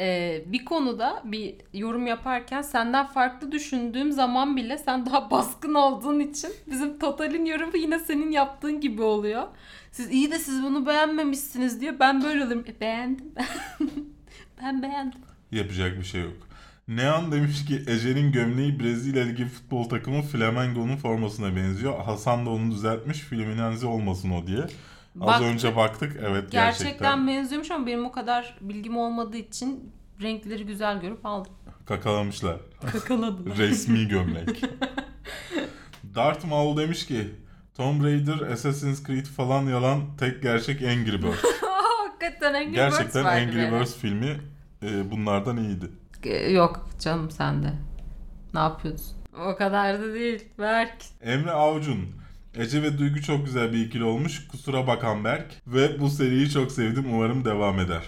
Ee, 0.00 0.44
bir 0.46 0.64
konuda 0.64 1.22
bir 1.24 1.54
yorum 1.74 2.06
yaparken 2.06 2.62
senden 2.62 3.06
farklı 3.06 3.52
düşündüğüm 3.52 4.12
zaman 4.12 4.56
bile 4.56 4.78
sen 4.78 5.06
daha 5.06 5.30
baskın 5.30 5.74
olduğun 5.74 6.20
için 6.20 6.50
bizim 6.70 6.98
Total'in 6.98 7.44
yorumu 7.44 7.76
yine 7.76 7.98
senin 7.98 8.30
yaptığın 8.30 8.80
gibi 8.80 9.02
oluyor. 9.02 9.42
Siz 9.92 10.10
iyi 10.10 10.30
de 10.30 10.38
siz 10.38 10.62
bunu 10.62 10.86
beğenmemişsiniz 10.86 11.80
diyor. 11.80 11.94
Ben 12.00 12.22
böyle 12.22 12.44
olurum. 12.44 12.64
E, 12.68 12.80
beğendim. 12.80 13.32
ben 14.62 14.82
beğendim. 14.82 15.20
Yapacak 15.52 15.98
bir 15.98 16.04
şey 16.04 16.22
yok. 16.22 16.36
Nean 16.88 17.32
demiş 17.32 17.64
ki 17.64 17.82
Ece'nin 17.86 18.32
gömleği 18.32 18.80
Brezilya 18.80 19.24
Ligi 19.24 19.44
futbol 19.44 19.84
takımı 19.84 20.22
Flamengo'nun 20.22 20.96
formasına 20.96 21.56
benziyor. 21.56 22.00
Hasan 22.00 22.46
da 22.46 22.50
onu 22.50 22.70
düzeltmiş 22.70 23.18
Fluminense 23.18 23.86
olmasın 23.86 24.30
o 24.30 24.46
diye. 24.46 24.66
Az 25.20 25.26
Bak- 25.26 25.42
önce 25.42 25.76
baktık 25.76 26.16
evet 26.20 26.52
Gerçekten, 26.52 26.86
gerçekten, 26.86 27.26
benziyormuş 27.28 27.70
ama 27.70 27.86
benim 27.86 28.06
o 28.06 28.12
kadar 28.12 28.56
bilgim 28.60 28.96
olmadığı 28.96 29.36
için 29.36 29.92
renkleri 30.22 30.66
güzel 30.66 31.00
görüp 31.00 31.26
aldım. 31.26 31.52
kakalamışlar. 31.86 32.56
Kakaladım. 32.92 33.52
Resmi 33.58 34.08
gömlek. 34.08 34.62
Darth 36.14 36.44
Maul 36.44 36.76
demiş 36.76 37.06
ki 37.06 37.30
Tomb 37.76 38.04
Raider, 38.04 38.40
Assassin's 38.52 39.06
Creed 39.06 39.26
falan 39.26 39.62
yalan 39.62 40.16
tek 40.16 40.42
gerçek 40.42 40.82
Angry 40.82 41.22
Birds. 41.22 41.44
Hakikaten 41.60 42.54
Angry 42.54 42.74
Gerçekten 42.74 43.24
Birds 43.24 43.24
vardı 43.24 43.40
Angry. 43.40 43.80
Birds 43.80 43.96
filmi 43.96 44.40
e, 44.82 45.10
bunlardan 45.10 45.56
iyiydi. 45.56 45.90
Yok 46.52 46.88
canım 47.00 47.30
sende. 47.30 47.72
Ne 48.54 48.60
yapıyorsun? 48.60 49.16
O 49.46 49.56
kadar 49.56 50.00
da 50.00 50.14
değil. 50.14 50.44
Berk. 50.58 50.96
Emre 51.20 51.50
Avcun. 51.50 52.19
Ece 52.54 52.82
ve 52.82 52.98
Duygu 52.98 53.22
çok 53.22 53.44
güzel 53.46 53.72
bir 53.72 53.86
ikili 53.86 54.04
olmuş. 54.04 54.48
Kusura 54.48 54.86
bakan 54.86 55.24
Berk. 55.24 55.62
Ve 55.66 56.00
bu 56.00 56.10
seriyi 56.10 56.50
çok 56.50 56.72
sevdim. 56.72 57.04
Umarım 57.14 57.44
devam 57.44 57.80
eder. 57.80 58.02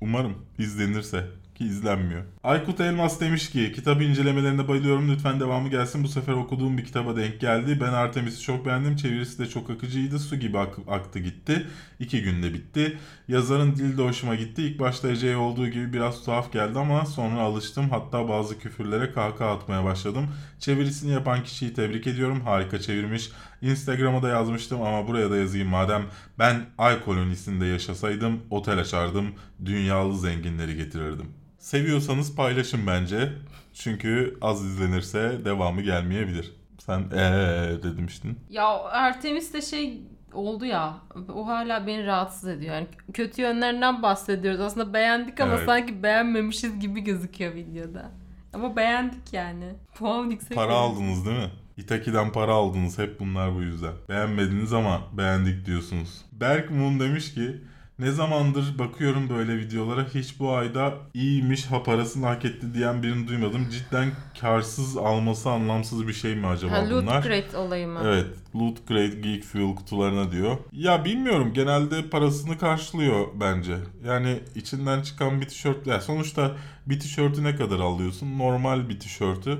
Umarım 0.00 0.34
izlenirse 0.58 1.24
ki 1.62 1.68
izlenmiyor. 1.68 2.22
Aykut 2.44 2.80
Elmas 2.80 3.20
demiş 3.20 3.50
ki 3.50 3.72
kitap 3.74 4.02
incelemelerine 4.02 4.68
bayılıyorum 4.68 5.10
lütfen 5.10 5.40
devamı 5.40 5.68
gelsin. 5.68 6.04
Bu 6.04 6.08
sefer 6.08 6.32
okuduğum 6.32 6.78
bir 6.78 6.84
kitaba 6.84 7.16
denk 7.16 7.40
geldi. 7.40 7.78
Ben 7.80 7.92
Artemis'i 7.92 8.40
çok 8.42 8.66
beğendim. 8.66 8.96
Çevirisi 8.96 9.38
de 9.38 9.46
çok 9.48 9.70
akıcıydı. 9.70 10.18
Su 10.18 10.36
gibi 10.36 10.58
ak- 10.58 10.78
aktı 10.88 11.18
gitti. 11.18 11.66
İki 12.00 12.22
günde 12.22 12.54
bitti. 12.54 12.98
Yazarın 13.28 13.76
dili 13.76 13.98
de 13.98 14.02
hoşuma 14.02 14.34
gitti. 14.34 14.62
İlk 14.62 14.78
başta 14.80 15.08
Ece'ye 15.08 15.36
olduğu 15.36 15.68
gibi 15.68 15.92
biraz 15.92 16.24
tuhaf 16.24 16.52
geldi 16.52 16.78
ama 16.78 17.06
sonra 17.06 17.40
alıştım. 17.40 17.90
Hatta 17.90 18.28
bazı 18.28 18.58
küfürlere 18.58 19.12
kahkaha 19.12 19.50
atmaya 19.52 19.84
başladım. 19.84 20.28
Çevirisini 20.58 21.12
yapan 21.12 21.42
kişiyi 21.42 21.74
tebrik 21.74 22.06
ediyorum. 22.06 22.40
Harika 22.40 22.80
çevirmiş. 22.80 23.30
Instagram'a 23.62 24.22
da 24.22 24.28
yazmıştım 24.28 24.82
ama 24.82 25.08
buraya 25.08 25.30
da 25.30 25.36
yazayım 25.36 25.68
madem. 25.68 26.02
Ben 26.38 26.66
ay 26.78 27.04
kolonisinde 27.04 27.66
yaşasaydım 27.66 28.40
otel 28.50 28.78
açardım. 28.78 29.26
Dünyalı 29.64 30.18
zenginleri 30.18 30.76
getirirdim. 30.76 31.26
Seviyorsanız 31.62 32.36
paylaşın 32.36 32.86
bence. 32.86 33.32
Çünkü 33.74 34.38
az 34.40 34.64
izlenirse 34.64 35.40
devamı 35.44 35.82
gelmeyebilir. 35.82 36.52
Sen 36.78 37.00
eee 37.00 37.82
demiştin. 37.82 38.38
Ya 38.50 38.68
Artemis 38.82 39.52
de 39.54 39.62
şey 39.62 40.00
oldu 40.32 40.64
ya. 40.64 40.94
O 41.34 41.46
hala 41.46 41.86
beni 41.86 42.06
rahatsız 42.06 42.48
ediyor. 42.48 42.74
Yani 42.74 42.86
kötü 43.12 43.42
yönlerinden 43.42 44.02
bahsediyoruz. 44.02 44.60
Aslında 44.60 44.94
beğendik 44.94 45.40
ama 45.40 45.54
Evet. 45.54 45.66
sanki 45.66 46.02
beğenmemişiz 46.02 46.78
gibi 46.80 47.00
gözüküyor 47.00 47.54
videoda. 47.54 48.10
Ama 48.52 48.76
beğendik 48.76 49.32
yani. 49.32 49.74
Puan 49.94 50.30
yüksek. 50.30 50.54
Para 50.56 50.74
aldınız 50.74 51.26
değil 51.26 51.38
mi? 51.38 51.50
Itaki'den 51.76 52.32
para 52.32 52.52
aldınız. 52.52 52.98
Hep 52.98 53.20
bunlar 53.20 53.54
bu 53.54 53.62
yüzden. 53.62 53.92
Beğenmediniz 54.08 54.72
ama 54.72 55.00
beğendik 55.12 55.66
diyorsunuz. 55.66 56.24
Berk 56.32 56.70
Moon 56.70 57.00
demiş 57.00 57.34
ki 57.34 57.60
ne 57.98 58.10
zamandır 58.10 58.78
bakıyorum 58.78 59.28
böyle 59.28 59.56
videolara 59.58 60.06
hiç 60.14 60.40
bu 60.40 60.52
ayda 60.52 60.94
iyiymiş 61.14 61.66
ha 61.66 61.82
parasını 61.82 62.26
hak 62.26 62.44
etti 62.44 62.74
diyen 62.74 63.02
birini 63.02 63.28
duymadım. 63.28 63.68
Cidden 63.70 64.10
karsız 64.40 64.96
alması 64.96 65.50
anlamsız 65.50 66.08
bir 66.08 66.12
şey 66.12 66.34
mi 66.34 66.46
acaba 66.46 66.72
Ha, 66.72 66.90
loot 66.90 67.02
bunlar? 67.02 67.22
crate 67.22 67.56
olayı 67.56 67.88
mı? 67.88 68.00
Evet. 68.04 68.26
Loot 68.56 68.88
Crate 68.88 69.20
Geek 69.20 69.44
Fuel 69.44 69.74
kutularına 69.74 70.32
diyor. 70.32 70.56
Ya 70.72 71.04
bilmiyorum. 71.04 71.52
Genelde 71.54 72.10
parasını 72.10 72.58
karşılıyor 72.58 73.26
bence. 73.40 73.76
Yani 74.04 74.40
içinden 74.54 75.02
çıkan 75.02 75.40
bir 75.40 75.48
tişört. 75.48 75.86
Ya 75.86 76.00
sonuçta 76.00 76.56
bir 76.86 77.00
tişörtü 77.00 77.44
ne 77.44 77.56
kadar 77.56 77.78
alıyorsun? 77.80 78.38
Normal 78.38 78.88
bir 78.88 79.00
tişörtü 79.00 79.58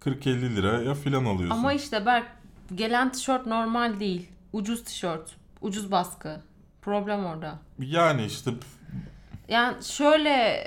40-50 0.00 0.56
liraya 0.56 0.94
falan 0.94 1.24
alıyorsun. 1.24 1.58
Ama 1.58 1.72
işte 1.72 2.06
Berk 2.06 2.26
gelen 2.74 3.12
tişört 3.12 3.46
normal 3.46 4.00
değil. 4.00 4.28
Ucuz 4.52 4.84
tişört. 4.84 5.36
Ucuz 5.60 5.90
baskı. 5.90 6.40
Problem 6.82 7.24
orada. 7.24 7.58
Yani 7.78 8.24
işte 8.24 8.50
Yani 9.48 9.84
şöyle 9.84 10.66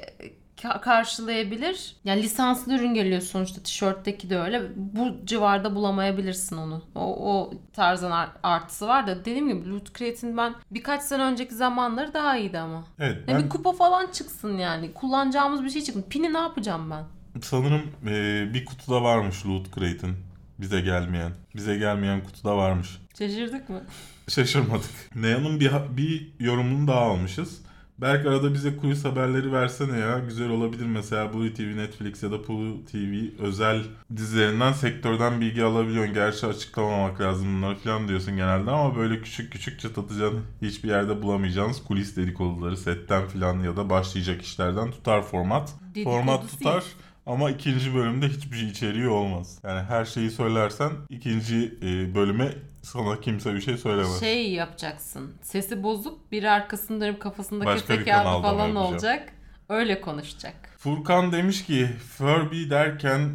ka- 0.58 0.82
karşılayabilir. 0.82 1.96
Yani 2.06 2.24
lisanslı 2.24 2.76
ürün 2.76 2.94
geliyor 2.94 3.22
sonuçta 3.22 3.62
tişörtteki 3.64 4.30
de 4.30 4.40
öyle. 4.40 4.62
Bu 4.76 5.26
civarda 5.26 5.76
bulamayabilirsin 5.76 6.58
onu. 6.58 6.84
O, 6.96 7.34
o 7.34 7.54
tarzın 7.74 8.12
ar- 8.12 8.30
artısı 8.44 8.88
var 8.88 9.08
da 9.08 9.20
dediğim 9.20 9.48
gibi 9.50 9.70
Loot 9.70 9.96
Crate'in 10.00 10.38
ben 10.38 10.56
birkaç 10.72 11.04
sene 11.04 11.24
önceki 11.24 11.56
zamanları 11.56 12.14
daha 12.14 12.38
iyiydi 12.38 12.60
ama. 12.60 12.84
evet 13.00 13.18
ben 13.28 13.44
bir 13.44 13.50
kupa 13.50 13.72
falan 13.72 14.08
çıksın 14.12 14.58
yani. 14.58 14.94
Kullanacağımız 14.94 15.64
bir 15.64 15.70
şey 15.70 15.82
çıksın. 15.82 16.06
Pini 16.10 16.34
ne 16.34 16.38
yapacağım 16.38 16.92
ben? 16.92 17.04
sanırım 17.42 17.82
e, 18.08 18.54
bir 18.54 18.66
kutuda 18.66 19.04
varmış 19.04 19.46
Loot 19.46 19.66
Crate'in. 19.76 20.16
Bize 20.60 20.82
gelmeyen. 20.82 21.32
Bize 21.56 21.78
gelmeyen 21.78 22.24
kutuda 22.24 22.58
varmış. 22.58 22.98
Şaşırdık 23.18 23.70
mı? 23.70 23.82
Şaşırmadık. 24.28 25.16
Neon'un 25.16 25.60
bir, 25.60 25.72
bir 25.98 26.32
yorumunu 26.40 26.88
daha 26.88 27.00
almışız. 27.00 27.62
Berk 27.98 28.26
arada 28.26 28.54
bize 28.54 28.78
kulis 28.78 29.06
haberleri 29.06 29.52
versene 29.52 30.00
ya. 30.00 30.20
Güzel 30.20 30.50
olabilir 30.50 30.86
mesela 30.86 31.34
Blue 31.34 31.54
TV, 31.54 31.78
Netflix 31.78 32.24
ya 32.24 32.32
da 32.32 32.48
Blue 32.48 32.86
TV 32.86 33.42
özel 33.42 33.84
dizilerinden 34.16 34.74
sektörden 34.74 35.42
bilgi 35.42 35.64
alabiliyorsun. 35.64 36.14
Gerçi 36.14 36.46
açıklamamak 36.46 37.22
lazım 37.22 37.58
bunları 37.58 37.76
falan 37.76 38.08
diyorsun 38.08 38.36
genelde 38.36 38.72
ama 38.72 38.96
böyle 38.96 39.22
küçük 39.22 39.52
küçük 39.52 39.80
çıtlatacağın 39.80 40.42
hiçbir 40.62 40.90
yerde 40.90 41.22
bulamayacağınız 41.22 41.84
kulis 41.84 42.16
dedikoduları 42.16 42.78
setten 42.78 43.28
falan 43.28 43.60
ya 43.60 43.78
da 43.78 43.90
başlayacak 43.90 44.42
işlerden 44.42 44.92
tutar 44.92 45.22
format. 45.22 45.74
Format 46.04 46.40
Dedikodusu 46.40 46.58
tutar 46.58 46.76
yok. 46.76 46.84
Ama 47.26 47.52
ikinci 47.52 47.96
bölümde 47.96 48.28
hiçbir 48.28 48.58
şey 48.58 48.70
içeriği 48.70 49.08
olmaz. 49.08 49.60
Yani 49.64 49.82
her 49.82 50.06
şeyi 50.06 50.32
söylersen 50.32 50.92
ikinci 51.10 51.78
e, 51.82 52.16
bölüme 52.16 52.52
sana 52.82 53.20
kimse 53.20 53.54
bir 53.54 53.62
şey 53.62 53.78
söylemez. 53.78 54.20
Şey 54.20 54.52
yapacaksın. 54.52 55.34
Sesi 55.42 55.84
bozup 55.84 56.32
biri 56.32 56.50
arkasında 56.50 57.06
dönüp 57.06 57.20
kafasında 57.22 57.66
Başka 57.66 58.00
bir 58.00 58.06
kanalda 58.06 58.42
falan 58.42 58.76
olacak. 58.76 59.34
Öyle 59.70 60.02
konuşacak. 60.02 60.56
Furkan 60.78 61.32
demiş 61.32 61.66
ki 61.66 61.90
Furby 62.18 62.70
derken 62.70 63.30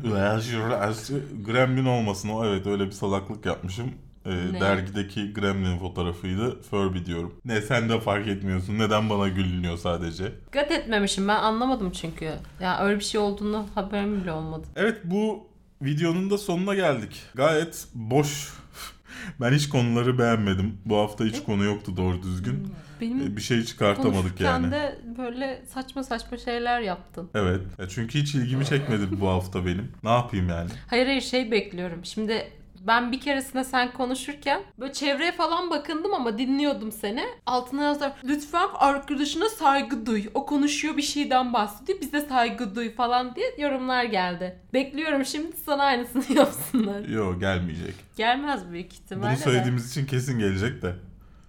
Gremlin 1.47 1.85
olmasın 1.85 2.29
o 2.29 2.45
evet 2.47 2.67
öyle 2.67 2.87
bir 2.87 2.93
salaklık 2.93 3.47
yapmışım. 3.47 3.95
Ne? 4.27 4.61
dergideki 4.61 5.33
Gremlin 5.33 5.79
fotoğrafıydı. 5.79 6.63
Furby 6.63 7.05
diyorum. 7.07 7.35
Ne 7.45 7.61
sen 7.61 7.89
de 7.89 8.01
fark 8.01 8.29
etmiyorsun. 8.29 8.79
Neden 8.79 9.11
bana 9.11 9.29
gülünüyor 9.29 9.77
sadece? 9.79 10.33
Dikkat 10.47 10.71
etmemişim 10.71 11.29
ben 11.29 11.37
anlamadım 11.37 11.91
çünkü. 11.91 12.31
Ya 12.61 12.85
öyle 12.85 12.99
bir 12.99 13.05
şey 13.05 13.21
olduğunu 13.21 13.67
haberim 13.75 14.23
bile 14.23 14.33
olmadı. 14.33 14.67
Evet 14.77 14.99
bu 15.05 15.47
videonun 15.83 16.31
da 16.31 16.39
sonuna 16.39 16.75
geldik. 16.75 17.23
Gayet 17.35 17.87
boş. 17.95 18.53
ben 19.41 19.53
hiç 19.53 19.69
konuları 19.69 20.19
beğenmedim. 20.19 20.79
Bu 20.85 20.97
hafta 20.97 21.25
hiç 21.25 21.43
konu 21.45 21.65
yoktu 21.65 21.97
doğru 21.97 22.23
düzgün. 22.23 22.69
Benim 23.01 23.21
Ee, 23.21 23.37
Bir 23.37 23.43
şey 23.43 23.65
çıkartamadık 23.65 24.41
yani. 24.41 24.71
de 24.71 24.99
böyle 25.19 25.63
saçma 25.75 26.03
saçma 26.05 26.37
şeyler 26.39 26.81
yaptın. 26.81 27.31
Evet. 27.35 27.61
Ya 27.79 27.89
çünkü 27.89 28.19
hiç 28.21 28.35
ilgimi 28.35 28.67
çekmedi 28.67 29.21
bu 29.21 29.29
hafta 29.29 29.67
benim. 29.67 29.93
Ne 30.05 30.11
yapayım 30.11 30.49
yani? 30.49 30.71
Hayır 30.87 31.07
hayır 31.07 31.21
şey 31.21 31.51
bekliyorum. 31.51 32.05
Şimdi 32.05 32.51
ben 32.87 33.13
bir 33.13 33.21
keresinde 33.21 33.65
sen 33.65 33.93
konuşurken 33.93 34.63
böyle 34.79 34.93
çevreye 34.93 35.33
falan 35.33 35.71
bakındım 35.71 36.15
ama 36.15 36.39
dinliyordum 36.39 36.93
seni. 36.93 37.25
Altına 37.47 37.83
yazdılar 37.83 38.13
lütfen 38.25 38.69
arkadaşına 38.75 39.49
saygı 39.49 40.07
duy. 40.07 40.25
O 40.35 40.47
konuşuyor 40.47 40.97
bir 40.97 41.03
şeyden 41.03 41.53
bahsediyor. 41.53 42.01
Bize 42.01 42.21
saygı 42.21 42.75
duy 42.75 42.95
falan 42.95 43.35
diye 43.35 43.47
yorumlar 43.59 44.05
geldi. 44.05 44.59
Bekliyorum 44.73 45.25
şimdi 45.25 45.57
sana 45.57 45.83
aynısını 45.83 46.25
yapsınlar. 46.39 47.01
Yo 47.09 47.39
gelmeyecek. 47.41 47.95
Gelmez 48.17 48.71
büyük 48.71 48.93
ihtimalle 48.93 49.31
Bunu 49.31 49.39
de. 49.39 49.43
söylediğimiz 49.43 49.91
için 49.91 50.07
kesin 50.07 50.39
gelecek 50.39 50.83
de. 50.83 50.95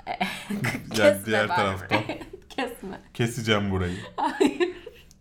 Kesme 0.89 1.05
yani 1.05 1.25
diğer 1.25 1.47
taraftan 1.47 1.99
Kesme. 2.49 2.99
keseceğim 3.13 3.71
burayı. 3.71 3.97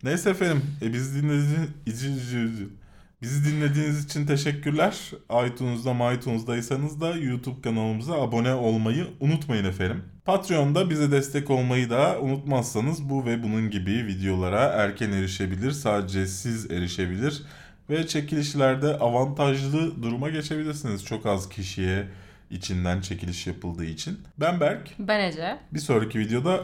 Neyse 0.02 0.30
efendim. 0.30 0.62
E, 0.82 0.92
bizi 0.92 1.22
dinlediğiniz 1.22 2.79
Bizi 3.22 3.44
dinlediğiniz 3.44 4.04
için 4.04 4.26
teşekkürler. 4.26 5.10
iTunes'da, 5.46 6.12
iTunes'daysanız 6.12 7.00
da 7.00 7.16
YouTube 7.16 7.60
kanalımıza 7.60 8.22
abone 8.22 8.54
olmayı 8.54 9.06
unutmayın 9.20 9.64
efendim. 9.64 10.04
Patreon'da 10.24 10.90
bize 10.90 11.10
destek 11.10 11.50
olmayı 11.50 11.90
da 11.90 12.20
unutmazsanız 12.20 13.08
bu 13.08 13.24
ve 13.24 13.42
bunun 13.42 13.70
gibi 13.70 13.90
videolara 14.06 14.60
erken 14.60 15.12
erişebilir, 15.12 15.70
sadece 15.70 16.26
siz 16.26 16.70
erişebilir 16.70 17.42
ve 17.90 18.06
çekilişlerde 18.06 18.98
avantajlı 18.98 20.02
duruma 20.02 20.30
geçebilirsiniz. 20.30 21.04
Çok 21.04 21.26
az 21.26 21.48
kişiye 21.48 22.08
içinden 22.50 23.00
çekiliş 23.00 23.46
yapıldığı 23.46 23.84
için. 23.84 24.18
Ben 24.38 24.60
Berk. 24.60 24.88
Ben 24.98 25.20
Ece. 25.20 25.58
Bir 25.72 25.80
sonraki 25.80 26.18
videoda 26.18 26.60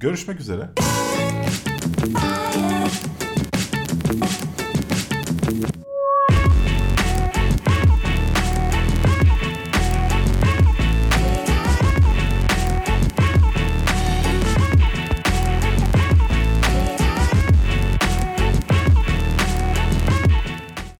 görüşmek 0.00 0.40
üzere. 0.40 0.68